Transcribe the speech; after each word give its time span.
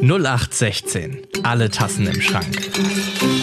0816. 0.00 1.26
Alle 1.42 1.70
Tassen 1.70 2.06
im 2.06 2.20
Schrank. 2.20 2.70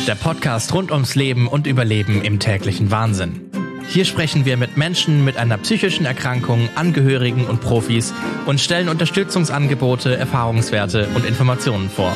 Der 0.07 0.15
Podcast 0.15 0.73
rund 0.73 0.89
ums 0.89 1.15
Leben 1.15 1.47
und 1.49 1.67
Überleben 1.67 2.23
im 2.23 2.39
täglichen 2.39 2.91
Wahnsinn. 2.91 3.51
Hier 3.89 4.05
sprechen 4.05 4.45
wir 4.45 4.55
mit 4.55 4.77
Menschen 4.77 5.25
mit 5.25 5.35
einer 5.35 5.57
psychischen 5.57 6.05
Erkrankung, 6.05 6.69
Angehörigen 6.75 7.45
und 7.45 7.59
Profis 7.59 8.13
und 8.45 8.61
stellen 8.61 8.87
Unterstützungsangebote, 8.87 10.15
Erfahrungswerte 10.15 11.09
und 11.13 11.25
Informationen 11.25 11.89
vor. 11.89 12.15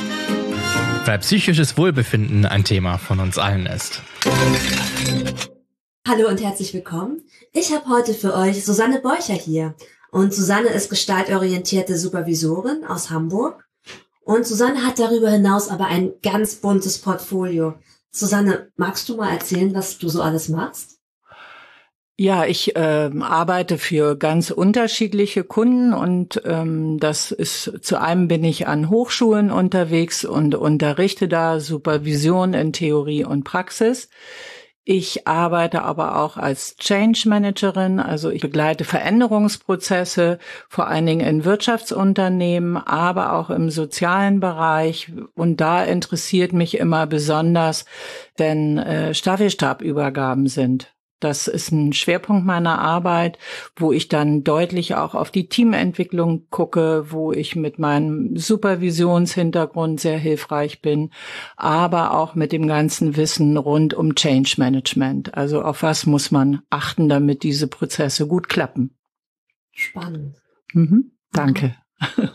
Weil 1.05 1.19
psychisches 1.19 1.77
Wohlbefinden 1.77 2.45
ein 2.45 2.63
Thema 2.63 2.97
von 2.97 3.19
uns 3.19 3.37
allen 3.37 3.65
ist. 3.65 4.01
Hallo 6.07 6.29
und 6.29 6.41
herzlich 6.41 6.73
willkommen. 6.73 7.21
Ich 7.51 7.73
habe 7.73 7.89
heute 7.89 8.13
für 8.13 8.33
euch 8.35 8.63
Susanne 8.63 9.01
Beucher 9.01 9.33
hier. 9.33 9.75
Und 10.11 10.33
Susanne 10.33 10.69
ist 10.69 10.89
gestaltorientierte 10.89 11.97
Supervisorin 11.97 12.85
aus 12.85 13.09
Hamburg. 13.09 13.68
Und 14.29 14.45
Susanne 14.45 14.85
hat 14.85 14.99
darüber 14.99 15.31
hinaus 15.31 15.69
aber 15.69 15.87
ein 15.87 16.11
ganz 16.21 16.57
buntes 16.57 16.99
Portfolio. 16.99 17.73
Susanne, 18.11 18.71
magst 18.75 19.09
du 19.09 19.17
mal 19.17 19.31
erzählen, 19.31 19.73
was 19.73 19.97
du 19.97 20.07
so 20.07 20.21
alles 20.21 20.49
machst? 20.49 20.99
Ja, 22.15 22.45
ich 22.45 22.75
äh, 22.75 23.09
arbeite 23.21 23.79
für 23.79 24.15
ganz 24.15 24.51
unterschiedliche 24.51 25.43
Kunden 25.43 25.95
und 25.95 26.43
ähm, 26.45 26.99
das 26.99 27.31
ist 27.31 27.79
zu 27.81 27.99
einem 27.99 28.27
bin 28.27 28.43
ich 28.43 28.67
an 28.67 28.91
Hochschulen 28.91 29.49
unterwegs 29.49 30.25
und 30.25 30.53
unterrichte 30.53 31.27
da 31.27 31.59
Supervision 31.59 32.53
in 32.53 32.71
Theorie 32.71 33.25
und 33.25 33.45
Praxis. 33.45 34.09
Ich 34.85 35.27
arbeite 35.27 35.83
aber 35.83 36.19
auch 36.19 36.37
als 36.37 36.75
Change 36.77 37.27
Managerin, 37.27 37.99
also 37.99 38.31
ich 38.31 38.41
begleite 38.41 38.85
Veränderungsprozesse, 38.85 40.39
vor 40.67 40.87
allen 40.87 41.05
Dingen 41.05 41.27
in 41.27 41.45
Wirtschaftsunternehmen, 41.45 42.77
aber 42.77 43.33
auch 43.33 43.49
im 43.49 43.69
sozialen 43.69 44.39
Bereich. 44.39 45.11
Und 45.35 45.61
da 45.61 45.83
interessiert 45.83 46.53
mich 46.53 46.77
immer 46.77 47.05
besonders, 47.05 47.85
wenn 48.37 48.79
äh, 48.79 49.13
Staffelstabübergaben 49.13 50.47
sind. 50.47 50.91
Das 51.19 51.47
ist 51.47 51.71
ein 51.71 51.93
Schwerpunkt 51.93 52.45
meiner 52.45 52.79
Arbeit, 52.79 53.37
wo 53.75 53.91
ich 53.91 54.07
dann 54.07 54.43
deutlich 54.43 54.95
auch 54.95 55.15
auf 55.15 55.31
die 55.31 55.49
Teamentwicklung 55.49 56.47
gucke, 56.49 57.11
wo 57.11 57.31
ich 57.33 57.55
mit 57.55 57.77
meinem 57.79 58.37
Supervisionshintergrund 58.37 59.99
sehr 59.99 60.17
hilfreich 60.17 60.81
bin, 60.81 61.11
aber 61.57 62.13
auch 62.17 62.35
mit 62.35 62.51
dem 62.51 62.67
ganzen 62.67 63.17
Wissen 63.17 63.57
rund 63.57 63.93
um 63.93 64.15
Change 64.15 64.55
Management. 64.57 65.35
Also 65.35 65.61
auf 65.61 65.83
was 65.83 66.05
muss 66.05 66.31
man 66.31 66.61
achten, 66.69 67.09
damit 67.09 67.43
diese 67.43 67.67
Prozesse 67.67 68.27
gut 68.27 68.47
klappen. 68.47 68.95
Spannend. 69.71 70.35
Mhm, 70.73 71.11
danke. 71.31 71.75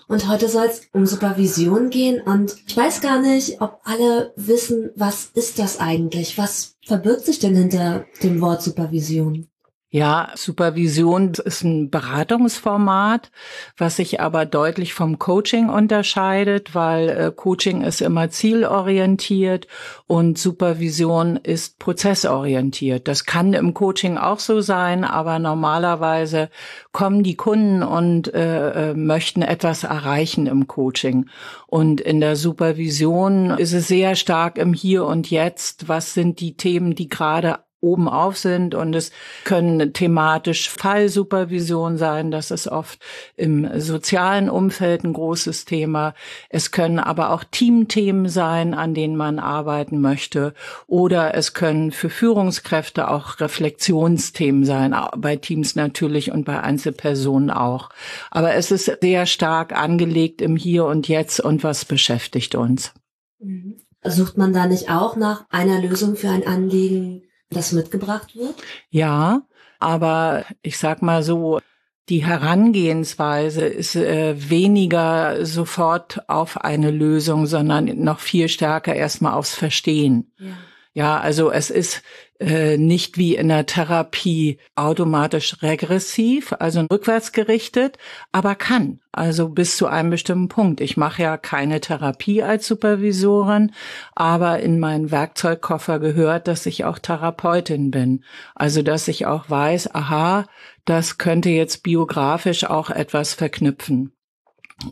Und 0.08 0.28
heute 0.28 0.48
soll 0.48 0.66
es 0.66 0.82
um 0.92 1.06
Supervision 1.06 1.90
gehen 1.90 2.20
und 2.20 2.56
ich 2.66 2.76
weiß 2.76 3.00
gar 3.00 3.20
nicht, 3.20 3.60
ob 3.60 3.80
alle 3.84 4.32
wissen, 4.36 4.90
was 4.94 5.30
ist 5.34 5.58
das 5.58 5.80
eigentlich? 5.80 6.38
Was 6.38 6.76
verbirgt 6.84 7.24
sich 7.24 7.38
denn 7.38 7.56
hinter 7.56 8.04
dem 8.22 8.40
Wort 8.40 8.62
Supervision? 8.62 9.48
Ja, 9.94 10.32
Supervision 10.34 11.34
ist 11.44 11.62
ein 11.62 11.88
Beratungsformat, 11.88 13.30
was 13.76 13.94
sich 13.94 14.20
aber 14.20 14.44
deutlich 14.44 14.92
vom 14.92 15.20
Coaching 15.20 15.68
unterscheidet, 15.68 16.74
weil 16.74 17.08
äh, 17.10 17.30
Coaching 17.30 17.82
ist 17.82 18.00
immer 18.00 18.28
zielorientiert 18.28 19.68
und 20.08 20.36
Supervision 20.36 21.36
ist 21.36 21.78
prozessorientiert. 21.78 23.06
Das 23.06 23.24
kann 23.24 23.52
im 23.52 23.72
Coaching 23.72 24.18
auch 24.18 24.40
so 24.40 24.60
sein, 24.60 25.04
aber 25.04 25.38
normalerweise 25.38 26.50
kommen 26.90 27.22
die 27.22 27.36
Kunden 27.36 27.84
und 27.84 28.34
äh, 28.34 28.90
äh 28.90 28.94
möchten 28.94 29.42
etwas 29.42 29.84
erreichen 29.84 30.48
im 30.48 30.66
Coaching. 30.66 31.26
Und 31.68 32.00
in 32.00 32.20
der 32.20 32.34
Supervision 32.34 33.50
ist 33.50 33.72
es 33.72 33.86
sehr 33.86 34.16
stark 34.16 34.58
im 34.58 34.72
Hier 34.72 35.04
und 35.04 35.30
Jetzt. 35.30 35.86
Was 35.86 36.14
sind 36.14 36.40
die 36.40 36.56
Themen, 36.56 36.96
die 36.96 37.08
gerade 37.08 37.60
oben 37.84 38.08
auf 38.08 38.36
sind 38.38 38.74
und 38.74 38.94
es 38.94 39.12
können 39.44 39.92
thematisch 39.92 40.70
Fallsupervision 40.70 41.98
sein, 41.98 42.30
das 42.30 42.50
ist 42.50 42.66
oft 42.66 42.98
im 43.36 43.68
sozialen 43.80 44.48
Umfeld 44.48 45.04
ein 45.04 45.12
großes 45.12 45.66
Thema. 45.66 46.14
Es 46.48 46.70
können 46.70 46.98
aber 46.98 47.30
auch 47.30 47.44
Teamthemen 47.44 48.28
sein, 48.28 48.74
an 48.74 48.94
denen 48.94 49.16
man 49.16 49.38
arbeiten 49.38 50.00
möchte 50.00 50.54
oder 50.86 51.34
es 51.34 51.54
können 51.54 51.92
für 51.92 52.10
Führungskräfte 52.10 53.10
auch 53.10 53.40
Reflexionsthemen 53.40 54.64
sein, 54.64 54.96
bei 55.16 55.36
Teams 55.36 55.76
natürlich 55.76 56.32
und 56.32 56.44
bei 56.44 56.60
Einzelpersonen 56.60 57.50
auch. 57.50 57.90
Aber 58.30 58.54
es 58.54 58.70
ist 58.70 58.90
sehr 59.00 59.26
stark 59.26 59.76
angelegt 59.76 60.40
im 60.40 60.56
Hier 60.56 60.86
und 60.86 61.06
Jetzt 61.08 61.40
und 61.40 61.62
was 61.62 61.84
beschäftigt 61.84 62.54
uns. 62.54 62.92
Mhm. 63.38 63.76
Sucht 64.06 64.36
man 64.36 64.52
da 64.52 64.66
nicht 64.66 64.90
auch 64.90 65.16
nach 65.16 65.46
einer 65.48 65.80
Lösung 65.80 66.16
für 66.16 66.28
ein 66.28 66.46
Anliegen, 66.46 67.22
das 67.50 67.72
mitgebracht 67.72 68.34
wird? 68.36 68.54
Ja, 68.90 69.42
aber 69.78 70.44
ich 70.62 70.78
sag 70.78 71.02
mal 71.02 71.22
so, 71.22 71.60
die 72.08 72.24
Herangehensweise 72.24 73.64
ist 73.64 73.96
äh, 73.96 74.50
weniger 74.50 75.46
sofort 75.46 76.28
auf 76.28 76.58
eine 76.58 76.90
Lösung, 76.90 77.46
sondern 77.46 77.86
noch 78.02 78.20
viel 78.20 78.48
stärker 78.48 78.94
erstmal 78.94 79.32
aufs 79.34 79.54
Verstehen. 79.54 80.32
Ja. 80.38 80.56
Ja, 80.96 81.18
also 81.18 81.50
es 81.50 81.70
ist 81.70 82.02
äh, 82.40 82.76
nicht 82.76 83.16
wie 83.16 83.36
in 83.36 83.48
der 83.48 83.66
Therapie 83.66 84.58
automatisch 84.74 85.62
regressiv, 85.62 86.54
also 86.58 86.86
rückwärts 86.90 87.32
gerichtet, 87.32 87.98
aber 88.32 88.54
kann. 88.54 89.00
Also 89.12 89.48
bis 89.48 89.76
zu 89.76 89.86
einem 89.86 90.10
bestimmten 90.10 90.48
Punkt. 90.48 90.80
Ich 90.80 90.96
mache 90.96 91.22
ja 91.22 91.36
keine 91.36 91.80
Therapie 91.80 92.42
als 92.42 92.66
Supervisorin, 92.66 93.72
aber 94.14 94.60
in 94.60 94.80
meinen 94.80 95.12
Werkzeugkoffer 95.12 96.00
gehört, 96.00 96.48
dass 96.48 96.66
ich 96.66 96.84
auch 96.84 96.98
Therapeutin 96.98 97.92
bin. 97.92 98.24
Also 98.56 98.82
dass 98.82 99.06
ich 99.06 99.26
auch 99.26 99.48
weiß, 99.48 99.94
aha, 99.94 100.46
das 100.84 101.18
könnte 101.18 101.50
jetzt 101.50 101.82
biografisch 101.84 102.64
auch 102.64 102.90
etwas 102.90 103.34
verknüpfen. 103.34 104.13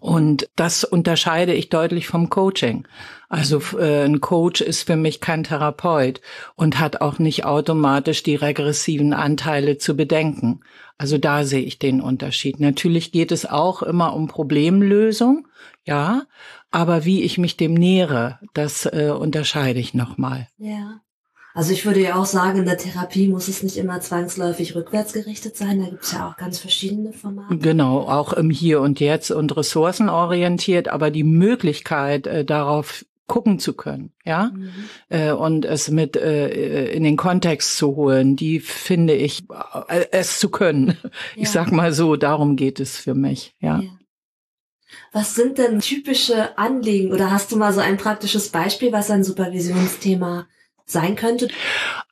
Und 0.00 0.48
das 0.56 0.84
unterscheide 0.84 1.54
ich 1.54 1.68
deutlich 1.68 2.06
vom 2.06 2.30
Coaching. 2.30 2.86
Also 3.28 3.60
äh, 3.78 4.04
ein 4.04 4.20
Coach 4.20 4.60
ist 4.60 4.82
für 4.82 4.96
mich 4.96 5.20
kein 5.20 5.44
Therapeut 5.44 6.20
und 6.54 6.78
hat 6.78 7.00
auch 7.00 7.18
nicht 7.18 7.44
automatisch 7.44 8.22
die 8.22 8.36
regressiven 8.36 9.12
Anteile 9.12 9.78
zu 9.78 9.96
bedenken. 9.96 10.60
Also 10.98 11.18
da 11.18 11.44
sehe 11.44 11.62
ich 11.62 11.78
den 11.78 12.00
Unterschied. 12.00 12.60
Natürlich 12.60 13.10
geht 13.10 13.32
es 13.32 13.44
auch 13.44 13.82
immer 13.82 14.14
um 14.14 14.28
Problemlösung, 14.28 15.48
ja, 15.84 16.26
aber 16.70 17.04
wie 17.04 17.22
ich 17.22 17.38
mich 17.38 17.56
dem 17.56 17.74
nähere, 17.74 18.38
das 18.54 18.86
äh, 18.86 19.12
unterscheide 19.18 19.80
ich 19.80 19.94
nochmal. 19.94 20.48
Ja. 20.58 21.00
Also 21.54 21.72
ich 21.72 21.84
würde 21.84 22.00
ja 22.00 22.16
auch 22.16 22.24
sagen, 22.24 22.60
in 22.60 22.64
der 22.64 22.78
Therapie 22.78 23.28
muss 23.28 23.48
es 23.48 23.62
nicht 23.62 23.76
immer 23.76 24.00
zwangsläufig 24.00 24.74
rückwärts 24.74 25.12
gerichtet 25.12 25.56
sein. 25.56 25.80
Da 25.80 25.90
gibt 25.90 26.04
es 26.04 26.12
ja 26.12 26.30
auch 26.30 26.36
ganz 26.36 26.58
verschiedene 26.58 27.12
Formate. 27.12 27.58
Genau, 27.58 28.00
auch 28.00 28.32
im 28.32 28.48
Hier 28.48 28.80
und 28.80 29.00
Jetzt 29.00 29.30
und 29.30 29.54
ressourcenorientiert, 29.54 30.88
aber 30.88 31.10
die 31.10 31.24
Möglichkeit, 31.24 32.26
äh, 32.26 32.44
darauf 32.44 33.04
gucken 33.26 33.58
zu 33.58 33.72
können, 33.74 34.12
ja, 34.24 34.50
mhm. 34.52 34.72
äh, 35.08 35.32
und 35.32 35.64
es 35.64 35.90
mit 35.90 36.16
äh, 36.16 36.90
in 36.92 37.02
den 37.02 37.16
Kontext 37.16 37.76
zu 37.76 37.96
holen, 37.96 38.36
die 38.36 38.60
finde 38.60 39.14
ich, 39.14 39.44
äh, 39.88 40.06
es 40.10 40.38
zu 40.38 40.50
können. 40.50 40.98
Ja. 41.34 41.42
Ich 41.42 41.50
sag 41.50 41.72
mal 41.72 41.92
so, 41.92 42.16
darum 42.16 42.56
geht 42.56 42.80
es 42.80 42.98
für 42.98 43.14
mich, 43.14 43.54
ja. 43.60 43.80
ja. 43.80 43.90
Was 45.12 45.34
sind 45.34 45.56
denn 45.56 45.80
typische 45.80 46.58
Anliegen 46.58 47.12
oder 47.12 47.30
hast 47.30 47.52
du 47.52 47.56
mal 47.56 47.72
so 47.72 47.80
ein 47.80 47.96
praktisches 47.96 48.50
Beispiel, 48.50 48.92
was 48.92 49.10
ein 49.10 49.24
Supervisionsthema 49.24 50.46
sein 50.92 51.16
könnte? 51.16 51.48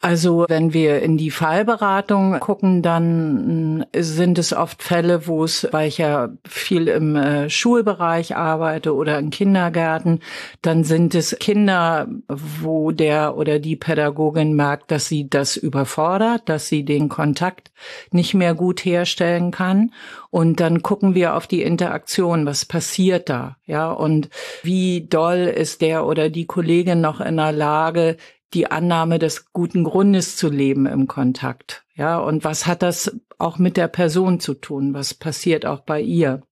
Also 0.03 0.47
wenn 0.49 0.73
wir 0.73 1.03
in 1.03 1.19
die 1.19 1.31
Fallberatung 1.31 2.41
gucken, 2.41 2.81
dann 2.81 3.85
äh, 3.93 4.03
sind 4.03 4.39
es 4.39 4.55
oft 4.55 4.83
Fälle, 4.83 5.27
wo 5.27 5.45
es, 5.45 5.69
weil 5.73 5.89
ich 5.89 5.99
ja 5.99 6.31
viel 6.49 6.89
im 6.89 7.17
äh, 7.17 7.51
Schulbereich 7.51 8.35
arbeite 8.35 8.95
oder 8.95 9.19
in 9.19 9.29
Kindergärten, 9.29 10.21
dann 10.63 10.85
sind 10.85 11.15
es 11.15 11.37
Kinder, 11.39 12.09
wo 12.29 12.93
der 12.93 13.37
oder 13.37 13.59
die 13.59 13.77
Pädagogin 13.77 14.55
merkt, 14.55 14.91
dass 14.91 15.07
sie 15.07 15.29
das 15.29 15.57
überfordert, 15.57 16.49
dass 16.49 16.69
sie 16.69 16.85
den 16.85 17.11
Kontakt 17.11 17.71
nicht 18.11 18.33
mehr 18.33 18.55
gut 18.55 18.85
herstellen 18.85 19.51
kann. 19.51 19.93
Und 20.31 20.61
dann 20.61 20.83
gucken 20.83 21.15
wir 21.15 21.35
auf 21.35 21.47
die 21.47 21.63
Interaktion, 21.63 22.47
was 22.47 22.65
passiert 22.65 23.29
da, 23.29 23.57
ja, 23.67 23.91
und 23.91 24.31
wie 24.63 25.07
doll 25.09 25.41
ist 25.41 25.81
der 25.81 26.07
oder 26.07 26.31
die 26.31 26.47
Kollegin 26.47 27.01
noch 27.01 27.21
in 27.21 27.37
der 27.37 27.53
Lage, 27.53 28.17
die 28.55 28.71
Annahme 28.71 29.19
des 29.19 29.53
guten 29.53 29.85
Grundes 29.85 30.37
zu 30.37 30.49
leben 30.49 30.87
im 30.87 31.07
Kontakt. 31.07 31.85
Ja, 31.95 32.19
und 32.19 32.45
was 32.45 32.67
hat 32.67 32.83
das 32.83 33.17
auch 33.39 33.59
mit 33.59 33.77
der 33.77 33.89
Person 33.89 34.41
zu 34.41 34.55
tun? 34.55 34.95
Was 34.95 35.15
passiert 35.15 35.67
auch 35.67 35.81
bei 35.81 36.01
ihr 36.01 36.43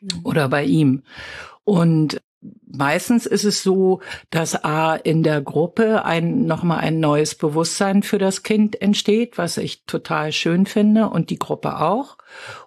mhm. 0.00 0.20
oder 0.24 0.48
bei 0.48 0.64
ihm? 0.64 1.02
Und 1.64 2.20
meistens 2.66 3.26
ist 3.26 3.44
es 3.44 3.62
so, 3.62 4.00
dass 4.30 4.64
A 4.64 4.94
in 4.94 5.22
der 5.22 5.42
Gruppe 5.42 6.04
ein, 6.04 6.46
nochmal 6.46 6.78
ein 6.78 7.00
neues 7.00 7.34
Bewusstsein 7.34 8.02
für 8.02 8.18
das 8.18 8.42
Kind 8.42 8.80
entsteht, 8.80 9.36
was 9.36 9.56
ich 9.56 9.84
total 9.84 10.32
schön 10.32 10.66
finde 10.66 11.10
und 11.10 11.30
die 11.30 11.38
Gruppe 11.38 11.80
auch. 11.80 12.16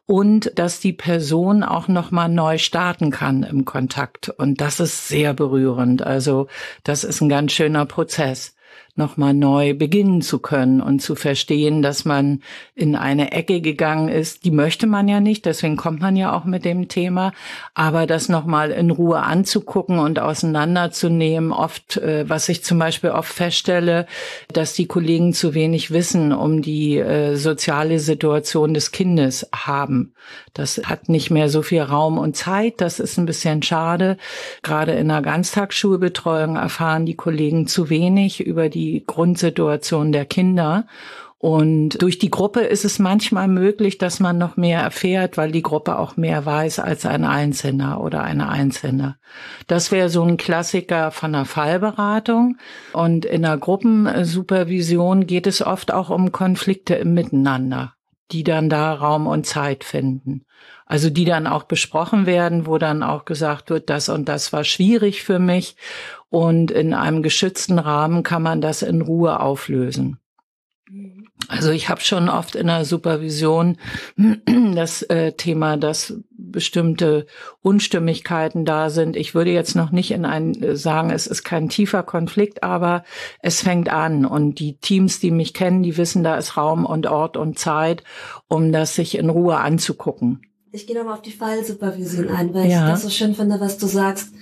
Und 0.05 0.51
dass 0.59 0.79
die 0.79 0.93
Person 0.93 1.63
auch 1.63 1.87
nochmal 1.87 2.29
neu 2.29 2.57
starten 2.57 3.11
kann 3.11 3.43
im 3.43 3.65
Kontakt. 3.65 4.29
Und 4.29 4.61
das 4.61 4.79
ist 4.79 5.07
sehr 5.07 5.33
berührend. 5.33 6.01
Also 6.01 6.47
das 6.83 7.03
ist 7.03 7.21
ein 7.21 7.29
ganz 7.29 7.53
schöner 7.53 7.85
Prozess 7.85 8.55
nochmal 8.95 9.33
neu 9.33 9.73
beginnen 9.73 10.21
zu 10.21 10.37
können 10.37 10.79
und 10.79 11.01
zu 11.01 11.15
verstehen, 11.15 11.81
dass 11.81 12.05
man 12.05 12.43
in 12.75 12.95
eine 12.95 13.31
Ecke 13.31 13.59
gegangen 13.59 14.07
ist. 14.07 14.45
Die 14.45 14.51
möchte 14.51 14.85
man 14.85 15.07
ja 15.07 15.19
nicht, 15.19 15.45
deswegen 15.45 15.77
kommt 15.77 15.99
man 15.99 16.15
ja 16.15 16.35
auch 16.35 16.45
mit 16.45 16.63
dem 16.63 16.87
Thema. 16.89 17.31
Aber 17.73 18.05
das 18.05 18.29
nochmal 18.29 18.69
in 18.69 18.91
Ruhe 18.91 19.21
anzugucken 19.21 19.97
und 19.97 20.19
auseinanderzunehmen, 20.19 21.51
oft, 21.51 21.97
äh, 21.97 22.29
was 22.29 22.47
ich 22.49 22.63
zum 22.63 22.77
Beispiel 22.77 23.09
oft 23.09 23.33
feststelle, 23.33 24.05
dass 24.51 24.73
die 24.73 24.85
Kollegen 24.85 25.33
zu 25.33 25.55
wenig 25.55 25.89
wissen 25.89 26.31
um 26.31 26.61
die 26.61 26.97
äh, 26.99 27.35
soziale 27.35 27.99
Situation 27.99 28.75
des 28.75 28.91
Kindes 28.91 29.49
haben. 29.55 30.13
Das 30.53 30.79
hat 30.85 31.09
nicht 31.09 31.31
mehr 31.31 31.49
so 31.49 31.63
viel 31.63 31.81
Raum 31.81 32.19
und 32.19 32.35
Zeit. 32.35 32.79
Das 32.79 32.99
ist 32.99 33.17
ein 33.17 33.25
bisschen 33.25 33.63
schade. 33.63 34.17
Gerade 34.61 34.91
in 34.91 35.07
der 35.07 35.23
Ganztagsschulbetreuung 35.23 36.57
erfahren 36.57 37.07
die 37.07 37.15
Kollegen 37.15 37.65
zu 37.65 37.89
wenig 37.89 38.39
über 38.39 38.69
die 38.69 38.82
die 38.83 39.03
Grundsituation 39.05 40.11
der 40.11 40.25
Kinder. 40.25 40.85
Und 41.37 42.01
durch 42.01 42.19
die 42.19 42.31
Gruppe 42.31 42.61
ist 42.61 42.85
es 42.85 42.99
manchmal 42.99 43.49
möglich, 43.49 43.97
dass 43.97 44.21
man 44.21 44.37
noch 44.37 44.55
mehr 44.55 44.79
erfährt, 44.79 45.35
weil 45.35 45.51
die 45.51 45.61
Gruppe 45.61 45.99
auch 45.99 46.15
mehr 46.15 46.45
weiß 46.45 46.79
als 46.79 47.05
ein 47.05 47.25
Einzelner 47.25 47.99
oder 47.99 48.23
eine 48.23 48.47
Einzelne. 48.47 49.17
Das 49.67 49.91
wäre 49.91 50.07
so 50.07 50.23
ein 50.23 50.37
Klassiker 50.37 51.11
von 51.11 51.33
der 51.33 51.43
Fallberatung. 51.43 52.57
Und 52.93 53.25
in 53.25 53.41
der 53.41 53.57
Gruppensupervision 53.57 55.27
geht 55.27 55.45
es 55.45 55.61
oft 55.61 55.93
auch 55.93 56.09
um 56.09 56.31
Konflikte 56.31 56.95
im 56.95 57.13
Miteinander, 57.13 57.93
die 58.31 58.45
dann 58.45 58.69
da 58.69 58.93
Raum 58.93 59.27
und 59.27 59.45
Zeit 59.45 59.83
finden. 59.83 60.45
Also 60.85 61.09
die 61.09 61.25
dann 61.25 61.47
auch 61.47 61.63
besprochen 61.63 62.25
werden, 62.25 62.67
wo 62.67 62.77
dann 62.77 63.03
auch 63.03 63.25
gesagt 63.25 63.69
wird, 63.69 63.89
das 63.89 64.09
und 64.09 64.29
das 64.29 64.53
war 64.53 64.63
schwierig 64.63 65.23
für 65.23 65.39
mich 65.39 65.75
und 66.33 66.71
in 66.71 66.95
einem 66.95 67.21
geschützten 67.21 67.77
Rahmen 67.77 68.23
kann 68.23 68.41
man 68.41 68.59
das 68.59 68.81
in 68.81 69.01
Ruhe 69.03 69.39
auflösen. 69.39 70.17
Also 71.47 71.69
ich 71.69 71.89
habe 71.89 72.01
schon 72.01 72.27
oft 72.27 72.55
in 72.55 72.65
der 72.65 72.85
Supervision 72.85 73.77
das 74.73 75.03
äh, 75.03 75.33
Thema, 75.33 75.77
dass 75.77 76.15
bestimmte 76.31 77.27
Unstimmigkeiten 77.61 78.65
da 78.65 78.89
sind. 78.89 79.15
Ich 79.15 79.35
würde 79.35 79.51
jetzt 79.51 79.75
noch 79.75 79.91
nicht 79.91 80.09
in 80.09 80.25
ein 80.25 80.59
äh, 80.63 80.75
sagen, 80.75 81.11
es 81.11 81.27
ist 81.27 81.43
kein 81.43 81.69
tiefer 81.69 82.01
Konflikt, 82.01 82.63
aber 82.63 83.03
es 83.39 83.61
fängt 83.61 83.89
an 83.89 84.25
und 84.25 84.57
die 84.57 84.77
Teams, 84.77 85.19
die 85.19 85.29
mich 85.29 85.53
kennen, 85.53 85.83
die 85.83 85.97
wissen, 85.97 86.23
da 86.23 86.35
ist 86.35 86.57
Raum 86.57 86.87
und 86.87 87.05
Ort 87.05 87.37
und 87.37 87.59
Zeit, 87.59 88.03
um 88.47 88.71
das 88.71 88.95
sich 88.95 89.19
in 89.19 89.29
Ruhe 89.29 89.57
anzugucken. 89.57 90.41
Ich 90.71 90.87
gehe 90.87 90.97
nochmal 90.97 91.13
auf 91.13 91.21
die 91.21 91.31
Fallsupervision 91.31 92.29
ein, 92.29 92.55
weil 92.55 92.71
ja. 92.71 92.87
ich 92.87 92.91
das 92.93 93.03
so 93.03 93.11
schön 93.11 93.35
finde, 93.35 93.59
was 93.59 93.77
du 93.77 93.85
sagst 93.85 94.33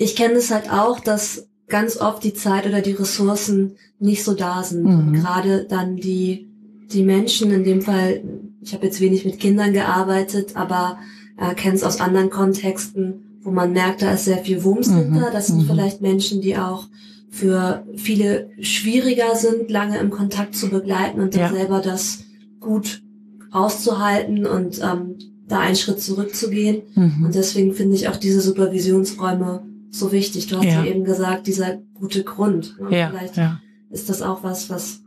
ich 0.00 0.16
kenne 0.16 0.34
es 0.36 0.50
halt 0.50 0.72
auch, 0.72 0.98
dass 0.98 1.46
ganz 1.68 1.98
oft 1.98 2.24
die 2.24 2.32
Zeit 2.32 2.66
oder 2.66 2.80
die 2.80 2.92
Ressourcen 2.92 3.76
nicht 3.98 4.24
so 4.24 4.32
da 4.32 4.62
sind. 4.62 4.84
Mhm. 4.84 5.12
Gerade 5.12 5.66
dann 5.68 5.96
die, 5.96 6.48
die 6.90 7.02
Menschen, 7.02 7.52
in 7.52 7.64
dem 7.64 7.82
Fall, 7.82 8.22
ich 8.62 8.72
habe 8.72 8.86
jetzt 8.86 9.02
wenig 9.02 9.26
mit 9.26 9.38
Kindern 9.38 9.74
gearbeitet, 9.74 10.56
aber 10.56 10.98
äh, 11.36 11.54
kenne 11.54 11.74
es 11.74 11.84
aus 11.84 12.00
anderen 12.00 12.30
Kontexten, 12.30 13.40
wo 13.42 13.50
man 13.50 13.72
merkt, 13.72 14.00
da 14.00 14.14
ist 14.14 14.24
sehr 14.24 14.38
viel 14.38 14.64
Wumms 14.64 14.88
mhm. 14.88 15.12
hinter. 15.12 15.30
Das 15.30 15.48
sind 15.48 15.58
mhm. 15.58 15.66
vielleicht 15.66 16.00
Menschen, 16.00 16.40
die 16.40 16.56
auch 16.56 16.86
für 17.28 17.84
viele 17.94 18.48
schwieriger 18.58 19.36
sind, 19.36 19.70
lange 19.70 19.98
im 19.98 20.08
Kontakt 20.08 20.56
zu 20.56 20.70
begleiten 20.70 21.20
und 21.20 21.34
dann 21.34 21.42
ja. 21.42 21.52
selber 21.52 21.80
das 21.80 22.24
gut 22.58 23.02
auszuhalten 23.50 24.46
und 24.46 24.80
ähm, 24.80 25.18
da 25.46 25.60
einen 25.60 25.76
Schritt 25.76 26.00
zurückzugehen. 26.00 26.84
Mhm. 26.94 27.26
Und 27.26 27.34
deswegen 27.34 27.74
finde 27.74 27.96
ich 27.96 28.08
auch 28.08 28.16
diese 28.16 28.40
Supervisionsräume 28.40 29.68
so 29.90 30.12
wichtig. 30.12 30.46
Du 30.46 30.56
hast 30.56 30.64
ja, 30.64 30.84
eben 30.84 31.04
gesagt, 31.04 31.46
dieser 31.46 31.78
gute 31.94 32.24
Grund. 32.24 32.76
Ne? 32.80 32.96
Ja, 32.96 33.10
Vielleicht 33.10 33.36
ja. 33.36 33.60
ist 33.90 34.08
das 34.08 34.22
auch 34.22 34.42
was, 34.42 34.70
was 34.70 35.02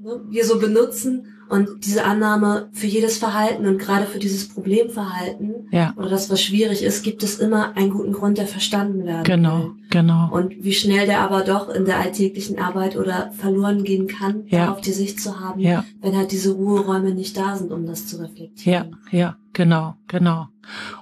ne, 0.00 0.20
wir 0.28 0.44
so 0.44 0.58
benutzen 0.58 1.26
und 1.48 1.84
diese 1.84 2.04
Annahme 2.04 2.68
für 2.72 2.86
jedes 2.86 3.18
Verhalten 3.18 3.66
und 3.66 3.78
gerade 3.78 4.06
für 4.06 4.18
dieses 4.18 4.48
Problemverhalten 4.48 5.68
ja. 5.70 5.94
oder 5.96 6.08
das, 6.08 6.28
was 6.28 6.42
schwierig 6.42 6.82
ist, 6.82 7.04
gibt 7.04 7.22
es 7.22 7.38
immer 7.38 7.76
einen 7.76 7.90
guten 7.90 8.12
Grund, 8.12 8.38
der 8.38 8.46
verstanden 8.46 9.04
werden 9.04 9.24
Genau, 9.24 9.58
will. 9.58 9.72
genau. 9.90 10.28
Und 10.32 10.64
wie 10.64 10.72
schnell 10.72 11.06
der 11.06 11.20
aber 11.20 11.42
doch 11.42 11.68
in 11.68 11.84
der 11.84 11.98
alltäglichen 11.98 12.58
Arbeit 12.58 12.96
oder 12.96 13.30
verloren 13.32 13.84
gehen 13.84 14.08
kann, 14.08 14.44
ja. 14.48 14.72
auf 14.72 14.80
die 14.80 14.92
Sicht 14.92 15.20
zu 15.20 15.38
haben, 15.38 15.60
ja. 15.60 15.84
wenn 16.00 16.16
halt 16.16 16.32
diese 16.32 16.52
Ruheräume 16.52 17.14
nicht 17.14 17.36
da 17.36 17.56
sind, 17.56 17.70
um 17.72 17.86
das 17.86 18.06
zu 18.06 18.16
reflektieren. 18.20 18.96
Ja, 19.10 19.18
ja, 19.18 19.36
genau, 19.56 19.94
genau. 20.06 20.48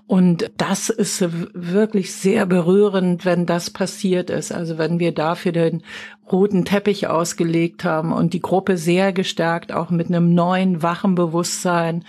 Und 0.07 0.53
das 0.57 0.89
ist 0.89 1.25
wirklich 1.55 2.15
sehr 2.15 2.47
berührend, 2.47 3.25
wenn 3.25 3.47
das 3.47 3.71
passiert 3.71 4.31
ist. 4.31 4.53
Also 4.53 4.79
wenn 4.79 5.01
wir 5.01 5.13
dafür 5.13 5.51
den 5.51 5.83
roten 6.31 6.65
Teppich 6.65 7.09
ausgelegt 7.09 7.85
haben 7.85 8.13
und 8.13 8.33
die 8.33 8.41
Gruppe 8.41 8.77
sehr 8.77 9.13
gestärkt 9.13 9.73
auch 9.73 9.91
mit 9.91 10.07
einem 10.07 10.35
neuen, 10.35 10.83
wachen 10.83 11.17
Bewusstsein 11.17 12.05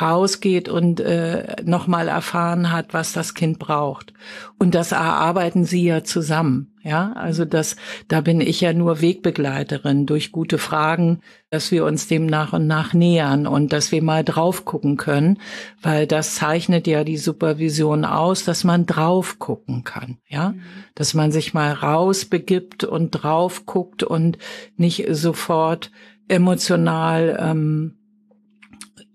rausgeht 0.00 0.68
und 0.68 1.00
äh, 1.00 1.56
nochmal 1.64 2.08
erfahren 2.08 2.72
hat, 2.72 2.92
was 2.92 3.12
das 3.12 3.34
Kind 3.34 3.58
braucht. 3.58 4.12
Und 4.58 4.74
das 4.74 4.92
erarbeiten 4.92 5.64
sie 5.64 5.84
ja 5.84 6.04
zusammen. 6.04 6.72
Ja, 6.82 7.14
also 7.14 7.44
das, 7.44 7.74
da 8.06 8.20
bin 8.20 8.40
ich 8.40 8.60
ja 8.60 8.72
nur 8.72 9.00
Wegbegleiterin 9.00 10.06
durch 10.06 10.30
gute 10.30 10.56
Fragen, 10.56 11.20
dass 11.50 11.72
wir 11.72 11.84
uns 11.84 12.06
dem 12.06 12.26
nach 12.26 12.52
und 12.52 12.68
nach 12.68 12.94
nähern 12.94 13.48
und 13.48 13.72
dass 13.72 13.90
wir 13.90 14.04
mal 14.04 14.22
drauf 14.22 14.64
gucken 14.64 14.96
können, 14.96 15.40
weil 15.82 16.06
das 16.06 16.36
zeichnet 16.36 16.86
ja 16.86 17.02
die 17.02 17.16
Supervision 17.16 18.04
aus, 18.04 18.44
dass 18.44 18.62
man 18.62 18.86
drauf 18.86 19.40
gucken 19.40 19.82
kann. 19.82 20.18
Ja, 20.28 20.50
mhm. 20.50 20.62
dass 20.94 21.12
man 21.12 21.32
sich 21.32 21.54
mal 21.54 21.72
rausbegibt 21.72 22.84
und 22.84 23.10
drauf 23.10 23.66
guckt 23.66 24.04
und 24.04 24.38
nicht 24.76 25.06
sofort 25.10 25.90
emotional 26.28 27.36
ähm, 27.40 27.96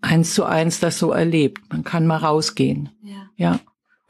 eins 0.01 0.33
zu 0.33 0.43
eins 0.45 0.79
das 0.79 0.99
so 0.99 1.11
erlebt. 1.11 1.61
Man 1.69 1.83
kann 1.83 2.07
mal 2.07 2.17
rausgehen. 2.17 2.89
Ja. 3.03 3.29
ja. 3.35 3.59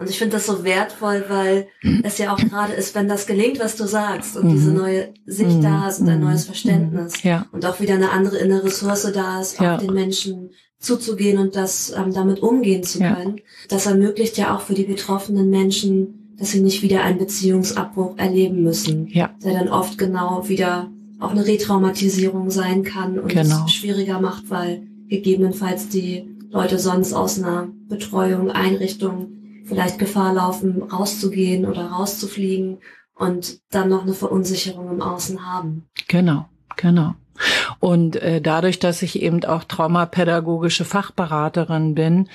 Und 0.01 0.09
ich 0.09 0.17
finde 0.17 0.37
das 0.37 0.47
so 0.47 0.63
wertvoll, 0.63 1.25
weil 1.29 1.67
es 2.01 2.17
ja 2.17 2.33
auch 2.33 2.37
gerade 2.37 2.73
ist, 2.73 2.95
wenn 2.95 3.07
das 3.07 3.27
gelingt, 3.27 3.59
was 3.59 3.75
du 3.75 3.85
sagst 3.85 4.35
und 4.35 4.47
mhm. 4.47 4.53
diese 4.53 4.71
neue 4.71 5.13
Sicht 5.27 5.57
mhm. 5.57 5.61
da 5.61 5.87
ist 5.87 5.99
und 5.99 6.09
ein 6.09 6.17
mhm. 6.19 6.25
neues 6.25 6.45
Verständnis 6.45 7.21
ja. 7.21 7.45
und 7.51 7.67
auch 7.67 7.79
wieder 7.79 7.93
eine 7.93 8.09
andere 8.09 8.37
innere 8.37 8.63
Ressource 8.63 9.11
da 9.13 9.39
ist, 9.39 9.59
ja. 9.59 9.75
auf 9.75 9.81
den 9.81 9.93
Menschen 9.93 10.49
zuzugehen 10.79 11.37
und 11.37 11.55
das 11.55 11.93
ähm, 11.95 12.11
damit 12.13 12.39
umgehen 12.39 12.81
zu 12.81 12.97
können. 12.97 13.37
Ja. 13.37 13.43
Das 13.69 13.85
ermöglicht 13.85 14.37
ja 14.37 14.55
auch 14.55 14.61
für 14.61 14.73
die 14.73 14.85
betroffenen 14.85 15.51
Menschen, 15.51 16.35
dass 16.39 16.49
sie 16.49 16.61
nicht 16.61 16.81
wieder 16.81 17.03
einen 17.03 17.19
Beziehungsabbruch 17.19 18.17
erleben 18.17 18.63
müssen, 18.63 19.05
ja. 19.05 19.29
der 19.43 19.53
dann 19.53 19.69
oft 19.69 19.99
genau 19.99 20.49
wieder 20.49 20.89
auch 21.19 21.29
eine 21.29 21.45
Retraumatisierung 21.45 22.49
sein 22.49 22.83
kann 22.83 23.19
und 23.19 23.27
genau. 23.27 23.65
es 23.65 23.73
schwieriger 23.73 24.19
macht, 24.19 24.49
weil 24.49 24.87
gegebenenfalls 25.11 25.89
die 25.89 26.25
Leute 26.49 26.79
sonst 26.79 27.13
aus 27.13 27.37
einer 27.37 27.67
Betreuung, 27.89 28.49
Einrichtung 28.49 29.33
vielleicht 29.65 29.99
Gefahr 29.99 30.33
laufen, 30.33 30.81
rauszugehen 30.81 31.65
oder 31.65 31.87
rauszufliegen 31.87 32.79
und 33.13 33.59
dann 33.71 33.89
noch 33.89 34.03
eine 34.03 34.13
Verunsicherung 34.13 34.89
im 34.89 35.01
Außen 35.01 35.45
haben. 35.45 35.85
Genau, 36.07 36.45
genau. 36.77 37.13
Und 37.79 38.15
äh, 38.15 38.41
dadurch, 38.41 38.79
dass 38.79 39.01
ich 39.01 39.21
eben 39.21 39.43
auch 39.43 39.65
traumapädagogische 39.65 40.85
Fachberaterin 40.85 41.93
bin, 41.95 42.29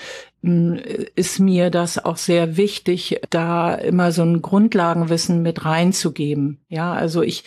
ist 1.16 1.40
mir 1.40 1.70
das 1.70 2.04
auch 2.04 2.16
sehr 2.16 2.56
wichtig, 2.56 3.20
da 3.30 3.74
immer 3.74 4.12
so 4.12 4.22
ein 4.22 4.42
Grundlagenwissen 4.42 5.42
mit 5.42 5.64
reinzugeben. 5.64 6.60
Ja, 6.68 6.92
also 6.92 7.22
ich, 7.22 7.42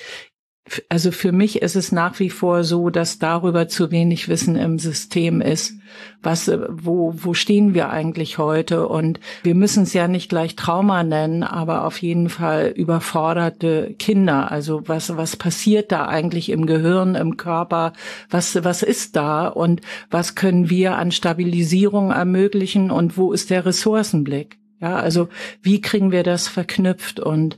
also 0.90 1.12
für 1.12 1.32
mich 1.32 1.62
ist 1.62 1.76
es 1.76 1.92
nach 1.92 2.20
wie 2.20 2.30
vor 2.30 2.64
so, 2.64 2.90
dass 2.90 3.20
darüber 3.20 3.68
zu 3.68 3.92
wenig 3.92 4.28
Wissen 4.28 4.56
im 4.56 4.80
System 4.80 5.42
ist. 5.42 5.74
Was, 6.22 6.48
äh, 6.48 6.60
wo, 6.70 7.14
wo 7.16 7.34
stehen 7.34 7.74
wir 7.74 7.90
eigentlich 7.90 8.38
heute? 8.38 8.88
Und 8.88 9.20
wir 9.44 9.56
müssen 9.56 9.84
es 9.84 9.94
ja 9.94 10.08
nicht 10.08 10.30
gleich 10.30 10.56
Trauma 10.56 11.04
nennen, 11.04 11.44
aber 11.44 11.86
auf 11.86 12.02
jeden 12.02 12.30
Fall 12.30 12.68
überforderte 12.76 13.96
Kinder. 13.98 14.52
Also 14.52 14.84
was, 14.88 15.16
was 15.18 15.36
passiert 15.36 15.92
da 15.92 16.08
eigentlich 16.08 16.50
im 16.50 16.66
Gehirn, 16.66 17.16
im 17.16 17.38
Körper? 17.38 17.94
Was, 18.30 18.64
was 18.64 18.84
ist 18.84 19.16
da? 19.16 19.48
Und 19.48 19.82
was 20.10 20.36
können 20.36 20.70
wir 20.70 20.98
an 20.98 21.12
Stabilisierung 21.12 22.12
ermöglichen? 22.12 22.92
Und 22.92 23.18
wo 23.18 23.34
ist 23.34 23.50
der 23.50 23.66
Ressourcenblick? 23.66 24.60
Ja, 24.82 24.96
also 24.96 25.28
wie 25.62 25.82
kriegen 25.82 26.12
wir 26.12 26.24
das 26.24 26.48
verknüpft? 26.48 27.20
Und 27.20 27.58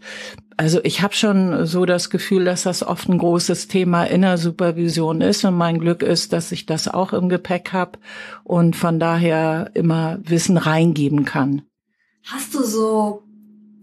also 0.61 0.79
ich 0.83 1.01
habe 1.01 1.15
schon 1.15 1.65
so 1.65 1.85
das 1.85 2.11
Gefühl, 2.11 2.45
dass 2.45 2.61
das 2.61 2.83
oft 2.83 3.09
ein 3.09 3.17
großes 3.17 3.67
Thema 3.67 4.03
in 4.03 4.21
der 4.21 4.37
Supervision 4.37 5.19
ist. 5.19 5.43
Und 5.43 5.55
mein 5.55 5.79
Glück 5.79 6.03
ist, 6.03 6.33
dass 6.33 6.51
ich 6.51 6.67
das 6.67 6.87
auch 6.87 7.13
im 7.13 7.29
Gepäck 7.29 7.73
habe 7.73 7.97
und 8.43 8.75
von 8.75 8.99
daher 8.99 9.71
immer 9.73 10.19
Wissen 10.21 10.57
reingeben 10.57 11.25
kann. 11.25 11.63
Hast 12.25 12.53
du 12.53 12.63
so, 12.63 13.23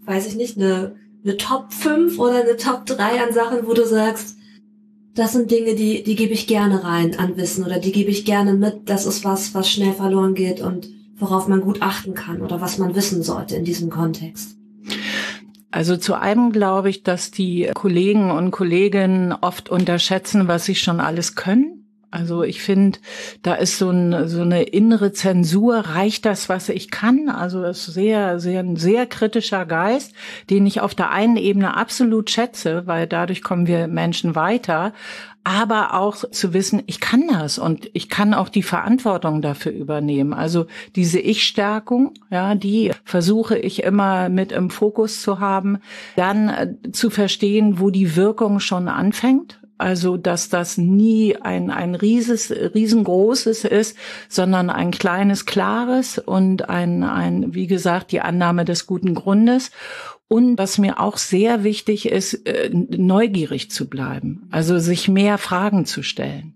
weiß 0.05 0.25
ich 0.27 0.35
nicht, 0.37 0.55
eine, 0.55 0.95
eine 1.21 1.35
Top 1.35 1.73
5 1.73 2.17
oder 2.17 2.43
eine 2.43 2.55
Top 2.55 2.85
3 2.85 3.25
an 3.27 3.33
Sachen, 3.33 3.67
wo 3.67 3.73
du 3.73 3.85
sagst, 3.85 4.37
das 5.15 5.33
sind 5.33 5.51
Dinge, 5.51 5.75
die, 5.75 6.03
die 6.03 6.15
gebe 6.15 6.31
ich 6.31 6.47
gerne 6.47 6.85
rein 6.85 7.19
an 7.19 7.35
Wissen 7.35 7.65
oder 7.65 7.79
die 7.79 7.91
gebe 7.91 8.09
ich 8.09 8.23
gerne 8.23 8.53
mit. 8.53 8.87
Das 8.87 9.05
ist 9.05 9.25
was, 9.25 9.53
was 9.53 9.69
schnell 9.69 9.91
verloren 9.91 10.33
geht 10.33 10.61
und 10.61 10.87
worauf 11.17 11.49
man 11.49 11.59
gut 11.59 11.81
achten 11.81 12.13
kann 12.13 12.41
oder 12.41 12.61
was 12.61 12.77
man 12.77 12.95
wissen 12.95 13.21
sollte 13.21 13.57
in 13.57 13.65
diesem 13.65 13.89
Kontext. 13.89 14.58
Also 15.71 15.97
zu 15.97 16.15
einem 16.15 16.51
glaube 16.51 16.89
ich, 16.89 17.03
dass 17.03 17.31
die 17.31 17.69
Kollegen 17.73 18.31
und 18.31 18.51
Kolleginnen 18.51 19.33
oft 19.33 19.69
unterschätzen, 19.69 20.47
was 20.47 20.65
sie 20.65 20.75
schon 20.75 20.99
alles 20.99 21.35
können. 21.35 21.78
Also 22.11 22.43
ich 22.43 22.61
finde, 22.61 22.99
da 23.43 23.53
ist 23.53 23.77
so, 23.77 23.89
ein, 23.89 24.27
so 24.27 24.41
eine 24.41 24.63
innere 24.63 25.11
Zensur. 25.11 25.77
Reicht 25.77 26.25
das, 26.25 26.49
was 26.49 26.69
ich 26.69 26.89
kann? 26.89 27.29
Also 27.29 27.61
das 27.61 27.87
ist 27.87 27.93
sehr, 27.93 28.39
sehr, 28.39 28.61
ein 28.61 28.75
sehr 28.77 29.05
kritischer 29.05 29.65
Geist, 29.65 30.13
den 30.49 30.65
ich 30.65 30.81
auf 30.81 30.95
der 30.95 31.11
einen 31.11 31.37
Ebene 31.37 31.77
absolut 31.77 32.31
schätze, 32.31 32.87
weil 32.87 33.05
dadurch 33.05 33.43
kommen 33.43 33.67
wir 33.67 33.87
Menschen 33.87 34.35
weiter 34.35 34.93
aber 35.43 35.95
auch 35.95 36.15
zu 36.29 36.53
wissen, 36.53 36.83
ich 36.85 36.99
kann 36.99 37.27
das 37.27 37.57
und 37.57 37.89
ich 37.93 38.09
kann 38.09 38.33
auch 38.33 38.49
die 38.49 38.61
Verantwortung 38.61 39.41
dafür 39.41 39.71
übernehmen. 39.71 40.33
Also 40.33 40.67
diese 40.95 41.19
Ich-Stärkung, 41.19 42.13
ja, 42.29 42.55
die 42.55 42.91
versuche 43.03 43.57
ich 43.57 43.83
immer 43.83 44.29
mit 44.29 44.51
im 44.51 44.69
Fokus 44.69 45.21
zu 45.21 45.39
haben, 45.39 45.79
dann 46.15 46.49
äh, 46.49 46.91
zu 46.91 47.09
verstehen, 47.09 47.79
wo 47.79 47.89
die 47.89 48.15
Wirkung 48.15 48.59
schon 48.59 48.87
anfängt. 48.87 49.58
Also, 49.79 50.17
dass 50.17 50.49
das 50.49 50.77
nie 50.77 51.37
ein, 51.37 51.71
ein 51.71 51.95
rieses, 51.95 52.51
riesengroßes 52.51 53.63
ist, 53.63 53.97
sondern 54.27 54.69
ein 54.69 54.91
kleines, 54.91 55.45
klares 55.45 56.17
und 56.17 56.69
ein, 56.69 57.03
ein, 57.03 57.55
wie 57.55 57.65
gesagt, 57.65 58.11
die 58.11 58.19
Annahme 58.19 58.65
des 58.65 58.85
guten 58.85 59.15
Grundes. 59.15 59.71
Und 60.27 60.57
was 60.57 60.77
mir 60.79 60.99
auch 60.99 61.17
sehr 61.17 61.63
wichtig 61.63 62.09
ist, 62.09 62.45
äh, 62.45 62.69
neugierig 62.71 63.71
zu 63.71 63.89
bleiben, 63.89 64.49
also 64.51 64.77
sich 64.79 65.07
mehr 65.07 65.37
Fragen 65.37 65.85
zu 65.85 66.03
stellen. 66.03 66.55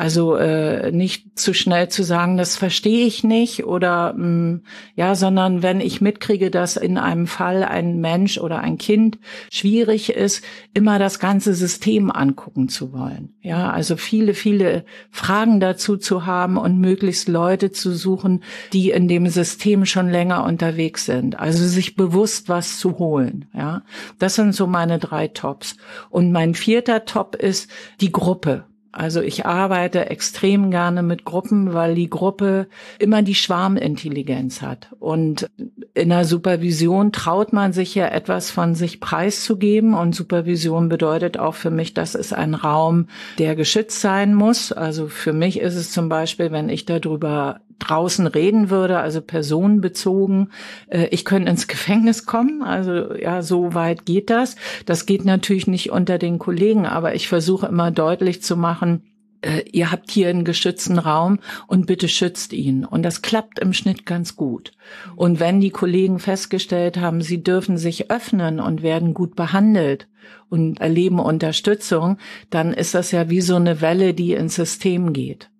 Also 0.00 0.36
äh, 0.36 0.92
nicht 0.92 1.38
zu 1.38 1.52
schnell 1.52 1.90
zu 1.90 2.04
sagen, 2.04 2.38
das 2.38 2.56
verstehe 2.56 3.04
ich 3.04 3.22
nicht 3.22 3.66
oder 3.66 4.14
mh, 4.14 4.24
mm, 4.24 4.62
ja, 4.94 5.14
sondern 5.14 5.62
wenn 5.62 5.82
ich 5.82 6.00
mitkriege, 6.00 6.50
dass 6.50 6.78
in 6.78 6.96
einem 6.96 7.26
Fall 7.26 7.62
ein 7.64 8.00
Mensch 8.00 8.38
oder 8.38 8.60
ein 8.60 8.78
Kind 8.78 9.18
schwierig 9.52 10.14
ist, 10.14 10.42
immer 10.72 10.98
das 10.98 11.18
ganze 11.18 11.52
System 11.52 12.10
angucken 12.10 12.70
zu 12.70 12.94
wollen. 12.94 13.34
Ja, 13.42 13.72
also 13.72 13.98
viele, 13.98 14.32
viele 14.32 14.86
Fragen 15.10 15.60
dazu 15.60 15.98
zu 15.98 16.24
haben 16.24 16.56
und 16.56 16.80
möglichst 16.80 17.28
Leute 17.28 17.70
zu 17.70 17.92
suchen, 17.92 18.42
die 18.72 18.92
in 18.92 19.06
dem 19.06 19.26
System 19.26 19.84
schon 19.84 20.08
länger 20.08 20.44
unterwegs 20.44 21.04
sind. 21.04 21.38
Also 21.38 21.66
sich 21.66 21.94
bewusst 21.94 22.48
was 22.48 22.78
zu 22.78 22.98
holen. 22.98 23.50
Ja, 23.52 23.82
das 24.18 24.36
sind 24.36 24.54
so 24.54 24.66
meine 24.66 24.98
drei 24.98 25.28
Tops. 25.28 25.76
Und 26.08 26.32
mein 26.32 26.54
vierter 26.54 27.04
Top 27.04 27.36
ist 27.36 27.70
die 28.00 28.12
Gruppe. 28.12 28.64
Also 28.92 29.20
ich 29.20 29.46
arbeite 29.46 30.10
extrem 30.10 30.70
gerne 30.70 31.02
mit 31.02 31.24
Gruppen, 31.24 31.74
weil 31.74 31.94
die 31.94 32.10
Gruppe 32.10 32.66
immer 32.98 33.22
die 33.22 33.34
Schwarmintelligenz 33.36 34.62
hat. 34.62 34.88
Und 34.98 35.48
in 35.94 36.08
der 36.08 36.24
Supervision 36.24 37.12
traut 37.12 37.52
man 37.52 37.72
sich 37.72 37.94
ja 37.94 38.08
etwas 38.08 38.50
von 38.50 38.74
sich 38.74 38.98
preiszugeben. 38.98 39.94
Und 39.94 40.14
Supervision 40.14 40.88
bedeutet 40.88 41.38
auch 41.38 41.54
für 41.54 41.70
mich, 41.70 41.94
dass 41.94 42.14
es 42.14 42.32
ein 42.32 42.54
Raum, 42.54 43.06
der 43.38 43.54
geschützt 43.54 44.00
sein 44.00 44.34
muss. 44.34 44.72
Also 44.72 45.06
für 45.06 45.32
mich 45.32 45.60
ist 45.60 45.76
es 45.76 45.92
zum 45.92 46.08
Beispiel, 46.08 46.50
wenn 46.50 46.68
ich 46.68 46.84
darüber 46.84 47.60
draußen 47.80 48.26
reden 48.26 48.70
würde, 48.70 48.98
also 48.98 49.20
personenbezogen. 49.20 50.52
Äh, 50.88 51.06
ich 51.10 51.24
könnte 51.24 51.50
ins 51.50 51.66
Gefängnis 51.68 52.26
kommen, 52.26 52.62
also 52.62 53.14
ja, 53.14 53.42
so 53.42 53.74
weit 53.74 54.06
geht 54.06 54.30
das. 54.30 54.56
Das 54.86 55.06
geht 55.06 55.24
natürlich 55.24 55.66
nicht 55.66 55.90
unter 55.90 56.18
den 56.18 56.38
Kollegen, 56.38 56.86
aber 56.86 57.14
ich 57.14 57.28
versuche 57.28 57.66
immer 57.66 57.90
deutlich 57.90 58.42
zu 58.42 58.56
machen, 58.56 59.02
äh, 59.42 59.62
ihr 59.72 59.90
habt 59.90 60.10
hier 60.10 60.28
einen 60.28 60.44
geschützten 60.44 60.98
Raum 60.98 61.38
und 61.66 61.86
bitte 61.86 62.08
schützt 62.08 62.52
ihn. 62.52 62.84
Und 62.84 63.02
das 63.02 63.22
klappt 63.22 63.58
im 63.58 63.72
Schnitt 63.72 64.06
ganz 64.06 64.36
gut. 64.36 64.72
Und 65.16 65.40
wenn 65.40 65.60
die 65.60 65.70
Kollegen 65.70 66.18
festgestellt 66.18 66.98
haben, 66.98 67.22
sie 67.22 67.42
dürfen 67.42 67.78
sich 67.78 68.10
öffnen 68.10 68.60
und 68.60 68.82
werden 68.82 69.14
gut 69.14 69.36
behandelt 69.36 70.08
und 70.48 70.80
erleben 70.80 71.18
Unterstützung, 71.18 72.18
dann 72.50 72.72
ist 72.72 72.94
das 72.94 73.12
ja 73.12 73.30
wie 73.30 73.40
so 73.40 73.56
eine 73.56 73.80
Welle, 73.80 74.14
die 74.14 74.32
ins 74.32 74.56
System 74.56 75.12
geht. 75.12 75.50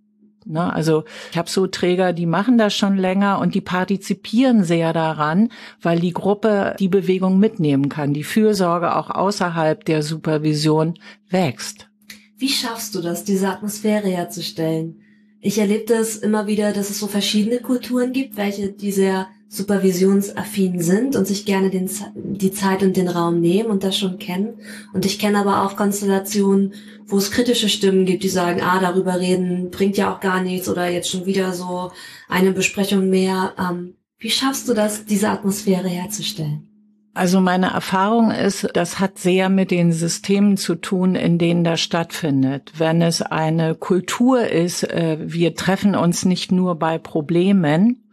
Ne? 0.46 0.72
Also 0.72 1.04
ich 1.30 1.38
habe 1.38 1.50
so 1.50 1.66
Träger, 1.66 2.12
die 2.12 2.26
machen 2.26 2.58
das 2.58 2.74
schon 2.74 2.96
länger 2.96 3.38
und 3.38 3.54
die 3.54 3.60
partizipieren 3.60 4.64
sehr 4.64 4.92
daran, 4.92 5.50
weil 5.80 6.00
die 6.00 6.12
Gruppe 6.12 6.76
die 6.78 6.88
Bewegung 6.88 7.38
mitnehmen 7.38 7.88
kann, 7.88 8.14
die 8.14 8.24
Fürsorge 8.24 8.96
auch 8.96 9.10
außerhalb 9.10 9.84
der 9.84 10.02
Supervision 10.02 10.94
wächst. 11.28 11.88
Wie 12.36 12.48
schaffst 12.48 12.94
du 12.94 13.02
das, 13.02 13.24
diese 13.24 13.48
Atmosphäre 13.48 14.08
herzustellen? 14.08 15.02
Ich 15.42 15.58
erlebe 15.58 15.84
das 15.86 16.16
immer 16.16 16.46
wieder, 16.46 16.72
dass 16.72 16.90
es 16.90 16.98
so 16.98 17.06
verschiedene 17.06 17.60
Kulturen 17.60 18.12
gibt, 18.12 18.36
welche 18.36 18.68
die 18.68 18.92
sehr 18.92 19.28
supervisionsaffin 19.48 20.80
sind 20.80 21.16
und 21.16 21.26
sich 21.26 21.44
gerne 21.44 21.70
den, 21.70 21.90
die 22.14 22.52
Zeit 22.52 22.82
und 22.82 22.96
den 22.96 23.08
Raum 23.08 23.40
nehmen 23.40 23.70
und 23.70 23.82
das 23.82 23.98
schon 23.98 24.18
kennen. 24.18 24.60
Und 24.92 25.06
ich 25.06 25.18
kenne 25.18 25.38
aber 25.38 25.64
auch 25.64 25.76
Konstellationen, 25.76 26.74
wo 27.06 27.16
es 27.16 27.32
kritische 27.32 27.68
Stimmen 27.68 28.04
gibt, 28.04 28.22
die 28.22 28.28
sagen, 28.28 28.60
ah, 28.62 28.78
darüber 28.80 29.18
reden 29.18 29.70
bringt 29.70 29.96
ja 29.96 30.14
auch 30.14 30.20
gar 30.20 30.42
nichts 30.42 30.68
oder 30.68 30.88
jetzt 30.88 31.10
schon 31.10 31.26
wieder 31.26 31.52
so 31.52 31.90
eine 32.28 32.52
Besprechung 32.52 33.10
mehr. 33.10 33.54
Ähm, 33.58 33.94
wie 34.18 34.30
schaffst 34.30 34.68
du 34.68 34.74
das, 34.74 35.06
diese 35.06 35.30
Atmosphäre 35.30 35.88
herzustellen? 35.88 36.69
Also 37.12 37.40
meine 37.40 37.72
Erfahrung 37.72 38.30
ist, 38.30 38.68
das 38.74 39.00
hat 39.00 39.18
sehr 39.18 39.48
mit 39.48 39.72
den 39.72 39.92
Systemen 39.92 40.56
zu 40.56 40.76
tun, 40.76 41.16
in 41.16 41.38
denen 41.38 41.64
das 41.64 41.80
stattfindet. 41.80 42.72
Wenn 42.78 43.02
es 43.02 43.20
eine 43.20 43.74
Kultur 43.74 44.46
ist, 44.46 44.84
äh, 44.84 45.18
wir 45.20 45.56
treffen 45.56 45.96
uns 45.96 46.24
nicht 46.24 46.52
nur 46.52 46.76
bei 46.78 46.98
Problemen, 46.98 48.04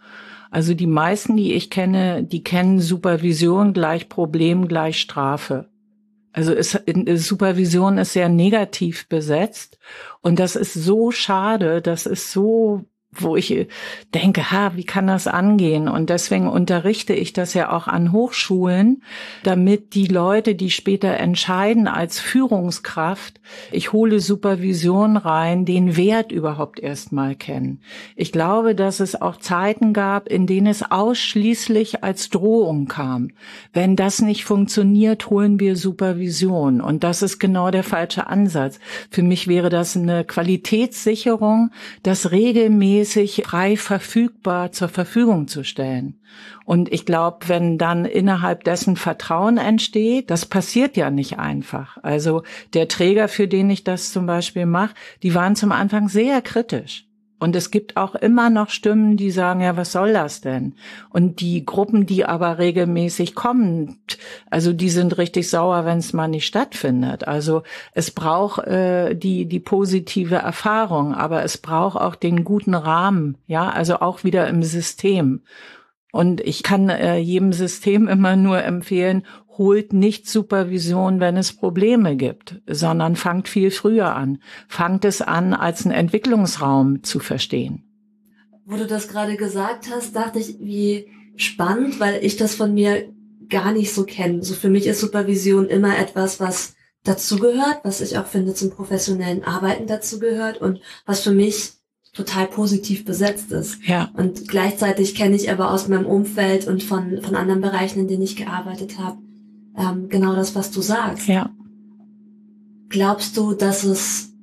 also 0.49 0.73
die 0.73 0.87
meisten, 0.87 1.37
die 1.37 1.53
ich 1.53 1.69
kenne, 1.69 2.23
die 2.23 2.43
kennen 2.43 2.79
Supervision 2.79 3.73
gleich 3.73 4.09
Problem 4.09 4.67
gleich 4.67 4.99
Strafe. 4.99 5.69
Also 6.31 6.53
ist, 6.53 6.81
Supervision 7.15 7.97
ist 7.97 8.13
sehr 8.13 8.29
negativ 8.29 9.07
besetzt 9.09 9.77
und 10.21 10.39
das 10.39 10.55
ist 10.55 10.73
so 10.73 11.11
schade, 11.11 11.81
das 11.81 12.05
ist 12.05 12.31
so 12.31 12.85
wo 13.11 13.35
ich 13.35 13.67
denke, 14.13 14.51
ha, 14.51 14.73
wie 14.75 14.83
kann 14.83 15.07
das 15.07 15.27
angehen? 15.27 15.87
Und 15.87 16.09
deswegen 16.09 16.47
unterrichte 16.47 17.13
ich 17.13 17.33
das 17.33 17.53
ja 17.53 17.71
auch 17.71 17.87
an 17.87 18.11
Hochschulen, 18.11 19.01
damit 19.43 19.93
die 19.95 20.07
Leute, 20.07 20.55
die 20.55 20.69
später 20.69 21.15
entscheiden 21.17 21.87
als 21.87 22.19
Führungskraft, 22.19 23.39
ich 23.71 23.93
hole 23.93 24.19
Supervision 24.19 25.15
rein, 25.15 25.65
den 25.65 25.95
Wert 25.95 26.31
überhaupt 26.31 26.79
erstmal 26.79 27.35
kennen. 27.35 27.79
Ich 28.15 28.31
glaube, 28.31 28.75
dass 28.75 28.99
es 28.99 29.19
auch 29.19 29.37
Zeiten 29.37 29.93
gab, 29.93 30.27
in 30.27 30.45
denen 30.45 30.67
es 30.67 30.83
ausschließlich 30.83 32.03
als 32.03 32.29
Drohung 32.29 32.87
kam. 32.87 33.29
Wenn 33.71 33.95
das 33.95 34.21
nicht 34.21 34.43
funktioniert, 34.43 35.29
holen 35.29 35.59
wir 35.59 35.75
Supervision. 35.77 36.81
Und 36.81 37.03
das 37.03 37.21
ist 37.21 37.39
genau 37.39 37.71
der 37.71 37.83
falsche 37.83 38.27
Ansatz. 38.27 38.79
Für 39.09 39.23
mich 39.23 39.47
wäre 39.47 39.69
das 39.69 39.95
eine 39.95 40.25
Qualitätssicherung, 40.25 41.71
dass 42.03 42.31
regelmäßig 42.31 42.96
regelmäßig 42.97 43.43
frei 43.45 43.77
verfügbar 43.77 44.71
zur 44.71 44.89
Verfügung 44.89 45.47
zu 45.47 45.63
stellen. 45.63 46.19
Und 46.65 46.91
ich 46.91 47.05
glaube, 47.05 47.47
wenn 47.47 47.77
dann 47.77 48.05
innerhalb 48.05 48.63
dessen 48.63 48.95
Vertrauen 48.95 49.57
entsteht, 49.57 50.29
das 50.29 50.45
passiert 50.45 50.97
ja 50.97 51.09
nicht 51.09 51.39
einfach. 51.39 51.97
Also 52.03 52.43
der 52.73 52.87
Träger, 52.87 53.27
für 53.27 53.47
den 53.47 53.69
ich 53.69 53.83
das 53.83 54.11
zum 54.11 54.25
Beispiel 54.25 54.65
mache, 54.65 54.95
die 55.23 55.35
waren 55.35 55.55
zum 55.55 55.71
Anfang 55.71 56.09
sehr 56.09 56.41
kritisch. 56.41 57.06
Und 57.39 57.55
es 57.55 57.69
gibt 57.69 57.97
auch 57.97 58.15
immer 58.15 58.49
noch 58.49 58.69
Stimmen, 58.69 59.15
die 59.15 59.29
sagen, 59.29 59.61
ja, 59.61 59.77
was 59.77 59.91
soll 59.91 60.13
das 60.13 60.41
denn? 60.41 60.73
Und 61.09 61.39
die 61.39 61.65
Gruppen, 61.65 62.07
die 62.07 62.25
aber 62.25 62.57
regelmäßig 62.57 63.35
kommen, 63.35 63.99
also 64.49 64.73
die 64.73 64.89
sind 64.89 65.17
richtig 65.19 65.49
sauer, 65.49 65.85
wenn 65.85 65.99
es 65.99 66.13
mal 66.13 66.27
nicht 66.27 66.47
stattfindet. 66.47 67.27
Also 67.27 67.61
es 67.93 68.09
braucht 68.09 68.65
äh, 68.65 69.13
die 69.13 69.45
die 69.45 69.59
positive 69.59 70.35
Erfahrung, 70.35 71.13
aber 71.13 71.43
es 71.43 71.57
braucht 71.57 71.97
auch 71.97 72.15
den 72.15 72.43
guten 72.43 72.73
Rahmen, 72.73 73.37
ja, 73.45 73.69
also 73.69 73.99
auch 73.99 74.23
wieder 74.23 74.47
im 74.47 74.63
System. 74.63 75.41
Und 76.17 76.41
ich 76.41 76.63
kann 76.63 76.89
äh, 76.89 77.19
jedem 77.19 77.53
System 77.53 78.07
immer 78.15 78.35
nur 78.35 78.63
empfehlen, 78.63 79.21
holt 79.55 79.93
nicht 79.93 80.27
Supervision, 80.27 81.19
wenn 81.19 81.37
es 81.37 81.53
Probleme 81.53 82.15
gibt, 82.15 82.59
sondern 82.65 83.15
fangt 83.15 83.47
viel 83.47 83.69
früher 83.69 84.15
an. 84.15 84.39
Fangt 84.67 85.05
es 85.05 85.21
an, 85.21 85.53
als 85.53 85.85
einen 85.85 85.93
Entwicklungsraum 85.93 87.03
zu 87.03 87.19
verstehen. 87.19 87.83
Wo 88.65 88.77
du 88.77 88.87
das 88.87 89.09
gerade 89.09 89.35
gesagt 89.35 89.91
hast, 89.91 90.15
dachte 90.15 90.39
ich, 90.39 90.57
wie 90.59 91.07
spannend, 91.35 91.99
weil 91.99 92.25
ich 92.25 92.35
das 92.35 92.55
von 92.55 92.73
mir 92.73 93.13
gar 93.47 93.71
nicht 93.71 93.93
so 93.93 94.03
kenne. 94.03 94.43
So 94.43 94.55
für 94.55 94.69
mich 94.69 94.87
ist 94.87 94.99
Supervision 94.99 95.67
immer 95.67 95.99
etwas, 95.99 96.39
was 96.39 96.73
dazugehört, 97.03 97.81
was 97.83 98.01
ich 98.01 98.17
auch 98.17 98.25
finde 98.25 98.55
zum 98.55 98.71
professionellen 98.71 99.43
Arbeiten 99.43 99.85
dazugehört 99.85 100.59
und 100.59 100.81
was 101.05 101.21
für 101.21 101.31
mich 101.31 101.76
total 102.17 102.47
positiv 102.47 103.05
besetzt 103.05 103.51
ist. 103.51 103.77
Ja. 103.85 104.09
Und 104.13 104.47
gleichzeitig 104.47 105.13
kenne 105.13 105.35
ich 105.35 105.51
aber 105.51 105.71
aus 105.71 105.87
meinem 105.87 106.07
Umfeld 106.07 106.67
und 106.67 106.81
von, 106.81 107.21
von 107.21 107.35
anderen 107.35 107.61
Bereichen, 107.61 107.99
in 107.99 108.07
denen 108.07 108.23
ich 108.23 108.35
gearbeitet 108.35 108.97
habe, 108.97 109.19
ähm, 109.77 110.09
genau 110.09 110.35
das, 110.35 110.55
was 110.55 110.71
du 110.71 110.81
sagst. 110.81 111.27
Ja. 111.27 111.51
Glaubst 112.89 113.37
du, 113.37 113.53
dass 113.53 113.83
es, 113.83 114.33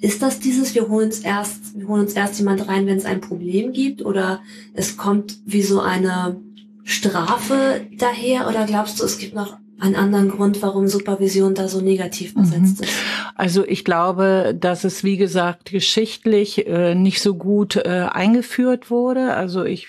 ist 0.00 0.22
das 0.22 0.40
dieses, 0.40 0.74
wir 0.74 0.88
holen 0.88 1.06
uns 1.06 1.20
erst, 1.20 1.78
wir 1.78 1.86
holen 1.86 2.02
uns 2.02 2.14
erst 2.14 2.38
jemand 2.38 2.66
rein, 2.66 2.86
wenn 2.86 2.98
es 2.98 3.04
ein 3.04 3.20
Problem 3.20 3.72
gibt 3.72 4.04
oder 4.04 4.40
es 4.74 4.96
kommt 4.96 5.38
wie 5.46 5.62
so 5.62 5.80
eine 5.80 6.40
Strafe 6.82 7.86
daher 7.96 8.48
oder 8.48 8.66
glaubst 8.66 8.98
du, 8.98 9.04
es 9.04 9.18
gibt 9.18 9.34
noch 9.34 9.56
einen 9.80 9.96
anderen 9.96 10.30
Grund, 10.30 10.62
warum 10.62 10.88
Supervision 10.88 11.54
da 11.54 11.68
so 11.68 11.80
negativ 11.80 12.34
mhm. 12.34 12.40
besetzt 12.42 12.80
ist? 12.82 12.92
Also 13.34 13.66
ich 13.66 13.84
glaube, 13.84 14.56
dass 14.58 14.84
es, 14.84 15.04
wie 15.04 15.16
gesagt, 15.16 15.70
geschichtlich 15.70 16.66
äh, 16.66 16.94
nicht 16.94 17.20
so 17.22 17.34
gut 17.34 17.76
äh, 17.76 18.06
eingeführt 18.10 18.90
wurde. 18.90 19.34
Also 19.34 19.64
ich 19.64 19.88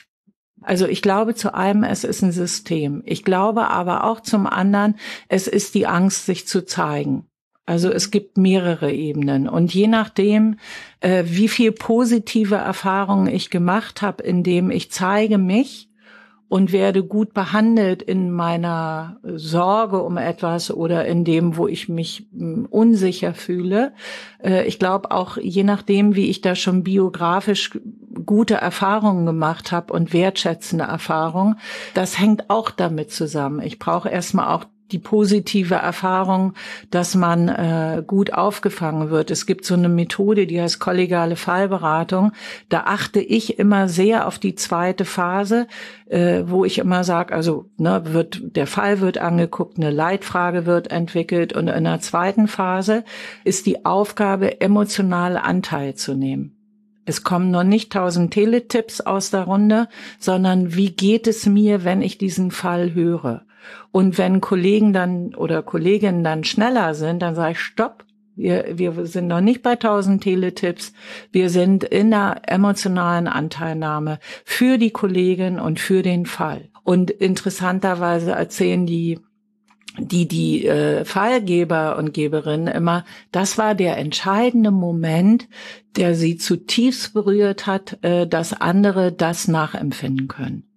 also 0.64 0.88
ich 0.88 1.02
glaube 1.02 1.34
zu 1.34 1.56
einem, 1.56 1.84
es 1.84 2.04
ist 2.04 2.22
ein 2.22 2.32
System. 2.32 3.02
Ich 3.06 3.24
glaube 3.24 3.68
aber 3.68 4.04
auch 4.04 4.20
zum 4.20 4.46
anderen, 4.46 4.96
es 5.28 5.48
ist 5.48 5.74
die 5.74 5.88
Angst, 5.88 6.28
sich 6.28 6.48
zu 6.48 6.66
zeigen. 6.66 7.26
Also 7.66 7.90
es 7.90 8.12
gibt 8.12 8.38
mehrere 8.38 8.92
Ebenen. 8.92 9.48
Und 9.48 9.74
je 9.74 9.88
nachdem, 9.88 10.58
äh, 11.00 11.24
wie 11.26 11.48
viel 11.48 11.72
positive 11.72 12.56
Erfahrungen 12.56 13.28
ich 13.28 13.50
gemacht 13.50 14.02
habe, 14.02 14.24
indem 14.24 14.72
ich 14.72 14.92
zeige 14.92 15.38
mich, 15.38 15.91
und 16.52 16.74
werde 16.74 17.02
gut 17.02 17.34
behandelt 17.34 18.02
in 18.02 18.30
meiner 18.30 19.22
Sorge 19.24 20.04
um 20.04 20.18
etwas 20.18 20.70
oder 20.70 21.06
in 21.06 21.24
dem, 21.24 21.56
wo 21.56 21.66
ich 21.66 21.88
mich 21.88 22.28
hm, 22.38 22.68
unsicher 22.70 23.34
fühle. 23.34 23.94
Äh, 24.44 24.68
ich 24.68 24.78
glaube 24.78 25.12
auch, 25.12 25.38
je 25.38 25.64
nachdem, 25.64 26.14
wie 26.14 26.30
ich 26.30 26.42
da 26.42 26.56
schon 26.56 26.84
biografisch 26.84 27.80
gute 28.26 28.56
Erfahrungen 28.56 29.26
gemacht 29.26 29.72
habe 29.72 29.94
und 29.94 30.12
wertschätzende 30.12 30.84
Erfahrungen, 30.84 31.56
das 31.94 32.20
hängt 32.20 32.50
auch 32.50 32.70
damit 32.70 33.12
zusammen. 33.12 33.62
Ich 33.62 33.80
brauche 33.80 34.10
erstmal 34.10 34.54
auch 34.54 34.66
die 34.92 35.00
positive 35.00 35.76
Erfahrung, 35.76 36.54
dass 36.90 37.16
man 37.16 37.48
äh, 37.48 38.04
gut 38.06 38.34
aufgefangen 38.34 39.10
wird. 39.10 39.32
Es 39.32 39.46
gibt 39.46 39.66
so 39.66 39.74
eine 39.74 39.90
Methode, 39.90 40.48
die 40.48 40.62
heißt 40.62 40.80
kollegiale 40.80 41.36
Fallberatung. 41.36 42.32
Da 42.70 42.82
achte 42.86 43.20
ich 43.20 43.60
immer 43.60 43.88
sehr 43.88 44.28
auf 44.28 44.40
die 44.40 44.56
zweite 44.56 45.06
Phase, 45.06 45.68
äh, 46.10 46.44
wo 46.46 46.66
ich 46.66 46.78
immer 46.78 47.04
sage, 47.04 47.34
also 47.34 47.66
ne, 47.78 48.02
wird 48.06 48.42
der 48.56 48.68
Fall 48.68 49.02
wird 49.02 49.18
angeguckt, 49.18 49.78
eine 49.78 49.92
Leitfrage 49.92 50.66
wird 50.66 50.92
entwickelt 50.92 51.54
und 51.54 51.68
in 51.68 51.84
der 51.84 52.00
zweiten 52.00 52.48
Phase 52.48 53.04
ist 53.44 53.66
die 53.66 53.86
Aufgabe, 53.86 54.62
emotional 54.62 55.38
Anteil 55.38 55.96
zu 55.96 56.16
nehmen. 56.16 56.58
Es 57.06 57.24
kommen 57.24 57.50
noch 57.50 57.64
nicht 57.64 57.92
tausend 57.92 58.34
Teletipps 58.34 59.02
aus 59.02 59.32
der 59.32 59.44
Runde, 59.44 59.88
sondern 60.20 60.76
wie 60.76 60.92
geht 60.92 61.28
es 61.28 61.46
mir, 61.46 61.84
wenn 61.84 62.02
ich 62.02 62.18
diesen 62.18 62.52
Fall 62.52 62.94
höre? 62.94 63.46
Und 63.92 64.18
wenn 64.18 64.42
Kollegen 64.42 64.94
dann 64.94 65.36
oder 65.36 65.64
Kolleginnen 65.64 66.24
dann 66.24 66.44
schneller 66.44 66.94
sind, 66.94 67.22
dann 67.22 67.36
sage 67.36 67.54
ich, 67.54 67.60
stopp, 67.60 68.06
wir, 68.36 68.78
wir 68.78 69.06
sind 69.06 69.28
noch 69.28 69.42
nicht 69.42 69.62
bei 69.62 69.72
1000 69.72 70.24
Teletipps. 70.24 70.94
Wir 71.32 71.50
sind 71.50 71.84
in 71.84 72.12
der 72.12 72.42
emotionalen 72.48 73.28
Anteilnahme 73.28 74.20
für 74.46 74.78
die 74.78 74.92
Kollegin 74.92 75.60
und 75.60 75.80
für 75.80 76.02
den 76.02 76.26
Fall. 76.26 76.70
Und 76.84 77.12
interessanterweise 77.12 78.32
erzählen 78.32 78.86
die 78.86 79.20
die 80.00 80.26
die 80.26 80.66
äh, 80.66 81.04
Fallgeber 81.04 81.98
und 81.98 82.14
Geberinnen 82.14 82.68
immer, 82.68 83.04
das 83.34 83.58
war 83.58 83.76
der 83.76 83.98
entscheidende 83.98 84.72
Moment, 84.72 85.50
der 85.98 86.16
sie 86.16 86.38
zutiefst 86.38 87.14
berührt 87.14 87.68
hat, 87.68 88.02
äh, 88.02 88.26
dass 88.26 88.54
andere 88.54 89.12
das 89.12 89.50
nachempfinden 89.50 90.30
können. 90.30 90.71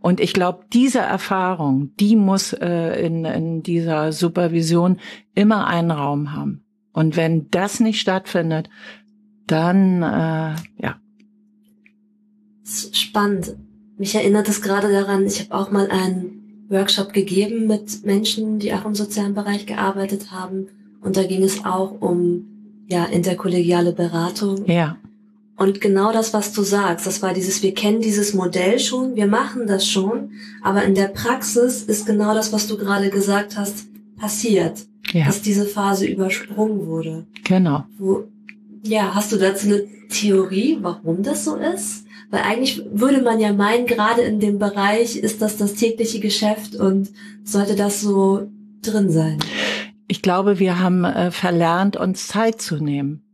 Und 0.00 0.20
ich 0.20 0.32
glaube, 0.32 0.64
diese 0.72 1.00
Erfahrung, 1.00 1.92
die 1.98 2.16
muss 2.16 2.52
äh, 2.52 3.04
in, 3.04 3.24
in 3.24 3.62
dieser 3.62 4.12
Supervision 4.12 4.98
immer 5.34 5.66
einen 5.66 5.90
Raum 5.90 6.34
haben. 6.34 6.64
Und 6.92 7.16
wenn 7.16 7.50
das 7.50 7.80
nicht 7.80 8.00
stattfindet, 8.00 8.68
dann 9.46 10.02
äh, 10.02 10.54
ja. 10.82 11.00
Spannend. 12.64 13.56
Mich 13.96 14.14
erinnert 14.14 14.48
es 14.48 14.62
gerade 14.62 14.92
daran, 14.92 15.26
ich 15.26 15.40
habe 15.40 15.54
auch 15.54 15.70
mal 15.70 15.90
einen 15.90 16.66
Workshop 16.68 17.12
gegeben 17.12 17.66
mit 17.66 18.04
Menschen, 18.04 18.58
die 18.58 18.72
auch 18.74 18.84
im 18.84 18.94
sozialen 18.94 19.34
Bereich 19.34 19.66
gearbeitet 19.66 20.30
haben. 20.30 20.68
Und 21.00 21.16
da 21.16 21.24
ging 21.24 21.42
es 21.42 21.64
auch 21.64 22.00
um 22.00 22.84
ja 22.88 23.04
interkollegiale 23.04 23.92
Beratung. 23.92 24.66
Ja. 24.66 24.96
Und 25.58 25.80
genau 25.80 26.12
das, 26.12 26.32
was 26.32 26.52
du 26.52 26.62
sagst, 26.62 27.04
das 27.04 27.20
war 27.20 27.34
dieses, 27.34 27.64
wir 27.64 27.74
kennen 27.74 28.00
dieses 28.00 28.32
Modell 28.32 28.78
schon, 28.78 29.16
wir 29.16 29.26
machen 29.26 29.66
das 29.66 29.88
schon, 29.88 30.30
aber 30.62 30.84
in 30.84 30.94
der 30.94 31.08
Praxis 31.08 31.82
ist 31.82 32.06
genau 32.06 32.32
das, 32.32 32.52
was 32.52 32.68
du 32.68 32.78
gerade 32.78 33.10
gesagt 33.10 33.58
hast, 33.58 33.88
passiert, 34.16 34.86
ja. 35.10 35.26
dass 35.26 35.42
diese 35.42 35.66
Phase 35.66 36.06
übersprungen 36.06 36.86
wurde. 36.86 37.26
Genau. 37.42 37.84
Wo, 37.98 38.28
ja, 38.84 39.16
hast 39.16 39.32
du 39.32 39.36
dazu 39.36 39.66
eine 39.66 39.82
Theorie, 40.08 40.78
warum 40.80 41.24
das 41.24 41.44
so 41.44 41.56
ist? 41.56 42.04
Weil 42.30 42.42
eigentlich 42.42 42.80
würde 42.92 43.20
man 43.20 43.40
ja 43.40 43.52
meinen, 43.52 43.86
gerade 43.86 44.22
in 44.22 44.38
dem 44.38 44.60
Bereich 44.60 45.16
ist 45.16 45.42
das 45.42 45.56
das 45.56 45.74
tägliche 45.74 46.20
Geschäft 46.20 46.76
und 46.76 47.10
sollte 47.42 47.74
das 47.74 48.00
so 48.00 48.48
drin 48.82 49.10
sein. 49.10 49.38
Ich 50.06 50.22
glaube, 50.22 50.60
wir 50.60 50.78
haben 50.78 51.04
äh, 51.04 51.32
verlernt, 51.32 51.96
uns 51.96 52.28
Zeit 52.28 52.62
zu 52.62 52.76
nehmen 52.76 53.24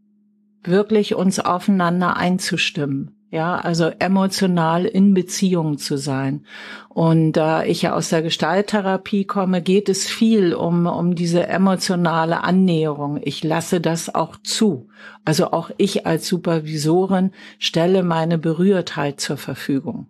wirklich 0.68 1.14
uns 1.14 1.40
aufeinander 1.40 2.16
einzustimmen. 2.16 3.16
Ja, 3.30 3.56
also 3.56 3.90
emotional 3.98 4.84
in 4.84 5.12
Beziehung 5.12 5.76
zu 5.76 5.96
sein. 5.96 6.44
Und 6.88 7.32
da 7.32 7.64
ich 7.64 7.82
ja 7.82 7.92
aus 7.92 8.10
der 8.10 8.22
Gestalttherapie 8.22 9.24
komme, 9.24 9.60
geht 9.60 9.88
es 9.88 10.06
viel 10.06 10.54
um, 10.54 10.86
um 10.86 11.16
diese 11.16 11.48
emotionale 11.48 12.44
Annäherung. 12.44 13.18
Ich 13.20 13.42
lasse 13.42 13.80
das 13.80 14.14
auch 14.14 14.36
zu. 14.44 14.86
Also 15.24 15.50
auch 15.50 15.72
ich 15.78 16.06
als 16.06 16.28
Supervisorin 16.28 17.32
stelle 17.58 18.04
meine 18.04 18.38
Berührtheit 18.38 19.18
zur 19.18 19.36
Verfügung. 19.36 20.06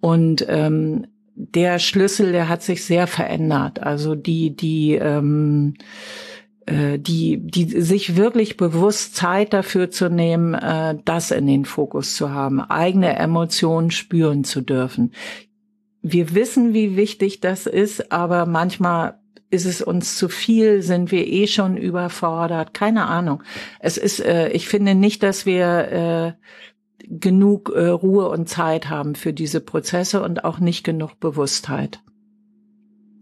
Und 0.00 0.44
ähm, 0.46 1.06
der 1.34 1.78
Schlüssel, 1.78 2.32
der 2.32 2.50
hat 2.50 2.62
sich 2.62 2.84
sehr 2.84 3.06
verändert. 3.06 3.82
Also 3.82 4.14
die, 4.14 4.54
die, 4.54 4.96
ähm, 4.96 5.72
äh, 5.78 6.31
die, 6.68 7.38
die 7.38 7.80
sich 7.80 8.16
wirklich 8.16 8.56
bewusst 8.56 9.16
Zeit 9.16 9.52
dafür 9.52 9.90
zu 9.90 10.08
nehmen, 10.08 10.54
äh, 10.54 10.96
das 11.04 11.30
in 11.30 11.46
den 11.46 11.64
Fokus 11.64 12.14
zu 12.14 12.30
haben, 12.30 12.60
eigene 12.60 13.16
Emotionen 13.16 13.90
spüren 13.90 14.44
zu 14.44 14.60
dürfen. 14.60 15.12
Wir 16.02 16.34
wissen, 16.34 16.72
wie 16.74 16.96
wichtig 16.96 17.40
das 17.40 17.66
ist, 17.66 18.12
aber 18.12 18.46
manchmal 18.46 19.18
ist 19.50 19.66
es 19.66 19.82
uns 19.82 20.16
zu 20.16 20.28
viel, 20.28 20.82
sind 20.82 21.12
wir 21.12 21.26
eh 21.26 21.46
schon 21.46 21.76
überfordert, 21.76 22.72
keine 22.74 23.06
Ahnung. 23.06 23.42
Es 23.80 23.98
ist, 23.98 24.20
äh, 24.20 24.48
ich 24.48 24.68
finde 24.68 24.94
nicht, 24.94 25.22
dass 25.22 25.44
wir 25.44 25.66
äh, 25.92 26.32
genug 27.06 27.70
äh, 27.74 27.88
Ruhe 27.88 28.28
und 28.28 28.48
Zeit 28.48 28.88
haben 28.88 29.14
für 29.14 29.32
diese 29.32 29.60
Prozesse 29.60 30.22
und 30.22 30.44
auch 30.44 30.58
nicht 30.58 30.84
genug 30.84 31.20
Bewusstheit. 31.20 32.00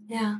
Ja. 0.07 0.39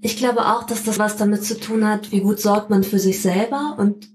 Ich 0.00 0.16
glaube 0.16 0.46
auch, 0.46 0.64
dass 0.64 0.84
das 0.84 0.98
was 0.98 1.16
damit 1.16 1.44
zu 1.44 1.58
tun 1.58 1.86
hat, 1.86 2.12
wie 2.12 2.20
gut 2.20 2.40
sorgt 2.40 2.70
man 2.70 2.84
für 2.84 2.98
sich 2.98 3.20
selber 3.20 3.76
und 3.78 4.08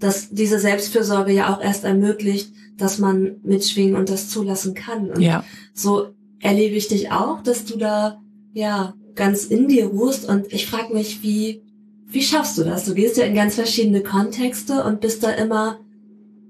dass 0.00 0.30
diese 0.30 0.58
Selbstfürsorge 0.58 1.32
ja 1.32 1.54
auch 1.54 1.60
erst 1.60 1.84
ermöglicht, 1.84 2.52
dass 2.76 2.98
man 2.98 3.36
mitschwingen 3.44 3.94
und 3.94 4.10
das 4.10 4.28
zulassen 4.28 4.74
kann. 4.74 5.10
Und 5.10 5.20
ja. 5.20 5.44
so 5.72 6.08
erlebe 6.40 6.74
ich 6.74 6.88
dich 6.88 7.12
auch, 7.12 7.42
dass 7.42 7.64
du 7.64 7.78
da 7.78 8.20
ja 8.52 8.94
ganz 9.14 9.44
in 9.44 9.68
dir 9.68 9.86
ruhst 9.86 10.28
und 10.28 10.52
ich 10.52 10.66
frage 10.66 10.92
mich, 10.92 11.22
wie 11.22 11.62
wie 12.06 12.22
schaffst 12.22 12.58
du 12.58 12.64
das? 12.64 12.84
Du 12.84 12.94
gehst 12.94 13.16
ja 13.16 13.24
in 13.24 13.34
ganz 13.34 13.56
verschiedene 13.56 14.02
Kontexte 14.02 14.84
und 14.84 15.00
bist 15.00 15.24
da 15.24 15.30
immer 15.30 15.80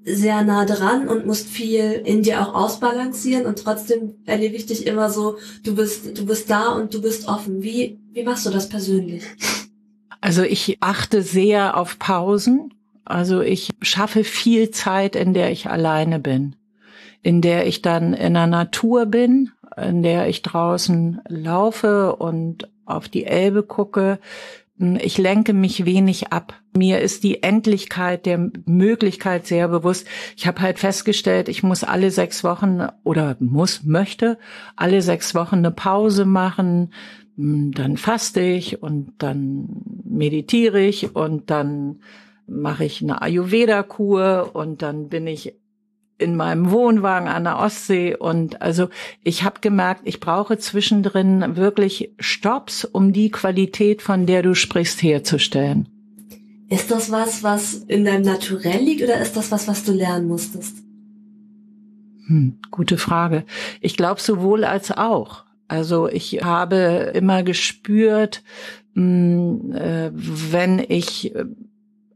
sehr 0.05 0.43
nah 0.43 0.65
dran 0.65 1.09
und 1.09 1.27
musst 1.27 1.49
viel 1.49 2.03
in 2.05 2.23
dir 2.23 2.43
auch 2.43 2.55
ausbalancieren 2.55 3.47
und 3.47 3.59
trotzdem 3.59 4.15
erlebe 4.27 4.55
ich 4.55 4.67
dich 4.67 4.87
immer 4.87 5.11
so, 5.11 5.39
du 5.65 5.75
bist, 5.75 6.19
du 6.19 6.27
bist 6.27 6.51
da 6.51 6.69
und 6.69 6.93
du 6.93 7.01
bist 7.01 7.27
offen. 7.27 7.63
Wie, 7.63 7.99
wie 8.13 8.23
machst 8.23 8.45
du 8.47 8.51
das 8.51 8.69
persönlich? 8.69 9.25
Also 10.21 10.43
ich 10.43 10.79
achte 10.81 11.23
sehr 11.23 11.77
auf 11.77 11.99
Pausen. 11.99 12.73
Also 13.05 13.41
ich 13.41 13.71
schaffe 13.83 14.25
viel 14.25 14.71
Zeit, 14.71 15.17
in 15.17 15.35
der 15.35 15.51
ich 15.51 15.69
alleine 15.69 16.19
bin, 16.19 16.57
in 17.23 17.43
der 17.43 17.67
ich 17.67 17.83
dann 17.83 18.15
in 18.15 18.35
der 18.35 18.47
Natur 18.47 19.07
bin, 19.07 19.51
in 19.77 20.03
der 20.03 20.29
ich 20.29 20.43
draußen 20.43 21.21
laufe 21.29 22.17
und 22.17 22.71
auf 22.87 23.09
die 23.09 23.25
Elbe 23.25 23.63
gucke, 23.63 24.19
ich 24.79 25.19
lenke 25.19 25.53
mich 25.53 25.85
wenig 25.85 26.33
ab. 26.33 26.61
Mir 26.77 27.01
ist 27.01 27.23
die 27.23 27.45
Endlichkeit 27.45 28.27
der 28.27 28.51
Möglichkeit 28.67 29.47
sehr 29.47 29.69
bewusst. 29.69 30.07
Ich 30.37 30.49
habe 30.49 30.61
halt 30.61 30.81
festgestellt, 30.81 31.49
ich 31.49 31.63
muss 31.63 31.85
alle 31.85 32.11
sechs 32.11 32.43
Wochen 32.43 32.89
oder 33.05 33.37
muss, 33.39 33.85
möchte 33.85 34.37
alle 34.75 35.01
sechs 35.01 35.35
Wochen 35.35 35.57
eine 35.57 35.71
Pause 35.71 36.25
machen. 36.25 36.93
Hm, 37.37 37.71
dann 37.73 37.97
faste 37.97 38.41
ich 38.41 38.83
und 38.83 39.13
dann 39.19 39.69
meditiere 40.05 40.81
ich 40.81 41.15
und 41.15 41.51
dann 41.51 42.01
mache 42.47 42.85
ich 42.85 43.01
eine 43.01 43.23
Ayurveda-Kur 43.23 44.51
und 44.55 44.83
dann 44.83 45.09
bin 45.09 45.29
ich 45.29 45.55
in 46.25 46.35
meinem 46.35 46.71
Wohnwagen 46.71 47.29
an 47.29 47.45
der 47.45 47.59
Ostsee 47.59 48.17
und 48.17 48.61
also 48.61 48.89
ich 49.23 49.45
habe 49.45 49.61
gemerkt, 49.61 50.01
ich 50.05 50.19
brauche 50.19 50.59
zwischendrin 50.59 51.57
wirklich 51.57 52.13
Stops, 52.19 52.85
um 52.85 53.13
die 53.13 53.31
Qualität, 53.31 54.03
von 54.03 54.27
der 54.27 54.43
du 54.43 54.55
sprichst, 54.55 55.03
herzustellen. 55.03 55.89
Ist 56.69 56.91
das 56.91 57.13
was, 57.13 57.43
was 57.43 57.75
in 57.75 58.05
deinem 58.05 58.23
Naturell 58.23 58.83
liegt 58.83 59.03
oder 59.03 59.21
ist 59.21 59.37
das 59.37 59.53
was, 59.53 59.69
was 59.69 59.85
du 59.85 59.93
lernen 59.93 60.27
musstest? 60.27 60.79
Hm, 62.27 62.59
gute 62.71 62.97
Frage. 62.97 63.45
Ich 63.81 63.97
glaube 63.97 64.21
sowohl 64.21 64.65
als 64.65 64.91
auch. 64.91 65.45
Also 65.69 66.09
ich 66.09 66.43
habe 66.43 67.13
immer 67.15 67.43
gespürt, 67.43 68.43
hm, 68.95 69.73
äh, 69.73 70.11
wenn 70.15 70.85
ich 70.89 71.35
äh, 71.35 71.45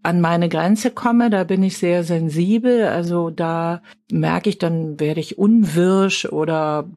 an 0.02 0.20
meine 0.20 0.48
Grenze 0.48 0.90
komme, 0.90 1.30
da 1.30 1.44
bin 1.44 1.62
ich 1.62 1.78
sehr 1.78 2.04
sensibel. 2.04 2.84
Also 2.86 3.30
da 3.30 3.82
merke 4.10 4.50
ich, 4.50 4.58
dann 4.58 5.00
werde 5.00 5.20
ich 5.20 5.38
unwirsch 5.38 6.26
oder 6.26 6.88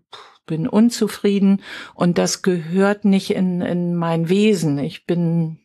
bin 0.45 0.67
unzufrieden. 0.67 1.61
Und 1.93 2.17
das 2.17 2.41
gehört 2.41 3.05
nicht 3.05 3.31
in, 3.31 3.61
in 3.61 3.95
mein 3.95 4.29
Wesen. 4.29 4.77
Ich 4.79 5.05
bin 5.05 5.59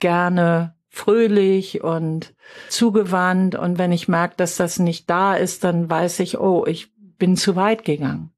gerne 0.00 0.74
fröhlich 0.88 1.82
und 1.82 2.34
zugewandt. 2.68 3.54
Und 3.54 3.78
wenn 3.78 3.92
ich 3.92 4.08
merke, 4.08 4.36
dass 4.36 4.56
das 4.56 4.78
nicht 4.78 5.08
da 5.08 5.34
ist, 5.34 5.64
dann 5.64 5.88
weiß 5.88 6.20
ich, 6.20 6.38
oh, 6.38 6.66
ich 6.66 6.92
bin 7.18 7.36
zu 7.36 7.56
weit 7.56 7.84
gegangen 7.84 8.30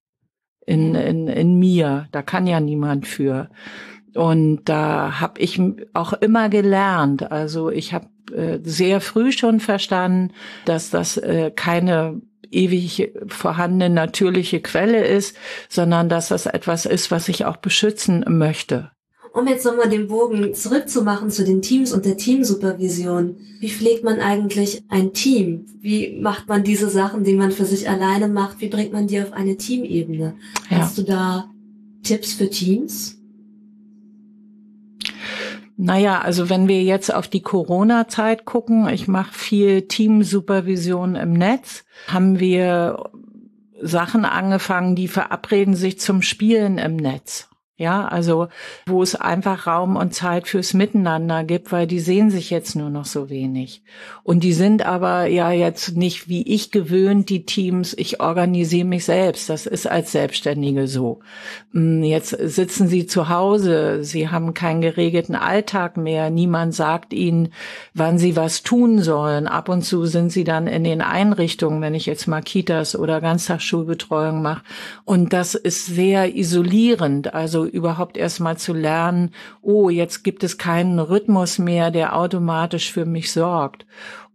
in, 0.66 0.94
in, 0.94 1.28
in 1.28 1.58
mir. 1.58 2.06
Da 2.12 2.22
kann 2.22 2.46
ja 2.46 2.60
niemand 2.60 3.06
für. 3.06 3.50
Und 4.14 4.64
da 4.64 5.20
habe 5.20 5.40
ich 5.40 5.60
auch 5.92 6.12
immer 6.12 6.48
gelernt. 6.48 7.30
Also 7.30 7.70
ich 7.70 7.92
habe 7.92 8.06
äh, 8.32 8.58
sehr 8.62 9.00
früh 9.00 9.32
schon 9.32 9.60
verstanden, 9.60 10.32
dass 10.64 10.90
das 10.90 11.16
äh, 11.16 11.50
keine 11.54 12.20
ewig 12.50 13.12
vorhandene 13.26 13.92
natürliche 13.92 14.60
Quelle 14.60 15.04
ist, 15.04 15.36
sondern 15.68 16.08
dass 16.08 16.28
das 16.28 16.46
etwas 16.46 16.86
ist, 16.86 17.10
was 17.10 17.28
ich 17.28 17.44
auch 17.44 17.56
beschützen 17.56 18.24
möchte. 18.28 18.90
Um 19.32 19.48
jetzt 19.48 19.64
nochmal 19.64 19.88
den 19.88 20.06
Bogen 20.06 20.54
zurückzumachen 20.54 21.28
zu 21.28 21.44
den 21.44 21.60
Teams 21.60 21.92
und 21.92 22.04
der 22.04 22.16
Teamsupervision. 22.16 23.36
Wie 23.58 23.68
pflegt 23.68 24.04
man 24.04 24.20
eigentlich 24.20 24.84
ein 24.88 25.12
Team? 25.12 25.66
Wie 25.80 26.20
macht 26.20 26.48
man 26.48 26.62
diese 26.62 26.88
Sachen, 26.88 27.24
die 27.24 27.34
man 27.34 27.50
für 27.50 27.64
sich 27.64 27.90
alleine 27.90 28.28
macht? 28.28 28.60
Wie 28.60 28.68
bringt 28.68 28.92
man 28.92 29.08
die 29.08 29.20
auf 29.20 29.32
eine 29.32 29.56
Teamebene? 29.56 30.36
Ja. 30.70 30.78
Hast 30.78 30.98
du 30.98 31.02
da 31.02 31.50
Tipps 32.04 32.34
für 32.34 32.48
Teams? 32.48 33.23
Naja, 35.76 36.20
also 36.20 36.48
wenn 36.50 36.68
wir 36.68 36.82
jetzt 36.82 37.12
auf 37.12 37.26
die 37.26 37.42
Corona-Zeit 37.42 38.44
gucken, 38.44 38.88
ich 38.88 39.08
mache 39.08 39.34
viel 39.34 39.82
Teamsupervision 39.82 41.16
im 41.16 41.32
Netz, 41.32 41.84
haben 42.06 42.38
wir 42.38 43.10
Sachen 43.80 44.24
angefangen, 44.24 44.94
die 44.94 45.08
verabreden 45.08 45.74
sich 45.74 45.98
zum 45.98 46.22
Spielen 46.22 46.78
im 46.78 46.96
Netz. 46.96 47.48
Ja, 47.76 48.06
also 48.06 48.46
wo 48.86 49.02
es 49.02 49.16
einfach 49.16 49.66
Raum 49.66 49.96
und 49.96 50.14
Zeit 50.14 50.46
fürs 50.46 50.74
Miteinander 50.74 51.42
gibt, 51.42 51.72
weil 51.72 51.88
die 51.88 51.98
sehen 51.98 52.30
sich 52.30 52.50
jetzt 52.50 52.76
nur 52.76 52.88
noch 52.88 53.04
so 53.04 53.30
wenig. 53.30 53.82
Und 54.22 54.44
die 54.44 54.52
sind 54.52 54.86
aber 54.86 55.26
ja 55.26 55.50
jetzt 55.50 55.96
nicht 55.96 56.28
wie 56.28 56.46
ich 56.46 56.70
gewöhnt, 56.70 57.30
die 57.30 57.44
Teams, 57.44 57.92
ich 57.98 58.20
organisiere 58.20 58.86
mich 58.86 59.04
selbst. 59.04 59.50
Das 59.50 59.66
ist 59.66 59.88
als 59.88 60.12
Selbstständige 60.12 60.86
so. 60.86 61.18
Hm, 61.72 62.04
jetzt 62.04 62.30
sitzen 62.30 62.86
sie 62.86 63.06
zu 63.06 63.28
Hause, 63.28 64.04
sie 64.04 64.28
haben 64.28 64.54
keinen 64.54 64.80
geregelten 64.80 65.34
Alltag 65.34 65.96
mehr, 65.96 66.30
niemand 66.30 66.76
sagt 66.76 67.12
ihnen, 67.12 67.48
wann 67.92 68.18
sie 68.18 68.36
was 68.36 68.62
tun 68.62 69.00
sollen. 69.02 69.48
Ab 69.48 69.68
und 69.68 69.82
zu 69.82 70.06
sind 70.06 70.30
sie 70.30 70.44
dann 70.44 70.68
in 70.68 70.84
den 70.84 71.00
Einrichtungen, 71.00 71.80
wenn 71.80 71.96
ich 71.96 72.06
jetzt 72.06 72.28
mal 72.28 72.40
Kitas 72.40 72.94
oder 72.94 73.20
Ganztagsschulbetreuung 73.20 74.42
mache. 74.42 74.62
Und 75.04 75.32
das 75.32 75.56
ist 75.56 75.86
sehr 75.86 76.36
isolierend. 76.36 77.34
Also 77.34 77.63
überhaupt 77.66 78.16
erstmal 78.16 78.56
zu 78.56 78.72
lernen, 78.72 79.32
oh, 79.62 79.90
jetzt 79.90 80.24
gibt 80.24 80.44
es 80.44 80.58
keinen 80.58 80.98
Rhythmus 80.98 81.58
mehr, 81.58 81.90
der 81.90 82.16
automatisch 82.16 82.92
für 82.92 83.04
mich 83.04 83.32
sorgt. 83.32 83.86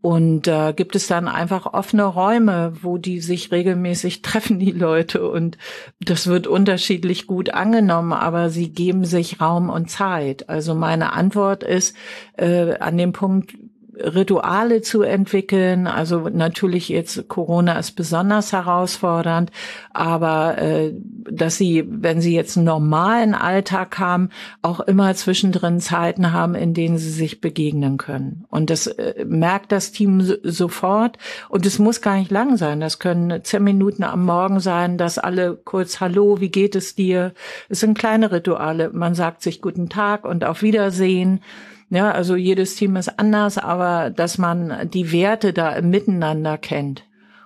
Und 0.02 0.48
äh, 0.48 0.72
gibt 0.74 0.96
es 0.96 1.08
dann 1.08 1.28
einfach 1.28 1.74
offene 1.74 2.06
Räume, 2.06 2.72
wo 2.82 2.98
die 2.98 3.20
sich 3.20 3.52
regelmäßig 3.52 4.22
treffen, 4.24 4.60
die 4.60 4.72
Leute. 4.72 5.30
Und 5.30 5.58
das 6.00 6.28
wird 6.28 6.48
unterschiedlich 6.48 7.28
gut 7.28 7.54
angenommen, 7.54 8.14
aber 8.14 8.50
sie 8.50 8.72
geben 8.72 9.04
sich 9.04 9.42
Raum 9.42 9.70
und 9.70 9.90
Zeit. 9.90 10.48
Also 10.48 10.74
meine 10.74 11.12
Antwort 11.14 11.64
ist 11.64 11.96
äh, 12.38 12.78
an 12.80 12.98
dem 12.98 13.12
Punkt, 13.12 13.54
Rituale 14.02 14.82
zu 14.82 15.02
entwickeln. 15.02 15.88
Also 15.88 16.30
natürlich 16.30 16.90
jetzt 16.90 17.28
Corona 17.28 17.78
ist 17.78 17.92
besonders 17.92 18.54
herausfordernd, 18.54 19.52
aber 19.92 20.58
äh, 20.58 20.94
dass 21.30 21.58
sie, 21.58 21.86
wenn 21.88 22.22
sie 22.22 22.36
jetzt 22.36 22.58
einen 22.58 22.66
normalen 22.66 23.34
Alltag 23.34 24.00
haben, 24.00 24.30
auch 24.62 24.80
immer 24.80 25.14
zwischendrin 25.16 25.80
Zeiten 25.80 26.32
haben, 26.32 26.56
in 26.56 26.74
denen 26.74 26.98
sie 26.98 27.12
sich 27.12 27.42
begegnen 27.42 27.98
können. 27.98 28.46
Und 28.50 28.70
das 28.70 28.88
äh, 28.88 29.26
merkt 29.26 29.72
das 29.72 29.92
Team 29.92 30.22
so, 30.22 30.36
sofort. 30.44 31.18
Und 31.50 31.66
es 31.66 31.80
muss 31.80 32.02
gar 32.02 32.18
nicht 32.18 32.32
lang 32.32 32.58
sein. 32.58 32.80
Das 32.80 33.00
können 33.00 33.44
zehn 33.44 33.64
Minuten 33.64 34.04
am 34.04 34.26
Morgen 34.26 34.60
sein, 34.60 34.98
dass 34.98 35.18
alle 35.18 35.56
kurz 35.56 36.00
Hallo, 36.00 36.40
wie 36.40 36.50
geht 36.50 36.76
es 36.76 36.96
dir? 36.96 37.34
Es 37.70 37.80
sind 37.80 37.98
kleine 37.98 38.32
Rituale. 38.32 38.90
Man 38.94 39.16
sagt 39.16 39.42
sich 39.42 39.62
guten 39.62 39.90
Tag 39.90 40.26
und 40.26 40.44
auf 40.44 40.62
Wiedersehen. 40.62 41.42
Ja, 41.90 42.12
also 42.12 42.36
jedes 42.36 42.76
Team 42.76 42.96
ist 42.96 43.20
anders, 43.20 43.58
aber 43.58 44.12
dass 44.12 44.38
man 44.38 44.90
die 44.92 45.12
Werte 45.12 45.54
da 45.54 45.72
im 45.74 45.90
Miteinander 45.90 46.58
kennt 46.58 47.06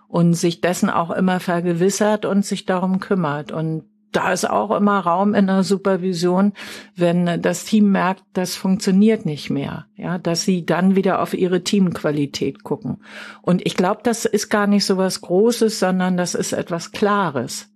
und 0.09 0.33
sich 0.33 0.59
dessen 0.61 0.89
auch 0.89 1.11
immer 1.11 1.39
vergewissert 1.39 2.25
und 2.25 2.45
sich 2.45 2.65
darum 2.65 2.99
kümmert. 2.99 3.51
Und 3.51 3.85
da 4.11 4.31
ist 4.31 4.47
auch 4.47 4.71
immer 4.71 4.99
Raum 4.99 5.33
in 5.33 5.47
der 5.47 5.63
Supervision, 5.63 6.53
wenn 6.95 7.41
das 7.41 7.65
Team 7.65 7.91
merkt, 7.91 8.23
das 8.33 8.55
funktioniert 8.55 9.25
nicht 9.25 9.49
mehr, 9.49 9.87
ja, 9.95 10.17
dass 10.19 10.43
sie 10.43 10.65
dann 10.65 10.95
wieder 10.95 11.21
auf 11.21 11.33
ihre 11.33 11.63
Teamqualität 11.63 12.63
gucken. 12.63 12.97
Und 13.41 13.65
ich 13.65 13.75
glaube, 13.75 14.01
das 14.03 14.25
ist 14.25 14.49
gar 14.49 14.67
nicht 14.67 14.85
so 14.85 14.97
was 14.97 15.21
Großes, 15.21 15.79
sondern 15.79 16.17
das 16.17 16.35
ist 16.35 16.53
etwas 16.53 16.91
Klares. 16.91 17.69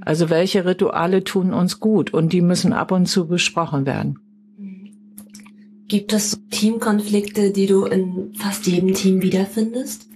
Also 0.00 0.30
welche 0.30 0.64
Rituale 0.64 1.24
tun 1.24 1.54
uns 1.54 1.80
gut 1.80 2.12
und 2.12 2.32
die 2.32 2.42
müssen 2.42 2.72
ab 2.72 2.92
und 2.92 3.06
zu 3.06 3.26
besprochen 3.26 3.86
werden. 3.86 4.27
Gibt 5.88 6.12
es 6.12 6.38
Teamkonflikte, 6.50 7.50
die 7.50 7.66
du 7.66 7.86
in 7.86 8.34
fast 8.34 8.66
jedem 8.66 8.92
Team 8.92 9.22
wiederfindest? 9.22 10.06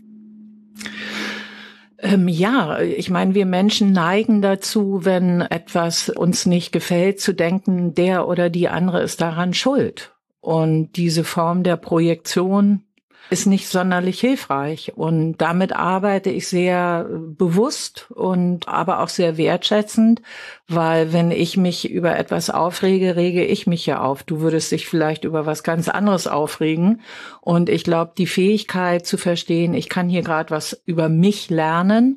Ähm, 1.98 2.28
ja, 2.28 2.80
ich 2.80 3.08
meine, 3.08 3.34
wir 3.34 3.46
Menschen 3.46 3.92
neigen 3.92 4.42
dazu, 4.42 5.04
wenn 5.04 5.40
etwas 5.40 6.10
uns 6.10 6.44
nicht 6.44 6.72
gefällt, 6.72 7.20
zu 7.20 7.32
denken, 7.32 7.94
der 7.94 8.28
oder 8.28 8.50
die 8.50 8.68
andere 8.68 9.02
ist 9.02 9.22
daran 9.22 9.54
schuld. 9.54 10.14
Und 10.40 10.96
diese 10.96 11.24
Form 11.24 11.62
der 11.62 11.76
Projektion 11.76 12.82
ist 13.30 13.46
nicht 13.46 13.68
sonderlich 13.68 14.20
hilfreich. 14.20 14.92
Und 14.94 15.38
damit 15.38 15.74
arbeite 15.74 16.30
ich 16.30 16.48
sehr 16.48 17.08
bewusst 17.08 18.10
und 18.10 18.68
aber 18.68 19.00
auch 19.00 19.08
sehr 19.08 19.36
wertschätzend, 19.36 20.20
weil 20.68 21.12
wenn 21.12 21.30
ich 21.30 21.56
mich 21.56 21.90
über 21.90 22.18
etwas 22.18 22.50
aufrege, 22.50 23.16
rege 23.16 23.44
ich 23.44 23.66
mich 23.66 23.86
ja 23.86 24.02
auf. 24.02 24.22
Du 24.22 24.40
würdest 24.40 24.72
dich 24.72 24.86
vielleicht 24.86 25.24
über 25.24 25.46
was 25.46 25.62
ganz 25.62 25.88
anderes 25.88 26.26
aufregen. 26.26 27.00
Und 27.40 27.68
ich 27.68 27.84
glaube, 27.84 28.12
die 28.18 28.26
Fähigkeit 28.26 29.06
zu 29.06 29.16
verstehen, 29.16 29.74
ich 29.74 29.88
kann 29.88 30.08
hier 30.08 30.22
gerade 30.22 30.50
was 30.50 30.82
über 30.84 31.08
mich 31.08 31.48
lernen, 31.48 32.16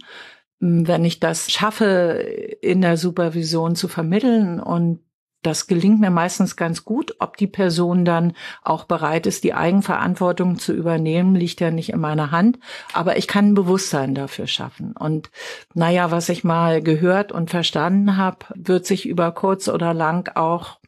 wenn 0.59 1.05
ich 1.05 1.19
das 1.19 1.51
schaffe, 1.51 2.25
in 2.61 2.81
der 2.81 2.97
Supervision 2.97 3.75
zu 3.75 3.87
vermitteln 3.87 4.59
und 4.59 5.04
das 5.45 5.67
gelingt 5.67 5.99
mir 5.99 6.09
meistens 6.09 6.55
ganz 6.55 6.83
gut. 6.83 7.15
Ob 7.19 7.37
die 7.37 7.47
Person 7.47 8.05
dann 8.05 8.33
auch 8.63 8.85
bereit 8.85 9.27
ist, 9.27 9.43
die 9.43 9.53
Eigenverantwortung 9.53 10.57
zu 10.57 10.73
übernehmen, 10.73 11.35
liegt 11.35 11.61
ja 11.61 11.71
nicht 11.71 11.89
in 11.89 11.99
meiner 11.99 12.31
Hand. 12.31 12.59
Aber 12.93 13.17
ich 13.17 13.27
kann 13.27 13.49
ein 13.49 13.53
Bewusstsein 13.53 14.15
dafür 14.15 14.47
schaffen. 14.47 14.93
Und 14.93 15.29
naja, 15.73 16.11
was 16.11 16.29
ich 16.29 16.43
mal 16.43 16.81
gehört 16.81 17.31
und 17.31 17.49
verstanden 17.49 18.17
habe, 18.17 18.45
wird 18.55 18.85
sich 18.85 19.07
über 19.07 19.31
kurz 19.31 19.67
oder 19.67 19.93
lang 19.93 20.35
auch 20.35 20.79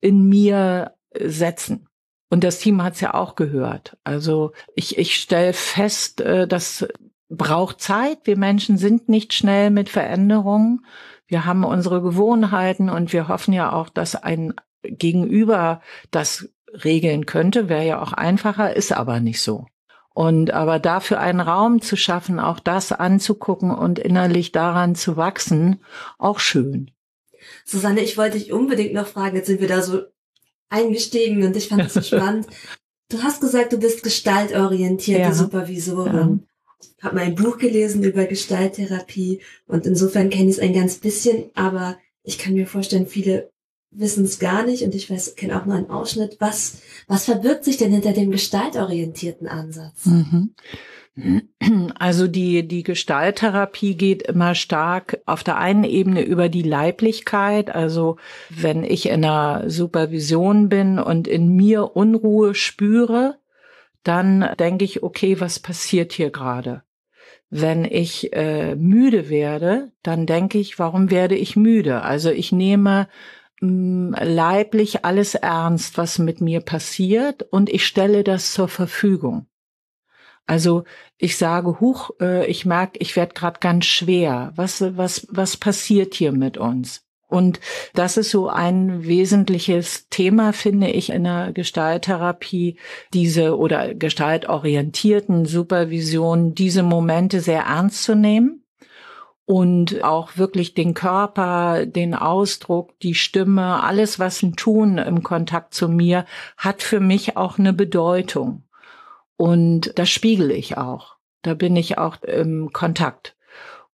in 0.00 0.28
mir 0.28 0.94
setzen. 1.18 1.88
Und 2.30 2.44
das 2.44 2.58
Team 2.58 2.82
hat 2.82 2.94
es 2.94 3.00
ja 3.00 3.14
auch 3.14 3.34
gehört. 3.34 3.96
Also 4.04 4.52
ich, 4.74 4.98
ich 4.98 5.16
stelle 5.16 5.52
fest, 5.52 6.20
äh, 6.20 6.46
das 6.46 6.86
braucht 7.28 7.80
Zeit. 7.80 8.18
Wir 8.24 8.36
Menschen 8.36 8.76
sind 8.76 9.08
nicht 9.08 9.32
schnell 9.32 9.70
mit 9.70 9.88
Veränderungen. 9.88 10.84
Wir 11.30 11.46
haben 11.46 11.62
unsere 11.62 12.02
Gewohnheiten 12.02 12.90
und 12.90 13.12
wir 13.12 13.28
hoffen 13.28 13.54
ja 13.54 13.72
auch, 13.72 13.88
dass 13.88 14.16
ein 14.16 14.52
Gegenüber 14.82 15.80
das 16.10 16.48
regeln 16.84 17.24
könnte, 17.24 17.68
wäre 17.68 17.86
ja 17.86 18.02
auch 18.02 18.12
einfacher, 18.12 18.74
ist 18.74 18.92
aber 18.92 19.20
nicht 19.20 19.40
so. 19.40 19.66
Und 20.12 20.50
aber 20.50 20.80
dafür 20.80 21.20
einen 21.20 21.38
Raum 21.38 21.82
zu 21.82 21.96
schaffen, 21.96 22.40
auch 22.40 22.58
das 22.58 22.90
anzugucken 22.90 23.70
und 23.70 24.00
innerlich 24.00 24.50
daran 24.50 24.96
zu 24.96 25.16
wachsen, 25.16 25.84
auch 26.18 26.40
schön. 26.40 26.90
Susanne, 27.64 28.00
ich 28.00 28.18
wollte 28.18 28.36
dich 28.36 28.52
unbedingt 28.52 28.92
noch 28.92 29.06
fragen, 29.06 29.36
jetzt 29.36 29.46
sind 29.46 29.60
wir 29.60 29.68
da 29.68 29.82
so 29.82 30.02
eingestiegen 30.68 31.44
und 31.44 31.56
ich 31.56 31.68
fand 31.68 31.82
es 31.82 31.94
so 31.94 32.02
spannend. 32.16 32.48
Du 33.08 33.22
hast 33.22 33.40
gesagt, 33.40 33.72
du 33.72 33.78
bist 33.78 34.02
gestaltorientierte 34.02 35.22
Ja. 35.22 35.32
Supervisorin. 35.32 36.48
Habe 37.02 37.16
mal 37.16 37.24
ein 37.24 37.34
Buch 37.34 37.58
gelesen 37.58 38.02
über 38.02 38.24
Gestalttherapie 38.24 39.40
und 39.66 39.86
insofern 39.86 40.30
kenne 40.30 40.50
ich 40.50 40.56
es 40.56 40.62
ein 40.62 40.74
ganz 40.74 40.98
bisschen, 40.98 41.50
aber 41.54 41.98
ich 42.22 42.38
kann 42.38 42.54
mir 42.54 42.66
vorstellen, 42.66 43.06
viele 43.06 43.50
wissen 43.90 44.24
es 44.24 44.38
gar 44.38 44.64
nicht 44.64 44.84
und 44.84 44.94
ich 44.94 45.10
weiß, 45.10 45.34
kenne 45.34 45.60
auch 45.60 45.66
nur 45.66 45.76
einen 45.76 45.90
Ausschnitt. 45.90 46.36
Was, 46.38 46.82
was 47.08 47.24
verbirgt 47.24 47.64
sich 47.64 47.76
denn 47.76 47.92
hinter 47.92 48.12
dem 48.12 48.30
gestaltorientierten 48.30 49.48
Ansatz? 49.48 50.06
Mhm. 50.06 50.54
Also 51.98 52.28
die, 52.28 52.66
die 52.66 52.82
Gestalttherapie 52.82 53.94
geht 53.94 54.22
immer 54.22 54.54
stark 54.54 55.20
auf 55.26 55.42
der 55.42 55.58
einen 55.58 55.84
Ebene 55.84 56.22
über 56.22 56.48
die 56.48 56.62
Leiblichkeit. 56.62 57.74
Also 57.74 58.16
wenn 58.48 58.84
ich 58.84 59.06
in 59.06 59.24
einer 59.24 59.68
Supervision 59.68 60.68
bin 60.68 60.98
und 60.98 61.28
in 61.28 61.54
mir 61.54 61.96
Unruhe 61.96 62.54
spüre, 62.54 63.39
dann 64.02 64.54
denke 64.58 64.84
ich, 64.84 65.02
okay, 65.02 65.40
was 65.40 65.58
passiert 65.58 66.12
hier 66.12 66.30
gerade? 66.30 66.82
Wenn 67.50 67.84
ich 67.84 68.32
äh, 68.32 68.76
müde 68.76 69.28
werde, 69.28 69.92
dann 70.02 70.26
denke 70.26 70.58
ich, 70.58 70.78
warum 70.78 71.10
werde 71.10 71.34
ich 71.34 71.56
müde? 71.56 72.02
Also 72.02 72.30
ich 72.30 72.52
nehme 72.52 73.08
mh, 73.60 74.24
leiblich 74.24 75.04
alles 75.04 75.34
ernst, 75.34 75.98
was 75.98 76.18
mit 76.18 76.40
mir 76.40 76.60
passiert 76.60 77.42
und 77.42 77.68
ich 77.68 77.86
stelle 77.86 78.24
das 78.24 78.52
zur 78.52 78.68
Verfügung. 78.68 79.46
Also 80.46 80.84
ich 81.16 81.36
sage, 81.36 81.80
huch, 81.80 82.10
äh, 82.20 82.46
ich 82.46 82.66
merke, 82.66 82.98
ich 82.98 83.14
werde 83.16 83.34
gerade 83.34 83.60
ganz 83.60 83.84
schwer. 83.84 84.52
Was, 84.56 84.80
was, 84.96 85.26
was 85.30 85.56
passiert 85.56 86.14
hier 86.14 86.32
mit 86.32 86.56
uns? 86.56 87.06
Und 87.30 87.60
das 87.94 88.16
ist 88.16 88.30
so 88.30 88.48
ein 88.48 89.06
wesentliches 89.06 90.08
Thema, 90.08 90.52
finde 90.52 90.88
ich, 90.88 91.10
in 91.10 91.24
der 91.24 91.52
Gestalttherapie, 91.52 92.76
diese 93.14 93.56
oder 93.56 93.94
gestaltorientierten 93.94 95.46
Supervision, 95.46 96.54
diese 96.54 96.82
Momente 96.82 97.40
sehr 97.40 97.62
ernst 97.62 98.02
zu 98.02 98.14
nehmen 98.14 98.64
und 99.50 100.04
auch 100.04 100.36
wirklich 100.36 100.74
den 100.74 100.94
Körper, 100.94 101.84
den 101.84 102.14
Ausdruck, 102.14 102.96
die 103.00 103.14
Stimme, 103.14 103.82
alles, 103.82 104.20
was 104.20 104.44
ein 104.44 104.54
Tun 104.54 104.98
im 104.98 105.24
Kontakt 105.24 105.74
zu 105.74 105.88
mir, 105.88 106.24
hat 106.56 106.82
für 106.82 107.00
mich 107.00 107.36
auch 107.36 107.58
eine 107.58 107.72
Bedeutung. 107.72 108.62
Und 109.36 109.92
das 109.98 110.08
spiegel 110.08 110.52
ich 110.52 110.78
auch. 110.78 111.16
Da 111.42 111.54
bin 111.54 111.74
ich 111.74 111.98
auch 111.98 112.22
im 112.22 112.72
Kontakt. 112.72 113.34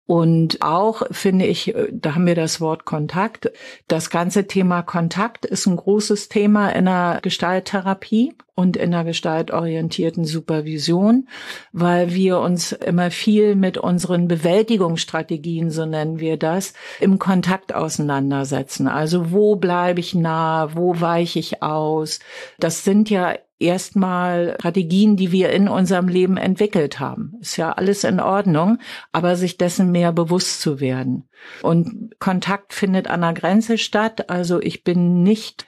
Und 0.07 0.63
auch 0.63 1.03
finde 1.11 1.47
ich, 1.47 1.75
äh, 1.75 1.89
da 1.93 2.15
haben 2.15 2.27
wir 2.27 2.37
das 2.37 2.61
Wort 2.61 2.85
Kontakt. 2.85 3.51
Das 3.89 4.11
ganze 4.11 4.47
Thema 4.47 4.83
Kontakt 4.83 5.45
ist 5.45 5.67
ein 5.67 5.77
großes 5.77 6.29
Thema 6.29 6.71
in 6.71 6.85
der 6.85 7.19
Gestalttherapie 7.23 8.35
und 8.55 8.77
in 8.77 8.93
der 8.93 9.05
gestaltorientierten 9.05 10.25
Supervision, 10.25 11.29
weil 11.73 12.15
wir 12.15 12.39
uns 12.39 12.73
immer 12.73 13.11
viel 13.11 13.55
mit 13.55 13.79
unseren 13.79 14.29
Bewältigungsstrategien, 14.29 15.71
so 15.71 15.85
nennen 15.85 16.21
wir 16.21 16.39
das, 16.39 16.73
im 17.01 17.19
Kontakt 17.19 17.75
auseinandersetzen. 17.75 18.89
Also 18.89 19.31
wo 19.33 19.57
bleibe 19.57 20.01
ich 20.01 20.15
nah, 20.15 20.75
wo 20.75 21.01
weiche 21.01 21.39
ich 21.39 21.63
aus? 21.63 22.21
Das 22.59 22.85
sind 22.85 23.11
ja 23.11 23.35
erstmal 23.59 24.57
Strategien, 24.59 25.17
die 25.17 25.33
wir 25.33 25.51
in 25.51 25.69
unserem 25.69 26.09
Leben 26.09 26.37
entwickelt 26.37 27.01
haben. 27.01 27.35
Ist 27.41 27.57
ja 27.57 27.73
alles 27.73 28.05
in 28.05 28.21
Ordnung, 28.21 28.79
aber 29.13 29.37
sich 29.37 29.57
dessen 29.57 29.91
mehr 29.93 30.13
bewusst 30.13 30.61
zu 30.61 30.81
werden. 30.81 31.29
Und 31.63 32.15
Kontakt 32.19 32.73
findet 32.73 33.09
an 33.09 33.23
der 33.23 33.33
Grenze 33.33 33.79
statt. 33.79 34.31
Also 34.31 34.61
ich 34.61 34.85
bin 34.85 35.23
nicht, 35.23 35.67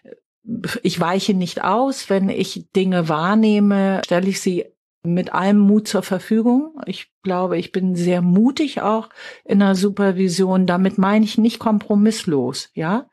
ich 0.83 1.01
weiche 1.01 1.35
nicht 1.35 1.65
aus. 1.65 2.11
Wenn 2.11 2.29
ich 2.29 2.71
Dinge 2.75 3.09
wahrnehme, 3.09 4.03
stelle 4.05 4.29
ich 4.29 4.41
sie 4.41 4.67
mit 5.03 5.33
allem 5.33 5.59
Mut 5.59 5.89
zur 5.89 6.03
Verfügung. 6.03 6.75
Ich 6.87 7.11
glaube, 7.23 7.57
ich 7.59 7.73
bin 7.73 7.95
sehr 7.95 8.21
mutig 8.21 8.83
auch 8.83 9.09
in 9.45 9.61
der 9.61 9.75
Supervision. 9.75 10.67
Damit 10.67 10.99
meine 10.99 11.25
ich 11.25 11.39
nicht 11.39 11.59
kompromisslos, 11.59 12.71
ja. 12.75 13.09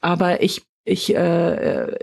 Aber 0.00 0.42
ich 0.42 0.62
ich, 0.84 1.14
äh, 1.14 1.96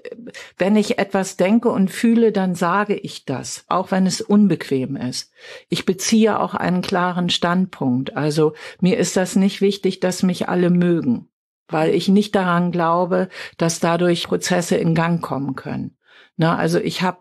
wenn 0.58 0.76
ich 0.76 0.98
etwas 0.98 1.38
denke 1.38 1.70
und 1.70 1.92
fühle, 1.92 2.32
dann 2.32 2.56
sage 2.56 2.96
ich 2.96 3.26
das, 3.26 3.64
auch 3.68 3.92
wenn 3.92 4.08
es 4.08 4.22
unbequem 4.22 4.96
ist. 4.96 5.32
Ich 5.70 5.86
beziehe 5.86 6.40
auch 6.40 6.56
einen 6.56 6.82
klaren 6.82 7.30
Standpunkt. 7.30 8.18
Also 8.18 8.54
mir 8.80 8.98
ist 8.98 9.16
das 9.16 9.36
nicht 9.36 9.62
wichtig, 9.62 10.00
dass 10.00 10.24
mich 10.24 10.50
alle 10.50 10.72
mögen, 10.72 11.30
weil 11.68 11.94
ich 11.94 12.08
nicht 12.08 12.34
daran 12.34 12.72
glaube, 12.72 13.30
dass 13.58 13.80
dadurch 13.80 14.28
Prozesse 14.28 14.78
in 14.78 14.96
Gang 14.96 15.22
kommen 15.22 15.56
können. 15.56 15.98
Na, 16.36 16.58
also 16.58 16.80
ich 16.80 17.04
habe 17.04 17.20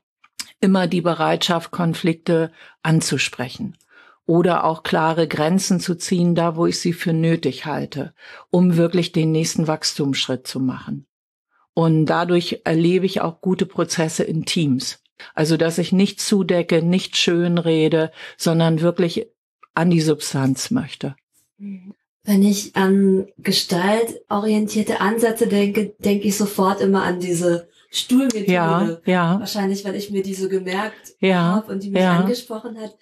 immer 0.61 0.87
die 0.87 1.03
Bereitschaft, 1.03 1.71
Konflikte 1.71 2.53
anzusprechen 2.83 3.77
oder 4.25 4.65
auch 4.65 4.83
klare 4.83 5.29
Grenzen 5.29 5.79
zu 5.79 5.95
ziehen, 5.95 6.35
da 6.35 6.57
wo 6.57 6.65
ich 6.65 6.79
sie 6.81 6.95
für 6.95 7.13
nötig 7.13 7.67
halte, 7.67 8.15
um 8.51 8.77
wirklich 8.79 9.13
den 9.13 9.31
nächsten 9.31 9.67
Wachstumsschritt 9.67 10.47
zu 10.47 10.61
machen. 10.61 11.07
Und 11.75 12.07
dadurch 12.07 12.63
erlebe 12.65 13.07
ich 13.07 13.21
auch 13.21 13.41
gute 13.41 13.67
Prozesse 13.67 14.25
in 14.25 14.45
Teams. 14.45 15.03
Also, 15.35 15.57
dass 15.57 15.79
ich 15.79 15.93
nicht 15.93 16.21
zudecke, 16.21 16.83
nicht 16.83 17.17
schön 17.17 17.59
rede, 17.59 18.11
sondern 18.37 18.81
wirklich 18.81 19.29
an 19.75 19.91
die 19.91 20.01
Substanz 20.01 20.71
möchte. 20.71 21.15
Wenn 21.59 22.43
ich 22.43 22.77
an 22.77 23.29
gestaltorientierte 23.39 25.01
Ansätze 25.01 25.47
denke, 25.47 25.95
denke 25.99 26.29
ich 26.29 26.37
sofort 26.37 26.81
immer 26.81 27.03
an 27.03 27.21
diese 27.21 27.69
Stuhlmethode. 27.91 28.47
Ja, 28.53 29.01
ja, 29.05 29.41
Wahrscheinlich, 29.41 29.85
weil 29.85 29.97
ich 29.97 30.11
mir 30.11 30.23
die 30.23 30.35
so 30.35 30.49
gemerkt 30.49 31.15
Ja, 31.21 31.43
habe 31.57 31.73
und 31.73 31.83
die 31.83 31.91
mich 31.91 32.03
ja. 32.03 32.21
angesprochen 32.21 32.79
hat. 32.79 32.97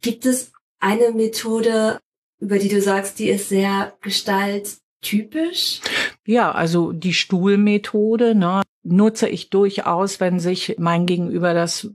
Gibt 0.00 0.26
es 0.26 0.52
eine 0.80 1.12
Methode, 1.12 2.00
über 2.40 2.58
die 2.58 2.68
du 2.68 2.80
sagst, 2.80 3.18
die 3.18 3.28
ist 3.28 3.48
sehr 3.48 3.94
gestalttypisch? 4.00 5.80
Ja. 6.24 6.52
Also 6.52 6.92
die 6.92 7.14
Stuhlmethode 7.14 8.34
ne, 8.34 8.62
nutze 8.82 9.28
ich 9.28 9.50
durchaus, 9.50 10.20
wenn 10.20 10.40
sich 10.40 10.76
mein 10.78 11.06
Gegenüber 11.06 11.54
das 11.54 11.90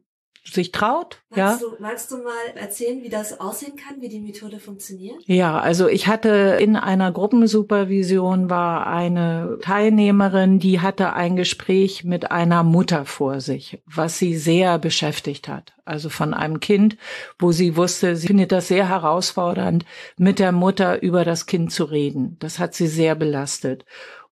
sich 0.54 0.72
traut. 0.72 1.22
Ja. 1.36 1.48
Magst, 1.48 1.62
du, 1.62 1.68
magst 1.80 2.12
du 2.12 2.18
mal 2.18 2.34
erzählen, 2.56 3.04
wie 3.04 3.10
das 3.10 3.39
aussehen 3.39 3.76
kann, 3.76 4.02
wie 4.02 4.10
die 4.10 4.20
Methode 4.20 4.60
funktioniert? 4.60 5.18
Ja, 5.26 5.60
also 5.60 5.88
ich 5.88 6.08
hatte 6.08 6.58
in 6.60 6.76
einer 6.76 7.12
Gruppensupervision 7.12 8.50
war 8.50 8.88
eine 8.88 9.60
Teilnehmerin, 9.62 10.60
die 10.60 10.80
hatte 10.80 11.13
ein 11.13 11.36
Gespräch 11.36 12.04
mit 12.04 12.32
einer 12.32 12.63
Mutter 12.63 13.06
vor 13.06 13.42
sich, 13.42 13.82
was 13.86 14.18
sie 14.18 14.38
sehr 14.38 14.80
beschäftigt 14.80 15.48
hat. 15.48 15.74
Also 15.86 16.10
von 16.10 16.34
einem 16.34 16.60
Kind, 16.60 16.98
wo 17.38 17.52
sie 17.52 17.76
wusste, 17.76 18.15
sie 18.15 18.28
findet 18.28 18.52
das 18.52 18.68
sehr 18.68 18.88
herausfordernd, 18.88 19.86
mit 20.18 20.39
der 20.39 20.52
Mutter 20.52 21.02
über 21.02 21.26
das 21.26 21.46
Kind 21.46 21.72
zu 21.72 21.84
reden. 21.84 22.38
Das 22.39 22.60
hat 22.60 22.74
sie 22.74 22.88
sehr 22.88 23.15
belastet. 23.15 23.86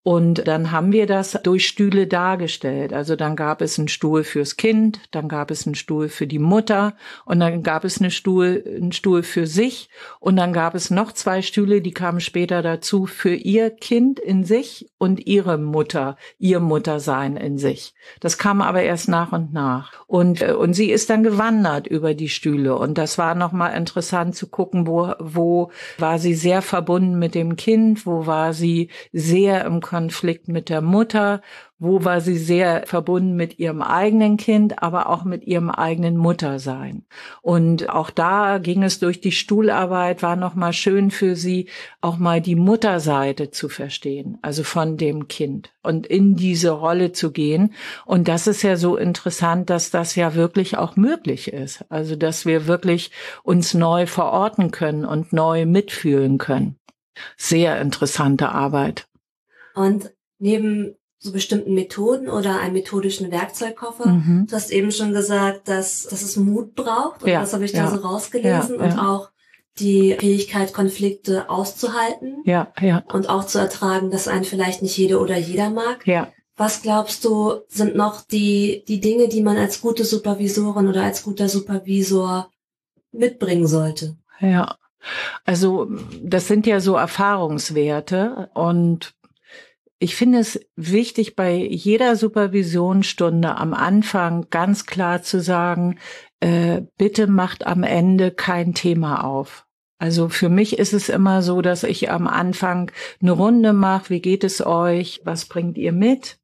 Und 0.08 0.48
dann 0.48 0.72
haben 0.72 0.94
wir 0.94 1.06
das 1.06 1.38
durch 1.44 1.68
Stühle 1.68 2.08
dargestellt. 2.08 2.94
Also 2.94 3.18
dann 3.18 3.36
gab 3.36 3.62
es 3.62 3.78
einen 3.78 3.90
Stuhl 3.90 4.24
fürs 4.24 4.56
Kind, 4.56 5.02
dann 5.12 5.28
gab 5.28 5.52
es 5.52 5.68
einen 5.68 5.76
Stuhl 5.76 6.08
für 6.08 6.28
die 6.28 6.40
Mutter 6.40 6.96
und 7.26 7.42
dann 7.42 7.62
gab 7.62 7.84
es 7.84 8.00
eine 8.00 8.10
Stuhl, 8.10 8.64
einen 8.66 8.94
Stuhl 8.94 9.22
für 9.22 9.48
sich 9.48 9.90
und 10.22 10.38
dann 10.38 10.54
gab 10.54 10.76
es 10.76 10.92
noch 10.92 11.12
zwei 11.12 11.42
Stühle, 11.42 11.82
die 11.82 11.92
kamen 11.92 12.22
später 12.22 12.62
dazu 12.62 13.06
für 13.06 13.36
ihr 13.36 13.70
Kind 13.70 14.18
in 14.18 14.46
sich 14.46 14.90
und 14.98 15.28
ihre 15.28 15.58
Mutter, 15.58 16.16
ihr 16.40 16.62
Muttersein 16.62 17.36
in 17.36 17.58
sich. 17.58 17.94
Das 18.22 18.38
kam 18.38 18.62
aber 18.62 18.84
erst 18.84 19.10
nach 19.10 19.34
und 19.34 19.52
nach. 19.52 19.92
Und, 20.08 20.42
äh, 20.42 20.54
und 20.54 20.74
sie 20.74 20.90
ist 20.90 21.10
dann 21.10 21.24
gewandert 21.24 21.86
über 21.86 22.14
die 22.14 22.30
Stühle 22.30 22.78
und 22.78 22.98
das 22.98 23.18
war 23.18 23.36
nochmal 23.36 23.76
interessant 23.76 24.38
zu 24.38 24.48
gucken, 24.48 24.88
wo, 24.88 25.12
wo 25.20 25.70
war 25.98 26.18
sie 26.18 26.34
sehr 26.34 26.62
verbunden 26.62 27.20
mit 27.20 27.36
dem 27.36 27.58
Kind, 27.58 28.06
wo 28.06 28.26
war 28.26 28.54
sie 28.54 28.90
sehr 29.12 29.66
im 29.66 29.82
Konflikt 29.98 30.48
mit 30.48 30.70
der 30.70 30.82
Mutter, 30.82 31.42
wo 31.80 32.06
war 32.06 32.22
sie 32.22 32.38
sehr 32.38 32.84
verbunden 32.86 33.36
mit 33.36 33.58
ihrem 33.58 33.82
eigenen 33.82 34.38
Kind, 34.38 34.84
aber 34.84 35.10
auch 35.10 35.24
mit 35.24 35.44
ihrem 35.48 35.72
eigenen 35.72 36.18
Muttersein. 36.18 37.08
Und 37.42 37.90
auch 37.90 38.12
da 38.12 38.60
ging 38.60 38.84
es 38.84 39.00
durch 39.00 39.22
die 39.22 39.32
Stuhlarbeit, 39.32 40.22
war 40.22 40.36
nochmal 40.36 40.74
schön 40.74 41.10
für 41.10 41.36
sie, 41.36 41.68
auch 42.00 42.18
mal 42.18 42.42
die 42.42 42.56
Mutterseite 42.56 43.50
zu 43.50 43.70
verstehen, 43.70 44.38
also 44.44 44.62
von 44.64 44.98
dem 44.98 45.28
Kind 45.28 45.72
und 45.82 46.06
in 46.06 46.36
diese 46.36 46.70
Rolle 46.70 47.12
zu 47.12 47.32
gehen. 47.32 47.74
Und 48.06 48.28
das 48.28 48.46
ist 48.46 48.62
ja 48.62 48.76
so 48.76 48.98
interessant, 48.98 49.72
dass 49.72 49.90
das 49.90 50.14
ja 50.14 50.36
wirklich 50.36 50.78
auch 50.78 50.96
möglich 50.96 51.52
ist. 51.52 51.84
Also, 51.90 52.16
dass 52.16 52.46
wir 52.46 52.68
wirklich 52.68 53.10
uns 53.42 53.74
neu 53.74 54.06
verorten 54.06 54.70
können 54.70 55.06
und 55.06 55.34
neu 55.34 55.66
mitfühlen 55.66 56.38
können. 56.38 56.78
Sehr 57.36 57.82
interessante 57.82 58.50
Arbeit. 58.50 59.07
Und 59.78 60.12
neben 60.40 60.96
so 61.20 61.32
bestimmten 61.32 61.74
Methoden 61.74 62.30
oder 62.30 62.60
einem 62.60 62.74
methodischen 62.74 63.32
Werkzeugkoffer, 63.32 64.08
Mhm. 64.08 64.48
du 64.50 64.56
hast 64.56 64.72
eben 64.72 64.92
schon 64.92 65.14
gesagt, 65.14 65.68
dass, 65.68 66.04
dass 66.04 66.22
es 66.22 66.36
Mut 66.36 66.76
braucht 66.76 67.24
und 67.24 67.30
Ja, 67.30 67.40
das 67.42 67.54
habe 67.54 67.66
ich 67.66 67.72
ja. 67.72 67.86
da 67.86 67.92
so 67.96 68.02
rausgelesen 68.08 68.76
Ja, 68.78 68.84
und 68.84 69.00
auch 69.00 69.30
die 69.80 70.16
Fähigkeit, 70.20 70.74
Konflikte 70.74 71.50
auszuhalten 71.50 72.44
Ja, 72.46 72.72
ja, 72.80 73.04
und 73.14 73.30
auch 73.30 73.46
zu 73.46 73.58
ertragen, 73.60 74.12
dass 74.12 74.28
einen 74.28 74.44
vielleicht 74.44 74.82
nicht 74.82 74.98
jede 74.98 75.20
oder 75.20 75.38
jeder 75.38 75.70
mag. 75.70 76.06
ja. 76.06 76.32
Was 76.60 76.82
glaubst 76.82 77.24
du, 77.24 77.62
sind 77.68 77.96
noch 77.96 78.22
die, 78.22 78.84
die 78.88 79.00
Dinge, 79.00 79.28
die 79.28 79.44
man 79.44 79.58
als 79.58 79.80
gute 79.80 80.04
Supervisorin 80.06 80.88
oder 80.88 81.04
als 81.04 81.22
guter 81.22 81.50
Supervisor 81.50 82.50
mitbringen 83.12 83.68
sollte? 83.68 84.18
Ja, 84.40 84.76
also 85.46 85.88
das 86.24 86.48
sind 86.48 86.66
ja 86.66 86.80
so 86.80 86.96
Erfahrungswerte 86.96 88.50
und 88.56 89.14
ich 90.00 90.16
finde 90.16 90.40
es 90.40 90.60
wichtig, 90.76 91.36
bei 91.36 91.56
jeder 91.56 92.16
Supervisionsstunde 92.16 93.56
am 93.56 93.74
Anfang 93.74 94.48
ganz 94.50 94.86
klar 94.86 95.24
zu 95.24 95.42
sagen, 95.42 95.98
äh, 96.40 96.82
bitte 96.98 97.28
macht 97.28 97.66
am 97.66 97.84
Ende 97.84 98.32
kein 98.32 98.74
Thema 98.74 99.24
auf. 99.24 99.66
Also 100.00 100.30
für 100.30 100.50
mich 100.50 100.78
ist 100.78 100.94
es 100.94 101.10
immer 101.10 101.42
so, 101.42 101.62
dass 101.62 101.84
ich 101.84 102.12
am 102.12 102.28
Anfang 102.28 102.92
eine 103.20 103.32
Runde 103.32 103.74
mache, 103.74 104.12
wie 104.12 104.22
geht 104.22 104.44
es 104.44 104.64
euch, 104.64 105.22
was 105.24 105.46
bringt 105.46 105.78
ihr 105.78 105.92
mit? 105.92 106.38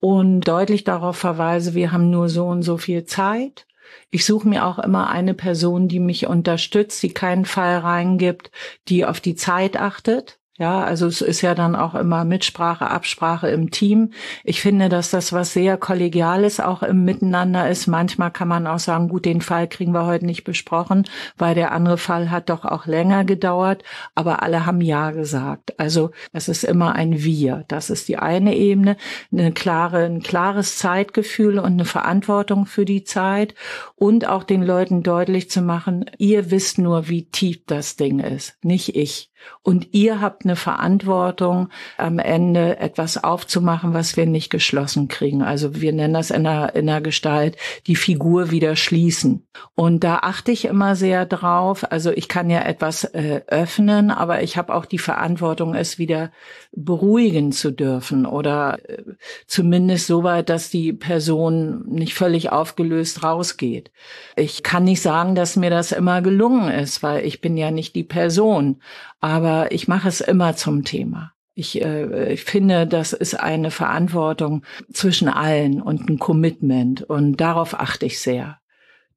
Und 0.00 0.40
deutlich 0.40 0.82
darauf 0.82 1.16
verweise, 1.16 1.74
wir 1.74 1.92
haben 1.92 2.10
nur 2.10 2.28
so 2.28 2.46
und 2.46 2.62
so 2.62 2.78
viel 2.78 3.04
Zeit. 3.04 3.66
Ich 4.10 4.24
suche 4.24 4.48
mir 4.48 4.66
auch 4.66 4.80
immer 4.80 5.10
eine 5.10 5.34
Person, 5.34 5.86
die 5.86 6.00
mich 6.00 6.26
unterstützt, 6.26 7.02
die 7.04 7.14
keinen 7.14 7.44
Fall 7.44 7.78
reingibt, 7.78 8.50
die 8.88 9.04
auf 9.04 9.20
die 9.20 9.36
Zeit 9.36 9.76
achtet. 9.76 10.40
Ja, 10.58 10.82
also 10.84 11.06
es 11.06 11.22
ist 11.22 11.40
ja 11.40 11.54
dann 11.54 11.74
auch 11.74 11.94
immer 11.94 12.26
Mitsprache, 12.26 12.86
Absprache 12.86 13.48
im 13.48 13.70
Team. 13.70 14.12
Ich 14.44 14.60
finde, 14.60 14.90
dass 14.90 15.10
das 15.10 15.32
was 15.32 15.54
sehr 15.54 15.78
kollegiales 15.78 16.60
auch 16.60 16.82
im 16.82 17.04
Miteinander 17.04 17.70
ist. 17.70 17.86
Manchmal 17.86 18.30
kann 18.30 18.48
man 18.48 18.66
auch 18.66 18.78
sagen, 18.78 19.08
gut, 19.08 19.24
den 19.24 19.40
Fall 19.40 19.66
kriegen 19.66 19.94
wir 19.94 20.04
heute 20.04 20.26
nicht 20.26 20.44
besprochen, 20.44 21.04
weil 21.38 21.54
der 21.54 21.72
andere 21.72 21.96
Fall 21.96 22.30
hat 22.30 22.50
doch 22.50 22.66
auch 22.66 22.84
länger 22.84 23.24
gedauert. 23.24 23.82
Aber 24.14 24.42
alle 24.42 24.66
haben 24.66 24.82
Ja 24.82 25.12
gesagt. 25.12 25.80
Also 25.80 26.10
es 26.32 26.48
ist 26.48 26.64
immer 26.64 26.94
ein 26.94 27.24
Wir. 27.24 27.64
Das 27.68 27.88
ist 27.88 28.08
die 28.08 28.18
eine 28.18 28.54
Ebene. 28.54 28.98
Eine 29.32 29.52
klare, 29.52 30.04
ein 30.04 30.22
klares 30.22 30.76
Zeitgefühl 30.76 31.58
und 31.60 31.72
eine 31.72 31.86
Verantwortung 31.86 32.66
für 32.66 32.84
die 32.84 33.04
Zeit 33.04 33.54
und 33.96 34.28
auch 34.28 34.44
den 34.44 34.62
Leuten 34.62 35.02
deutlich 35.02 35.48
zu 35.48 35.62
machen, 35.62 36.04
ihr 36.18 36.50
wisst 36.50 36.78
nur, 36.78 37.08
wie 37.08 37.30
tief 37.30 37.64
das 37.66 37.96
Ding 37.96 38.18
ist, 38.18 38.58
nicht 38.62 38.96
ich. 38.96 39.31
Und 39.62 39.88
ihr 39.92 40.20
habt 40.20 40.44
eine 40.44 40.56
Verantwortung, 40.56 41.68
am 41.96 42.18
Ende 42.18 42.78
etwas 42.78 43.22
aufzumachen, 43.22 43.94
was 43.94 44.16
wir 44.16 44.26
nicht 44.26 44.50
geschlossen 44.50 45.06
kriegen. 45.06 45.42
Also 45.42 45.80
wir 45.80 45.92
nennen 45.92 46.14
das 46.14 46.30
in 46.30 46.44
der, 46.44 46.74
in 46.74 46.86
der 46.86 47.00
Gestalt 47.00 47.56
die 47.86 47.94
Figur 47.94 48.50
wieder 48.50 48.74
schließen. 48.74 49.46
Und 49.74 50.02
da 50.02 50.16
achte 50.22 50.50
ich 50.50 50.64
immer 50.64 50.96
sehr 50.96 51.26
drauf. 51.26 51.90
Also 51.92 52.10
ich 52.10 52.28
kann 52.28 52.50
ja 52.50 52.62
etwas 52.62 53.04
äh, 53.04 53.42
öffnen, 53.46 54.10
aber 54.10 54.42
ich 54.42 54.56
habe 54.56 54.74
auch 54.74 54.84
die 54.84 54.98
Verantwortung, 54.98 55.74
es 55.74 55.98
wieder 55.98 56.32
beruhigen 56.72 57.52
zu 57.52 57.70
dürfen 57.70 58.26
oder 58.26 58.78
äh, 58.88 59.02
zumindest 59.46 60.08
so 60.08 60.24
weit, 60.24 60.48
dass 60.48 60.70
die 60.70 60.92
Person 60.92 61.84
nicht 61.86 62.14
völlig 62.14 62.50
aufgelöst 62.50 63.22
rausgeht. 63.22 63.92
Ich 64.34 64.62
kann 64.64 64.84
nicht 64.84 65.02
sagen, 65.02 65.34
dass 65.34 65.56
mir 65.56 65.70
das 65.70 65.92
immer 65.92 66.20
gelungen 66.20 66.68
ist, 66.72 67.02
weil 67.04 67.24
ich 67.24 67.40
bin 67.40 67.56
ja 67.56 67.70
nicht 67.70 67.94
die 67.94 68.04
Person 68.04 68.80
aber 69.22 69.31
ich 69.70 69.88
mache 69.88 70.08
es 70.08 70.20
immer 70.20 70.56
zum 70.56 70.84
Thema. 70.84 71.32
Ich, 71.54 71.82
äh, 71.82 72.32
ich 72.32 72.44
finde, 72.44 72.86
das 72.86 73.12
ist 73.12 73.38
eine 73.38 73.70
Verantwortung 73.70 74.64
zwischen 74.92 75.28
allen 75.28 75.82
und 75.82 76.08
ein 76.08 76.18
Commitment 76.18 77.02
und 77.02 77.36
darauf 77.36 77.78
achte 77.78 78.06
ich 78.06 78.20
sehr. 78.20 78.58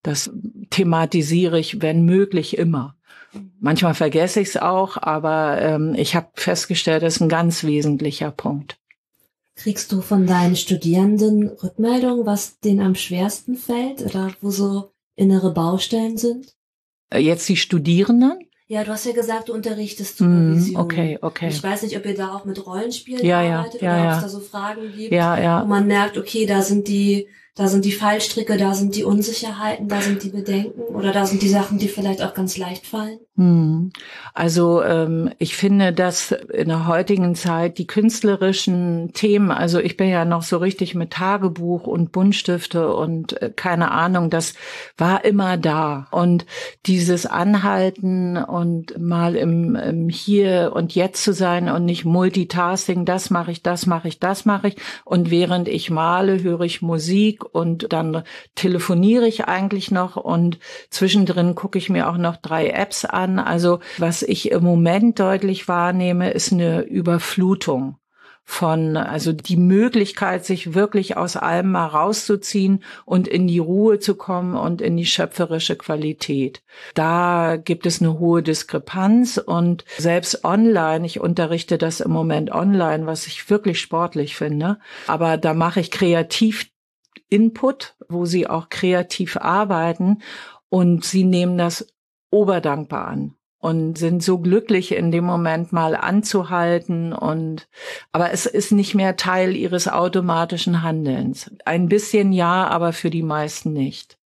Das 0.03 0.31
thematisiere 0.69 1.59
ich, 1.59 1.81
wenn 1.81 2.05
möglich, 2.05 2.57
immer. 2.57 2.95
Manchmal 3.59 3.95
vergesse 3.95 4.39
ich 4.39 4.49
es 4.49 4.57
auch, 4.57 4.97
aber 4.97 5.61
ähm, 5.61 5.95
ich 5.95 6.15
habe 6.15 6.27
festgestellt, 6.35 7.03
das 7.03 7.15
ist 7.15 7.21
ein 7.21 7.29
ganz 7.29 7.63
wesentlicher 7.63 8.31
Punkt. 8.31 8.77
Kriegst 9.55 9.91
du 9.91 10.01
von 10.01 10.27
deinen 10.27 10.55
Studierenden 10.55 11.47
Rückmeldungen, 11.47 12.25
was 12.25 12.59
denen 12.59 12.81
am 12.81 12.95
schwersten 12.95 13.55
fällt 13.55 14.01
oder 14.01 14.31
wo 14.41 14.51
so 14.51 14.91
innere 15.15 15.53
Baustellen 15.53 16.17
sind? 16.17 16.55
Äh, 17.09 17.19
jetzt 17.19 17.47
die 17.47 17.57
Studierenden? 17.57 18.44
Ja, 18.67 18.83
du 18.83 18.91
hast 18.91 19.05
ja 19.05 19.11
gesagt, 19.11 19.49
du 19.49 19.53
unterrichtest 19.53 20.17
Supervision. 20.17 20.73
Mm, 20.73 20.83
okay, 20.83 21.19
okay. 21.21 21.49
Ich 21.49 21.61
weiß 21.61 21.83
nicht, 21.83 21.95
ob 21.97 22.05
ihr 22.05 22.15
da 22.15 22.33
auch 22.33 22.45
mit 22.45 22.65
Rollenspielen 22.65 23.23
ja, 23.23 23.39
arbeitet 23.41 23.81
ja, 23.81 23.93
oder 23.93 24.03
ja. 24.03 24.09
ob 24.09 24.15
es 24.17 24.23
da 24.23 24.29
so 24.29 24.39
Fragen 24.39 24.91
gibt, 24.95 25.13
ja, 25.13 25.39
ja. 25.39 25.61
wo 25.61 25.67
man 25.67 25.85
merkt, 25.85 26.17
okay, 26.17 26.47
da 26.47 26.63
sind 26.63 26.87
die 26.87 27.27
da 27.55 27.69
sind 27.69 27.85
die 27.85 27.93
Fallstricke, 27.93 28.57
da 28.57 28.73
sind 28.73 28.95
die 28.95 29.05
Unsicherheiten, 29.05 29.87
da 29.87 30.01
sind 30.01 30.23
die 30.23 30.29
Bedenken 30.29 30.81
oder 30.81 31.13
da 31.13 31.25
sind 31.25 31.41
die 31.41 31.47
Sachen, 31.47 31.77
die 31.77 31.87
vielleicht 31.87 32.21
auch 32.21 32.33
ganz 32.33 32.57
leicht 32.57 32.85
fallen? 32.85 33.17
Hm. 33.37 33.91
Also 34.33 34.83
ähm, 34.83 35.31
ich 35.39 35.55
finde, 35.55 35.93
dass 35.93 36.31
in 36.31 36.67
der 36.67 36.85
heutigen 36.85 37.33
Zeit 37.35 37.77
die 37.77 37.87
künstlerischen 37.87 39.13
Themen, 39.13 39.51
also 39.51 39.79
ich 39.79 39.95
bin 39.95 40.09
ja 40.09 40.25
noch 40.25 40.43
so 40.43 40.57
richtig 40.57 40.95
mit 40.95 41.11
Tagebuch 41.11 41.87
und 41.87 42.11
Buntstifte 42.11 42.93
und 42.93 43.41
äh, 43.41 43.53
keine 43.55 43.91
Ahnung, 43.91 44.29
das 44.29 44.53
war 44.97 45.23
immer 45.23 45.55
da. 45.55 46.07
Und 46.11 46.45
dieses 46.85 47.25
Anhalten 47.25 48.35
und 48.35 48.99
mal 48.99 49.37
im, 49.37 49.75
im 49.75 50.09
Hier 50.09 50.73
und 50.75 50.93
Jetzt 50.93 51.23
zu 51.23 51.31
sein 51.31 51.69
und 51.69 51.85
nicht 51.85 52.03
Multitasking, 52.03 53.05
das 53.05 53.29
mache 53.29 53.51
ich, 53.51 53.63
das 53.63 53.85
mache 53.85 54.09
ich, 54.09 54.19
das 54.19 54.43
mache 54.43 54.69
ich. 54.69 54.75
Und 55.05 55.31
während 55.31 55.69
ich 55.69 55.89
male, 55.89 56.43
höre 56.43 56.61
ich 56.61 56.81
Musik 56.81 57.44
und 57.51 57.91
dann 57.93 58.23
telefoniere 58.55 59.27
ich 59.27 59.45
eigentlich 59.45 59.91
noch 59.91 60.15
und 60.15 60.59
zwischendrin 60.89 61.55
gucke 61.55 61.77
ich 61.77 61.89
mir 61.89 62.09
auch 62.09 62.17
noch 62.17 62.37
drei 62.37 62.69
Apps 62.69 63.05
an. 63.05 63.39
Also 63.39 63.79
was 63.97 64.23
ich 64.23 64.51
im 64.51 64.63
Moment 64.63 65.19
deutlich 65.19 65.67
wahrnehme, 65.67 66.31
ist 66.31 66.51
eine 66.51 66.81
Überflutung 66.81 67.97
von, 68.47 68.95
also 68.95 69.33
die 69.33 69.57
Möglichkeit, 69.57 70.45
sich 70.45 70.75
wirklich 70.75 71.17
aus 71.17 71.35
allem 71.35 71.71
mal 71.71 71.87
rauszuziehen 71.87 72.83
und 73.03 73.27
in 73.27 73.47
die 73.47 73.57
Ruhe 73.57 73.99
zu 73.99 74.15
kommen 74.15 74.55
und 74.55 74.81
in 74.81 74.95
die 74.95 75.07
schöpferische 75.07 75.75
Qualität. 75.75 76.61
Da 76.93 77.57
gibt 77.57 77.87
es 77.87 78.01
eine 78.01 78.19
hohe 78.19 78.43
Diskrepanz 78.43 79.37
und 79.43 79.83
selbst 79.97 80.45
online, 80.45 81.05
ich 81.07 81.19
unterrichte 81.19 81.79
das 81.79 81.99
im 81.99 82.11
Moment 82.11 82.51
online, 82.51 83.07
was 83.07 83.25
ich 83.25 83.49
wirklich 83.49 83.81
sportlich 83.81 84.35
finde, 84.35 84.77
aber 85.07 85.37
da 85.37 85.55
mache 85.55 85.79
ich 85.79 85.89
kreativ 85.89 86.67
Input, 87.29 87.95
wo 88.07 88.25
sie 88.25 88.47
auch 88.47 88.69
kreativ 88.69 89.37
arbeiten 89.37 90.21
und 90.69 91.03
sie 91.05 91.23
nehmen 91.23 91.57
das 91.57 91.87
oberdankbar 92.31 93.07
an 93.07 93.35
und 93.59 93.97
sind 93.97 94.21
so 94.21 94.37
glücklich 94.37 94.93
in 94.93 95.11
dem 95.11 95.23
Moment 95.23 95.73
mal 95.73 95.95
anzuhalten 95.95 97.13
und 97.13 97.67
aber 98.11 98.31
es 98.31 98.45
ist 98.45 98.71
nicht 98.71 98.93
mehr 98.93 99.15
Teil 99.15 99.55
ihres 99.55 99.87
automatischen 99.87 100.83
Handelns. 100.83 101.49
Ein 101.65 101.87
bisschen 101.87 102.31
ja, 102.31 102.67
aber 102.67 102.93
für 102.93 103.09
die 103.09 103.23
meisten 103.23 103.73
nicht. 103.73 104.19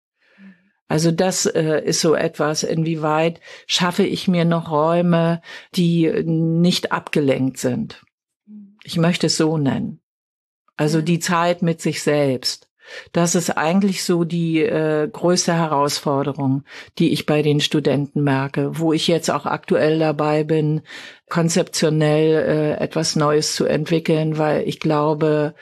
Also 0.88 1.12
das 1.12 1.46
äh, 1.46 1.82
ist 1.84 2.00
so 2.00 2.14
etwas, 2.14 2.62
inwieweit 2.62 3.40
schaffe 3.66 4.04
ich 4.04 4.26
mir 4.26 4.44
noch 4.46 4.70
Räume, 4.70 5.42
die 5.74 6.10
nicht 6.24 6.90
abgelenkt 6.90 7.58
sind. 7.58 8.02
Ich 8.82 8.96
möchte 8.96 9.26
es 9.26 9.36
so 9.36 9.58
nennen. 9.58 10.00
Also 10.76 11.02
die 11.02 11.18
Zeit 11.18 11.60
mit 11.60 11.80
sich 11.82 12.02
selbst. 12.02 12.67
Das 13.12 13.34
ist 13.34 13.50
eigentlich 13.50 14.04
so 14.04 14.24
die 14.24 14.60
äh, 14.60 15.08
größte 15.08 15.54
Herausforderung, 15.54 16.64
die 16.98 17.12
ich 17.12 17.26
bei 17.26 17.42
den 17.42 17.60
Studenten 17.60 18.22
merke, 18.22 18.78
wo 18.78 18.92
ich 18.92 19.08
jetzt 19.08 19.30
auch 19.30 19.46
aktuell 19.46 19.98
dabei 19.98 20.44
bin, 20.44 20.82
konzeptionell 21.28 22.76
äh, 22.78 22.82
etwas 22.82 23.16
Neues 23.16 23.54
zu 23.54 23.64
entwickeln, 23.64 24.38
weil 24.38 24.66
ich 24.68 24.80
glaube, 24.80 25.54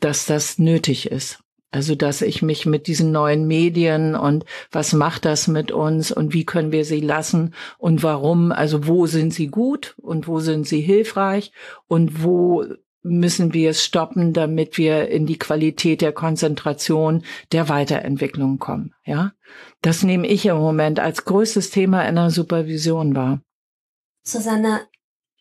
dass 0.00 0.26
das 0.26 0.58
nötig 0.58 1.10
ist. 1.10 1.40
Also, 1.74 1.96
dass 1.96 2.22
ich 2.22 2.40
mich 2.40 2.66
mit 2.66 2.86
diesen 2.86 3.10
neuen 3.10 3.48
Medien 3.48 4.14
und 4.14 4.44
was 4.70 4.92
macht 4.92 5.24
das 5.24 5.48
mit 5.48 5.72
uns 5.72 6.12
und 6.12 6.32
wie 6.32 6.44
können 6.44 6.70
wir 6.70 6.84
sie 6.84 7.00
lassen 7.00 7.52
und 7.78 8.04
warum, 8.04 8.52
also 8.52 8.86
wo 8.86 9.06
sind 9.06 9.34
sie 9.34 9.48
gut 9.48 9.96
und 10.00 10.28
wo 10.28 10.38
sind 10.38 10.68
sie 10.68 10.80
hilfreich 10.80 11.50
und 11.88 12.22
wo 12.22 12.64
müssen 13.04 13.52
wir 13.52 13.70
es 13.70 13.84
stoppen, 13.84 14.32
damit 14.32 14.78
wir 14.78 15.08
in 15.08 15.26
die 15.26 15.38
Qualität 15.38 16.00
der 16.00 16.12
Konzentration 16.12 17.22
der 17.52 17.68
Weiterentwicklung 17.68 18.58
kommen. 18.58 18.94
Ja, 19.04 19.32
das 19.82 20.02
nehme 20.02 20.26
ich 20.26 20.46
im 20.46 20.56
Moment 20.56 20.98
als 20.98 21.24
größtes 21.24 21.70
Thema 21.70 22.02
in 22.08 22.16
der 22.16 22.30
Supervision 22.30 23.14
wahr. 23.14 23.40
Susanne, 24.24 24.80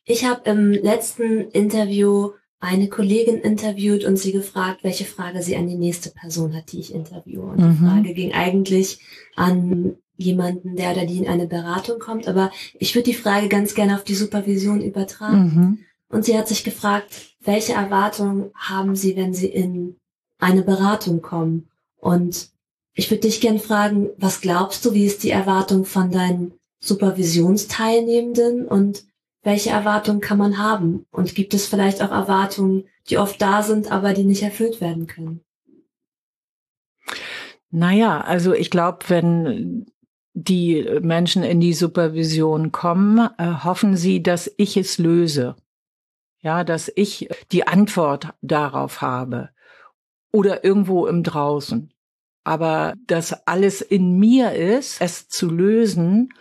ich 0.03 0.25
habe 0.25 0.49
im 0.49 0.71
letzten 0.71 1.49
Interview 1.51 2.31
eine 2.59 2.87
Kollegin 2.87 3.39
interviewt 3.39 4.05
und 4.05 4.17
sie 4.17 4.31
gefragt, 4.31 4.83
welche 4.83 5.05
Frage 5.05 5.41
sie 5.41 5.55
an 5.55 5.67
die 5.67 5.75
nächste 5.75 6.11
Person 6.11 6.55
hat, 6.55 6.71
die 6.71 6.79
ich 6.79 6.93
interviewe. 6.93 7.43
Und 7.43 7.59
mhm. 7.59 7.71
die 7.71 7.85
Frage 7.85 8.13
ging 8.13 8.33
eigentlich 8.33 8.99
an 9.35 9.97
jemanden, 10.15 10.75
der 10.75 10.91
oder 10.91 11.05
die 11.05 11.17
in 11.17 11.27
eine 11.27 11.47
Beratung 11.47 11.99
kommt. 11.99 12.27
Aber 12.27 12.51
ich 12.75 12.95
würde 12.95 13.09
die 13.09 13.17
Frage 13.17 13.49
ganz 13.49 13.75
gerne 13.75 13.95
auf 13.95 14.03
die 14.03 14.15
Supervision 14.15 14.81
übertragen. 14.81 15.43
Mhm. 15.43 15.79
Und 16.09 16.25
sie 16.25 16.37
hat 16.37 16.47
sich 16.47 16.63
gefragt, 16.63 17.32
welche 17.43 17.73
Erwartungen 17.73 18.51
haben 18.55 18.95
Sie, 18.95 19.15
wenn 19.15 19.33
Sie 19.33 19.47
in 19.47 19.97
eine 20.39 20.63
Beratung 20.63 21.21
kommen? 21.21 21.69
Und 21.97 22.49
ich 22.93 23.09
würde 23.09 23.21
dich 23.21 23.41
gern 23.41 23.59
fragen, 23.59 24.09
was 24.17 24.41
glaubst 24.41 24.85
du, 24.85 24.93
wie 24.93 25.05
ist 25.05 25.23
die 25.23 25.31
Erwartung 25.31 25.85
von 25.85 26.11
deinen 26.11 26.53
Supervisionsteilnehmenden 26.79 28.67
und 28.67 29.05
welche 29.41 29.71
Erwartungen 29.71 30.21
kann 30.21 30.37
man 30.37 30.57
haben? 30.57 31.05
Und 31.11 31.35
gibt 31.35 31.53
es 31.53 31.67
vielleicht 31.67 32.01
auch 32.01 32.11
Erwartungen, 32.11 32.85
die 33.09 33.17
oft 33.17 33.41
da 33.41 33.61
sind, 33.61 33.91
aber 33.91 34.13
die 34.13 34.23
nicht 34.23 34.43
erfüllt 34.43 34.79
werden 34.79 35.07
können? 35.07 35.41
Naja, 37.71 38.21
also 38.21 38.53
ich 38.53 38.69
glaube, 38.69 38.99
wenn 39.07 39.87
die 40.33 40.87
Menschen 41.01 41.43
in 41.43 41.59
die 41.59 41.73
Supervision 41.73 42.71
kommen, 42.71 43.29
äh, 43.37 43.63
hoffen 43.63 43.97
sie, 43.97 44.23
dass 44.23 44.51
ich 44.57 44.77
es 44.77 44.97
löse. 44.97 45.55
Ja, 46.43 46.63
dass 46.63 46.91
ich 46.95 47.29
die 47.51 47.65
Antwort 47.65 48.33
darauf 48.41 49.01
habe. 49.01 49.49
Oder 50.31 50.63
irgendwo 50.63 51.07
im 51.07 51.23
Draußen. 51.23 51.91
Aber 52.43 52.93
dass 53.07 53.47
alles 53.47 53.81
in 53.81 54.19
mir 54.19 54.51
ist, 54.51 55.01
es 55.01 55.29
zu 55.29 55.49
lösen, 55.49 56.33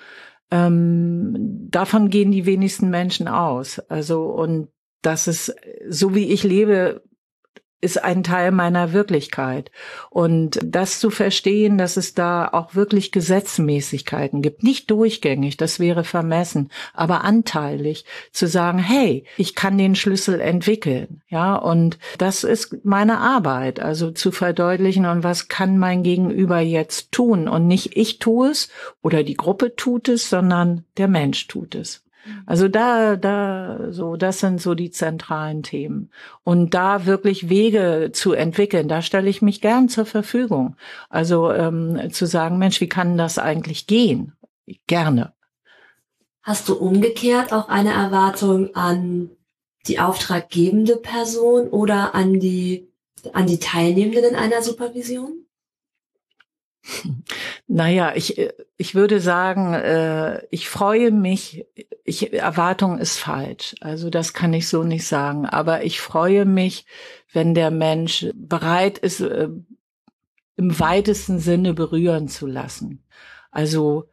ähm, 0.51 1.69
davon 1.71 2.11
gehen 2.11 2.33
die 2.33 2.47
wenigsten 2.47 2.91
Menschen 2.91 3.29
aus. 3.29 3.79
Also, 3.79 4.25
und 4.25 4.69
das 5.03 5.29
ist, 5.29 5.55
so 5.89 6.15
wie 6.15 6.33
ich 6.33 6.43
lebe, 6.43 7.03
ist 7.83 8.03
ein 8.03 8.23
Teil 8.23 8.53
meiner 8.53 8.93
Wirklichkeit. 8.93 9.71
Und 10.09 10.61
das 10.65 11.01
zu 11.01 11.11
verstehen, 11.11 11.77
dass 11.77 11.97
es 11.97 12.15
da 12.15 12.49
auch 12.49 12.75
wirklich 12.77 13.11
Gesetzmäßigkeiten 13.11 14.41
gibt, 14.41 14.63
nicht 14.63 14.91
durchgängig, 14.91 15.57
das 15.57 15.81
wäre 15.81 16.05
vermessen, 16.05 16.71
aber 16.95 17.25
anteilig 17.25 18.05
zu 18.31 18.47
sagen, 18.47 18.79
hey, 18.79 19.25
ich 19.37 19.57
kann 19.57 19.77
den 19.77 19.97
Schlüssel 19.97 20.41
entwickeln. 20.41 21.23
Ja, 21.29 21.57
und 21.57 21.99
das 22.19 22.45
ist 22.45 22.85
meine 22.85 23.19
Arbeit, 23.19 23.81
also 23.81 24.13
zu 24.13 24.31
verdeutlichen 24.31 25.05
und 25.05 25.25
was 25.25 25.49
kann 25.49 25.77
mein 25.77 26.05
Gegenüber 26.05 26.61
jetzt 26.61 27.11
tun 27.11 27.49
und 27.49 27.67
nicht 27.67 27.97
ich 27.97 28.21
tue 28.21 28.51
es 28.51 28.69
oder 29.03 29.25
die 29.25 29.37
Gruppe 29.37 29.75
tut 29.75 30.09
es, 30.09 30.31
sondern 30.31 30.85
der 30.97 31.09
Mensch 31.09 31.49
tut 31.49 31.75
es. 31.75 32.03
Mhm. 32.25 32.43
Also 32.47 32.69
da, 32.69 33.17
da, 33.17 33.91
so, 33.91 34.17
das 34.17 34.41
sind 34.41 34.61
so 34.61 34.75
die 34.75 34.91
zentralen 34.91 35.63
Themen. 35.63 36.11
Und 36.45 36.75
da 36.75 37.07
wirklich 37.07 37.49
Wege 37.49 38.11
zu 38.13 38.33
entwickeln, 38.33 38.89
da 38.89 39.03
stelle 39.03 39.29
ich 39.29 39.43
mich 39.43 39.61
gern 39.61 39.89
zur 39.89 40.07
Verfügung. 40.07 40.77
Also 41.09 41.53
ähm, 41.53 42.11
zu 42.13 42.27
sagen, 42.27 42.59
Mensch, 42.59 42.81
wie 42.81 42.89
kann 42.89 43.17
das 43.17 43.39
eigentlich 43.39 43.87
gehen? 43.87 44.33
Gerne. 44.87 45.33
Hast 46.43 46.69
du 46.69 46.75
umgekehrt 46.75 47.53
auch 47.53 47.69
eine 47.69 47.93
Erwartung 47.93 48.75
an 48.75 49.31
die 49.87 50.01
auftraggebende 50.01 50.97
Person 50.97 51.69
oder 51.69 52.15
an 52.15 52.41
die, 52.41 52.89
an 53.33 53.47
die 53.47 53.59
Teilnehmenden 53.59 54.25
in 54.25 54.37
einer 54.37 54.63
Supervision? 54.63 55.47
Naja, 57.69 58.13
ich, 58.15 58.39
ich 58.77 58.95
würde 58.95 59.21
sagen, 59.21 59.73
äh, 59.75 60.45
ich 60.51 60.69
freue 60.69 61.11
mich, 61.11 61.65
ich, 62.05 62.33
Erwartung 62.33 62.99
ist 62.99 63.19
falsch. 63.19 63.75
Also 63.81 64.11
das 64.11 64.33
kann 64.33 64.53
ich 64.53 64.69
so 64.69 64.83
nicht 64.83 65.07
sagen. 65.07 65.47
Aber 65.47 65.85
ich 65.85 66.01
freue 66.01 66.45
mich, 66.45 66.87
wenn 67.33 67.55
der 67.55 67.71
Mensch 67.71 68.27
bereit 68.35 68.99
ist, 68.99 69.21
äh, 69.21 69.49
im 70.57 70.79
weitesten 70.79 71.39
Sinne 71.39 71.73
berühren 71.75 72.29
zu 72.29 72.47
lassen. 72.47 73.05
Also 73.51 74.11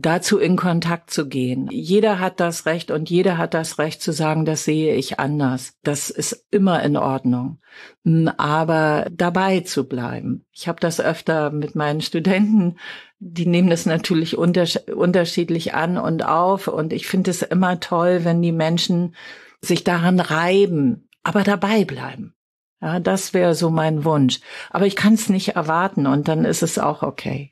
dazu 0.00 0.38
in 0.38 0.56
Kontakt 0.56 1.10
zu 1.10 1.28
gehen. 1.28 1.68
Jeder 1.70 2.18
hat 2.18 2.40
das 2.40 2.66
Recht 2.66 2.90
und 2.90 3.10
jeder 3.10 3.38
hat 3.38 3.54
das 3.54 3.78
Recht 3.78 4.02
zu 4.02 4.12
sagen, 4.12 4.44
das 4.44 4.64
sehe 4.64 4.94
ich 4.94 5.20
anders. 5.20 5.74
Das 5.82 6.10
ist 6.10 6.46
immer 6.50 6.82
in 6.82 6.96
Ordnung. 6.96 7.60
Hm, 8.04 8.30
aber 8.36 9.06
dabei 9.12 9.60
zu 9.60 9.88
bleiben. 9.88 10.44
Ich 10.52 10.68
habe 10.68 10.80
das 10.80 11.00
öfter 11.00 11.50
mit 11.50 11.74
meinen 11.74 12.00
Studenten, 12.00 12.76
die 13.18 13.46
nehmen 13.46 13.70
das 13.70 13.86
natürlich 13.86 14.36
unterschiedlich 14.36 15.74
an 15.74 15.96
und 15.98 16.24
auf. 16.24 16.68
Und 16.68 16.92
ich 16.92 17.06
finde 17.06 17.30
es 17.30 17.42
immer 17.42 17.80
toll, 17.80 18.24
wenn 18.24 18.42
die 18.42 18.52
Menschen 18.52 19.14
sich 19.60 19.84
daran 19.84 20.20
reiben, 20.20 21.08
aber 21.22 21.42
dabei 21.42 21.84
bleiben. 21.84 22.34
Ja, 22.80 23.00
das 23.00 23.32
wäre 23.32 23.54
so 23.54 23.70
mein 23.70 24.04
Wunsch. 24.04 24.40
Aber 24.70 24.86
ich 24.86 24.94
kann 24.94 25.14
es 25.14 25.30
nicht 25.30 25.56
erwarten 25.56 26.06
und 26.06 26.28
dann 26.28 26.44
ist 26.44 26.62
es 26.62 26.78
auch 26.78 27.02
okay. 27.02 27.50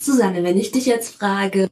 Susanne, 0.00 0.42
wenn 0.42 0.58
ich 0.58 0.72
dich 0.72 0.86
jetzt 0.86 1.14
frage, 1.14 1.68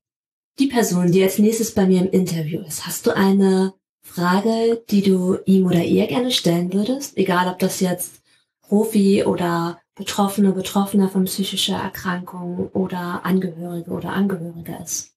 die 0.58 0.66
Person, 0.66 1.12
die 1.12 1.22
als 1.22 1.38
nächstes 1.38 1.74
bei 1.74 1.86
mir 1.86 2.00
im 2.02 2.10
Interview 2.10 2.60
ist, 2.60 2.86
hast 2.86 3.06
du 3.06 3.16
eine 3.16 3.74
Frage, 4.02 4.84
die 4.90 5.02
du 5.02 5.38
ihm 5.46 5.66
oder 5.66 5.82
ihr 5.82 6.06
gerne 6.06 6.30
stellen 6.30 6.72
würdest? 6.72 7.16
Egal, 7.16 7.48
ob 7.48 7.58
das 7.58 7.80
jetzt 7.80 8.22
Profi 8.60 9.24
oder 9.24 9.80
Betroffene, 9.94 10.52
Betroffener 10.52 11.08
von 11.08 11.24
psychischer 11.24 11.76
Erkrankung 11.76 12.68
oder 12.68 13.24
Angehörige 13.24 13.90
oder 13.90 14.12
Angehörige 14.12 14.78
ist. 14.82 15.16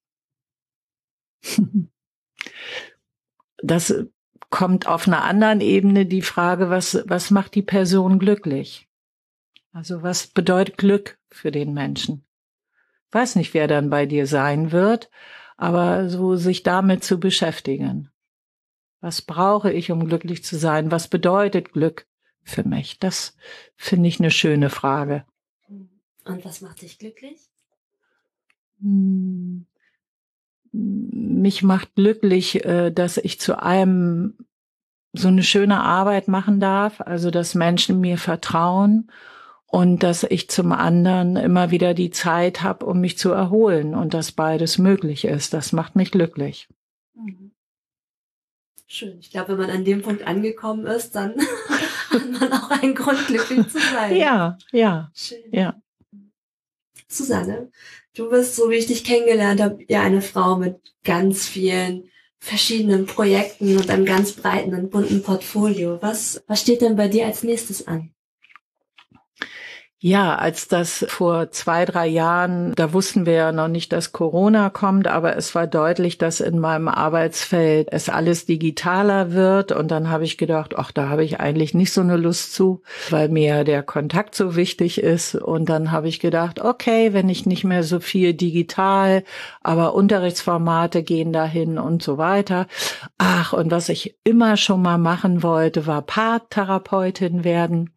Das 3.63 3.93
kommt 4.49 4.87
auf 4.87 5.05
einer 5.05 5.23
anderen 5.23 5.61
Ebene 5.61 6.07
die 6.07 6.23
Frage, 6.23 6.71
was, 6.71 7.03
was 7.05 7.29
macht 7.29 7.53
die 7.53 7.61
Person 7.61 8.17
glücklich? 8.17 8.89
Also 9.71 10.01
was 10.01 10.25
bedeutet 10.25 10.79
Glück 10.79 11.19
für 11.29 11.51
den 11.51 11.75
Menschen? 11.75 12.25
Weiß 13.11 13.35
nicht, 13.35 13.53
wer 13.53 13.67
dann 13.67 13.89
bei 13.89 14.05
dir 14.05 14.27
sein 14.27 14.71
wird, 14.71 15.09
aber 15.57 16.09
so 16.09 16.35
sich 16.35 16.63
damit 16.63 17.03
zu 17.03 17.19
beschäftigen. 17.19 18.09
Was 18.99 19.21
brauche 19.21 19.71
ich, 19.71 19.91
um 19.91 20.07
glücklich 20.07 20.43
zu 20.43 20.57
sein? 20.57 20.91
Was 20.91 21.07
bedeutet 21.07 21.73
Glück 21.73 22.07
für 22.43 22.67
mich? 22.67 22.99
Das 22.99 23.35
finde 23.75 24.07
ich 24.09 24.19
eine 24.19 24.31
schöne 24.31 24.69
Frage. 24.69 25.25
Und 26.25 26.45
was 26.45 26.61
macht 26.61 26.81
dich 26.81 26.99
glücklich? 26.99 27.39
Hm. 28.79 29.65
Mich 30.71 31.63
macht 31.63 31.95
glücklich, 31.95 32.63
äh, 32.63 32.91
dass 32.91 33.17
ich 33.17 33.39
zu 33.39 33.61
einem 33.61 34.37
so 35.13 35.27
eine 35.27 35.43
schöne 35.43 35.81
Arbeit 35.81 36.27
machen 36.27 36.59
darf, 36.59 37.01
also 37.01 37.31
dass 37.31 37.55
Menschen 37.55 37.99
mir 37.99 38.17
vertrauen 38.17 39.11
und 39.71 40.03
dass 40.03 40.23
ich 40.23 40.49
zum 40.49 40.73
anderen 40.73 41.37
immer 41.37 41.71
wieder 41.71 41.93
die 41.93 42.11
Zeit 42.11 42.61
habe, 42.61 42.85
um 42.85 42.99
mich 42.99 43.17
zu 43.17 43.31
erholen 43.31 43.95
und 43.95 44.13
dass 44.13 44.33
beides 44.33 44.77
möglich 44.77 45.23
ist. 45.23 45.53
Das 45.53 45.71
macht 45.71 45.95
mich 45.95 46.11
glücklich. 46.11 46.67
Mhm. 47.13 47.51
Schön. 48.85 49.17
Ich 49.21 49.31
glaube, 49.31 49.53
wenn 49.53 49.67
man 49.67 49.69
an 49.69 49.85
dem 49.85 50.01
Punkt 50.01 50.27
angekommen 50.27 50.85
ist, 50.85 51.15
dann 51.15 51.35
hat 52.09 52.31
man 52.31 52.51
auch 52.51 52.69
einen 52.69 52.93
Grund, 52.95 53.25
glücklich 53.27 53.65
zu 53.69 53.79
sein. 53.79 54.17
Ja, 54.17 54.57
ja. 54.73 55.09
Schön. 55.15 55.39
Ja. 55.53 55.81
Susanne, 57.07 57.71
du 58.13 58.29
bist, 58.29 58.57
so 58.57 58.69
wie 58.69 58.75
ich 58.75 58.87
dich 58.87 59.05
kennengelernt 59.05 59.61
habe, 59.61 59.85
ja 59.87 60.01
eine 60.01 60.21
Frau 60.21 60.57
mit 60.57 60.81
ganz 61.05 61.47
vielen 61.47 62.09
verschiedenen 62.39 63.05
Projekten 63.05 63.77
und 63.77 63.89
einem 63.89 64.05
ganz 64.05 64.33
breiten 64.33 64.73
und 64.75 64.91
bunten 64.91 65.23
Portfolio. 65.23 66.01
Was, 66.01 66.43
was 66.47 66.59
steht 66.59 66.81
denn 66.81 66.97
bei 66.97 67.07
dir 67.07 67.25
als 67.25 67.43
nächstes 67.43 67.87
an? 67.87 68.13
Ja, 70.03 70.33
als 70.33 70.67
das 70.67 71.05
vor 71.09 71.51
zwei, 71.51 71.85
drei 71.85 72.07
Jahren, 72.07 72.73
da 72.73 72.91
wussten 72.91 73.27
wir 73.27 73.33
ja 73.33 73.51
noch 73.51 73.67
nicht, 73.67 73.93
dass 73.93 74.11
Corona 74.11 74.71
kommt, 74.71 75.05
aber 75.05 75.37
es 75.37 75.53
war 75.53 75.67
deutlich, 75.67 76.17
dass 76.17 76.39
in 76.39 76.57
meinem 76.57 76.87
Arbeitsfeld 76.87 77.87
es 77.91 78.09
alles 78.09 78.47
digitaler 78.47 79.31
wird. 79.33 79.71
Und 79.71 79.91
dann 79.91 80.09
habe 80.09 80.23
ich 80.23 80.39
gedacht, 80.39 80.73
ach, 80.75 80.91
da 80.91 81.07
habe 81.09 81.23
ich 81.23 81.39
eigentlich 81.39 81.75
nicht 81.75 81.93
so 81.93 82.01
eine 82.01 82.17
Lust 82.17 82.55
zu, 82.55 82.81
weil 83.11 83.29
mir 83.29 83.63
der 83.63 83.83
Kontakt 83.83 84.33
so 84.33 84.55
wichtig 84.55 85.03
ist. 85.03 85.35
Und 85.35 85.69
dann 85.69 85.91
habe 85.91 86.07
ich 86.07 86.19
gedacht, 86.19 86.59
okay, 86.59 87.13
wenn 87.13 87.29
ich 87.29 87.45
nicht 87.45 87.63
mehr 87.63 87.83
so 87.83 87.99
viel 87.99 88.33
digital, 88.33 89.23
aber 89.61 89.93
Unterrichtsformate 89.93 91.03
gehen 91.03 91.31
dahin 91.31 91.77
und 91.77 92.01
so 92.01 92.17
weiter. 92.17 92.65
Ach, 93.19 93.53
und 93.53 93.69
was 93.69 93.87
ich 93.87 94.15
immer 94.23 94.57
schon 94.57 94.81
mal 94.81 94.97
machen 94.97 95.43
wollte, 95.43 95.85
war 95.85 96.01
Paartherapeutin 96.01 97.43
werden. 97.43 97.91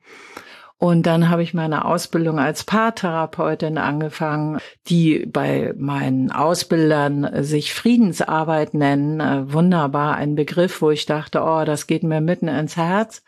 Und 0.85 1.07
dann 1.07 1.31
habe 1.31 1.43
ich 1.43 1.55
meine 1.55 1.87
Ausbildung 1.87 2.39
als 2.39 2.65
Paartherapeutin 2.65 3.79
angefangen, 3.79 4.59
die 4.87 5.25
bei 5.25 5.73
meinen 5.79 6.31
Ausbildern 6.31 7.43
sich 7.43 7.73
Friedensarbeit 7.73 8.75
nennen. 8.75 9.19
Äh, 9.19 9.51
wunderbar, 9.51 10.17
ein 10.17 10.35
Begriff, 10.35 10.83
wo 10.83 10.91
ich 10.91 11.07
dachte, 11.07 11.41
oh, 11.43 11.65
das 11.65 11.87
geht 11.87 12.03
mir 12.03 12.21
mitten 12.21 12.49
ins 12.49 12.77
Herz. 12.77 13.23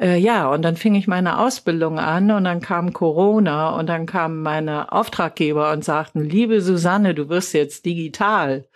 Äh, 0.00 0.16
ja, 0.18 0.48
und 0.48 0.62
dann 0.62 0.76
fing 0.76 0.94
ich 0.94 1.08
meine 1.08 1.40
Ausbildung 1.40 1.98
an 1.98 2.30
und 2.30 2.44
dann 2.44 2.60
kam 2.60 2.92
Corona 2.92 3.70
und 3.70 3.88
dann 3.88 4.06
kamen 4.06 4.40
meine 4.40 4.92
Auftraggeber 4.92 5.72
und 5.72 5.84
sagten, 5.84 6.20
liebe 6.20 6.60
Susanne, 6.60 7.16
du 7.16 7.28
wirst 7.28 7.52
jetzt 7.52 7.84
digital. 7.84 8.66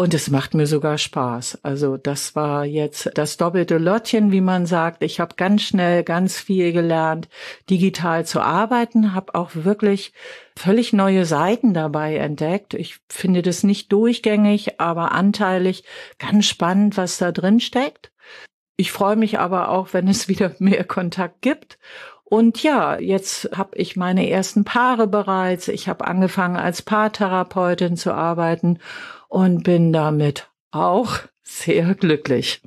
Und 0.00 0.14
es 0.14 0.30
macht 0.30 0.54
mir 0.54 0.68
sogar 0.68 0.96
Spaß. 0.96 1.64
Also 1.64 1.96
das 1.96 2.36
war 2.36 2.64
jetzt 2.64 3.10
das 3.14 3.36
doppelte 3.36 3.78
Lottchen, 3.78 4.30
wie 4.30 4.40
man 4.40 4.64
sagt. 4.64 5.02
Ich 5.02 5.18
habe 5.18 5.34
ganz 5.34 5.62
schnell 5.62 6.04
ganz 6.04 6.38
viel 6.38 6.72
gelernt, 6.72 7.28
digital 7.68 8.24
zu 8.24 8.40
arbeiten, 8.40 9.12
habe 9.12 9.34
auch 9.34 9.50
wirklich 9.54 10.12
völlig 10.54 10.92
neue 10.92 11.24
Seiten 11.24 11.74
dabei 11.74 12.14
entdeckt. 12.14 12.74
Ich 12.74 13.00
finde 13.08 13.42
das 13.42 13.64
nicht 13.64 13.90
durchgängig, 13.90 14.80
aber 14.80 15.10
anteilig 15.10 15.82
ganz 16.20 16.46
spannend, 16.46 16.96
was 16.96 17.18
da 17.18 17.32
drin 17.32 17.58
steckt. 17.58 18.12
Ich 18.76 18.92
freue 18.92 19.16
mich 19.16 19.40
aber 19.40 19.68
auch, 19.68 19.94
wenn 19.94 20.06
es 20.06 20.28
wieder 20.28 20.54
mehr 20.60 20.84
Kontakt 20.84 21.42
gibt. 21.42 21.76
Und 22.22 22.62
ja, 22.62 23.00
jetzt 23.00 23.50
habe 23.56 23.76
ich 23.76 23.96
meine 23.96 24.30
ersten 24.30 24.62
Paare 24.62 25.08
bereits. 25.08 25.66
Ich 25.66 25.88
habe 25.88 26.06
angefangen 26.06 26.56
als 26.56 26.82
Paartherapeutin 26.82 27.96
zu 27.96 28.12
arbeiten 28.14 28.78
und 29.28 29.62
bin 29.62 29.92
damit 29.92 30.50
auch 30.70 31.20
sehr 31.42 31.94
glücklich. 31.94 32.60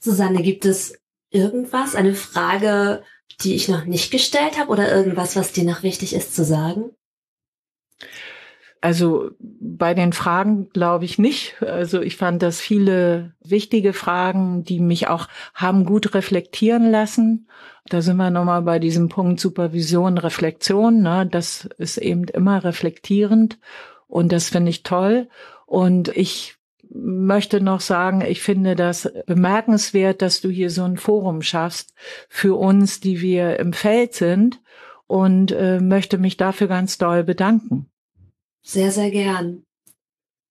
Susanne, 0.00 0.42
gibt 0.42 0.64
es 0.64 0.98
irgendwas, 1.30 1.94
eine 1.94 2.14
Frage, 2.14 3.02
die 3.40 3.54
ich 3.54 3.68
noch 3.68 3.84
nicht 3.84 4.10
gestellt 4.10 4.58
habe 4.58 4.70
oder 4.70 4.94
irgendwas, 4.94 5.36
was 5.36 5.52
dir 5.52 5.64
noch 5.64 5.82
wichtig 5.82 6.14
ist 6.14 6.34
zu 6.34 6.44
sagen? 6.44 6.90
Also 8.80 9.30
bei 9.40 9.94
den 9.94 10.12
Fragen 10.12 10.68
glaube 10.70 11.04
ich 11.04 11.18
nicht. 11.18 11.60
Also 11.62 12.00
ich 12.00 12.16
fand 12.16 12.42
das 12.42 12.60
viele 12.60 13.34
wichtige 13.42 13.92
Fragen, 13.92 14.62
die 14.62 14.78
mich 14.78 15.08
auch 15.08 15.26
haben 15.52 15.84
gut 15.84 16.14
reflektieren 16.14 16.90
lassen. 16.90 17.48
Da 17.88 18.02
sind 18.02 18.18
wir 18.18 18.30
nochmal 18.30 18.62
bei 18.62 18.78
diesem 18.78 19.08
Punkt 19.08 19.40
Supervision, 19.40 20.18
Reflexion. 20.18 21.02
Ne? 21.02 21.26
Das 21.28 21.68
ist 21.78 21.98
eben 21.98 22.24
immer 22.24 22.62
reflektierend 22.62 23.58
und 24.08 24.32
das 24.32 24.48
finde 24.48 24.70
ich 24.70 24.82
toll. 24.82 25.28
Und 25.66 26.08
ich 26.08 26.56
möchte 26.90 27.60
noch 27.60 27.80
sagen, 27.80 28.22
ich 28.22 28.40
finde 28.40 28.74
das 28.74 29.12
bemerkenswert, 29.26 30.22
dass 30.22 30.40
du 30.40 30.48
hier 30.48 30.70
so 30.70 30.84
ein 30.84 30.96
Forum 30.96 31.42
schaffst 31.42 31.94
für 32.28 32.58
uns, 32.58 33.00
die 33.00 33.20
wir 33.20 33.58
im 33.58 33.72
Feld 33.72 34.14
sind 34.14 34.60
und 35.06 35.52
äh, 35.52 35.80
möchte 35.80 36.18
mich 36.18 36.36
dafür 36.36 36.66
ganz 36.66 36.98
doll 36.98 37.24
bedanken. 37.24 37.90
Sehr, 38.62 38.90
sehr 38.90 39.10
gern. 39.10 39.64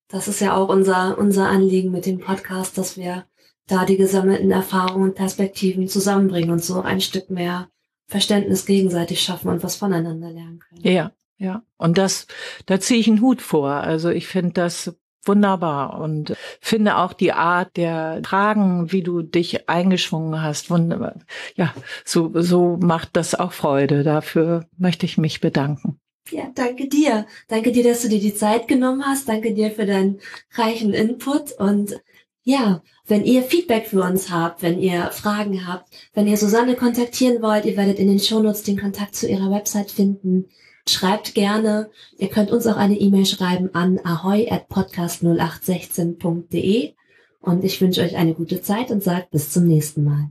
Das 0.08 0.28
ist 0.28 0.40
ja 0.40 0.56
auch 0.56 0.70
unser, 0.70 1.18
unser 1.18 1.50
Anliegen 1.50 1.92
mit 1.92 2.06
dem 2.06 2.20
Podcast, 2.20 2.78
dass 2.78 2.96
wir 2.96 3.26
da 3.68 3.86
die 3.86 3.98
gesammelten 3.98 4.52
Erfahrungen 4.52 5.10
und 5.10 5.16
Perspektiven 5.16 5.88
zusammenbringen 5.88 6.52
und 6.52 6.64
so 6.64 6.82
ein 6.82 7.02
Stück 7.02 7.30
mehr 7.30 7.70
Verständnis 8.08 8.66
gegenseitig 8.66 9.22
schaffen 9.22 9.50
und 9.50 9.64
was 9.64 9.76
voneinander 9.76 10.32
lernen 10.32 10.60
können. 10.60 10.82
Ja, 10.84 11.12
ja. 11.38 11.64
Und 11.78 11.98
das, 11.98 12.28
da 12.66 12.80
ziehe 12.80 13.00
ich 13.00 13.08
einen 13.08 13.22
Hut 13.22 13.42
vor. 13.42 13.72
Also 13.72 14.10
ich 14.10 14.28
finde 14.28 14.54
das 14.54 14.98
wunderbar 15.28 16.00
und 16.00 16.36
finde 16.62 16.98
auch 16.98 17.14
die 17.14 17.34
Art 17.34 17.76
der 17.78 18.22
Fragen, 18.24 18.92
wie 18.92 19.04
du 19.04 19.22
dich 19.22 19.70
eingeschwungen 19.70 20.42
hast, 20.42 20.70
wunderbar. 20.70 21.16
Ja, 21.56 21.74
so, 22.06 22.32
so 22.34 22.78
macht 22.82 23.10
das 23.14 23.36
auch 23.36 23.52
Freude. 23.52 24.04
Dafür 24.04 24.66
möchte 24.78 25.06
ich 25.06 25.18
mich 25.18 25.42
bedanken. 25.42 26.00
Ja, 26.32 26.52
danke 26.56 26.88
dir. 26.88 27.26
Danke 27.48 27.72
dir, 27.72 27.84
dass 27.84 28.02
du 28.02 28.10
dir 28.10 28.20
die 28.20 28.36
Zeit 28.36 28.68
genommen 28.68 29.06
hast. 29.06 29.30
Danke 29.30 29.54
dir 29.54 29.72
für 29.72 29.86
deinen 29.86 30.20
reichen 30.56 30.94
Input. 30.94 31.54
Und 31.54 32.02
ja, 32.44 32.82
wenn 33.06 33.24
ihr 33.24 33.44
Feedback 33.44 33.88
für 33.88 34.02
uns 34.02 34.30
habt, 34.30 34.62
wenn 34.62 34.80
ihr 34.80 35.12
Fragen 35.12 35.68
habt, 35.68 35.90
wenn 36.14 36.28
ihr 36.28 36.38
Susanne 36.38 36.76
kontaktieren 36.76 37.42
wollt, 37.42 37.66
ihr 37.66 37.78
werdet 37.78 38.00
in 38.00 38.08
den 38.08 38.20
Shownotes 38.20 38.64
den 38.64 38.80
Kontakt 38.80 39.16
zu 39.16 39.28
ihrer 39.28 39.52
Website 39.52 39.92
finden. 39.92 40.48
Schreibt 40.90 41.36
gerne. 41.36 41.90
Ihr 42.18 42.30
könnt 42.30 42.52
uns 42.52 42.66
auch 42.68 42.78
eine 42.78 42.96
E-Mail 42.96 43.26
schreiben 43.26 43.70
an 43.74 44.00
ahoy 44.04 44.50
at 44.50 44.70
podcast0816.de. 44.70 46.94
Und 47.40 47.64
ich 47.64 47.80
wünsche 47.82 48.02
euch 48.02 48.16
eine 48.16 48.34
gute 48.34 48.62
Zeit 48.62 48.92
und 48.92 49.04
sage 49.04 49.28
bis 49.32 49.52
zum 49.52 49.68
nächsten 49.68 50.04
Mal. 50.04 50.30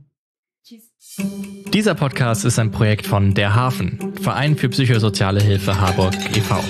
Dieser 1.73 1.95
Podcast 1.95 2.45
ist 2.45 2.59
ein 2.59 2.69
Projekt 2.71 3.07
von 3.07 3.33
Der 3.33 3.55
Hafen, 3.55 4.13
Verein 4.21 4.55
für 4.55 4.69
psychosoziale 4.69 5.41
Hilfe 5.41 5.79
Harburg 5.79 6.13
e.V. 6.35 6.61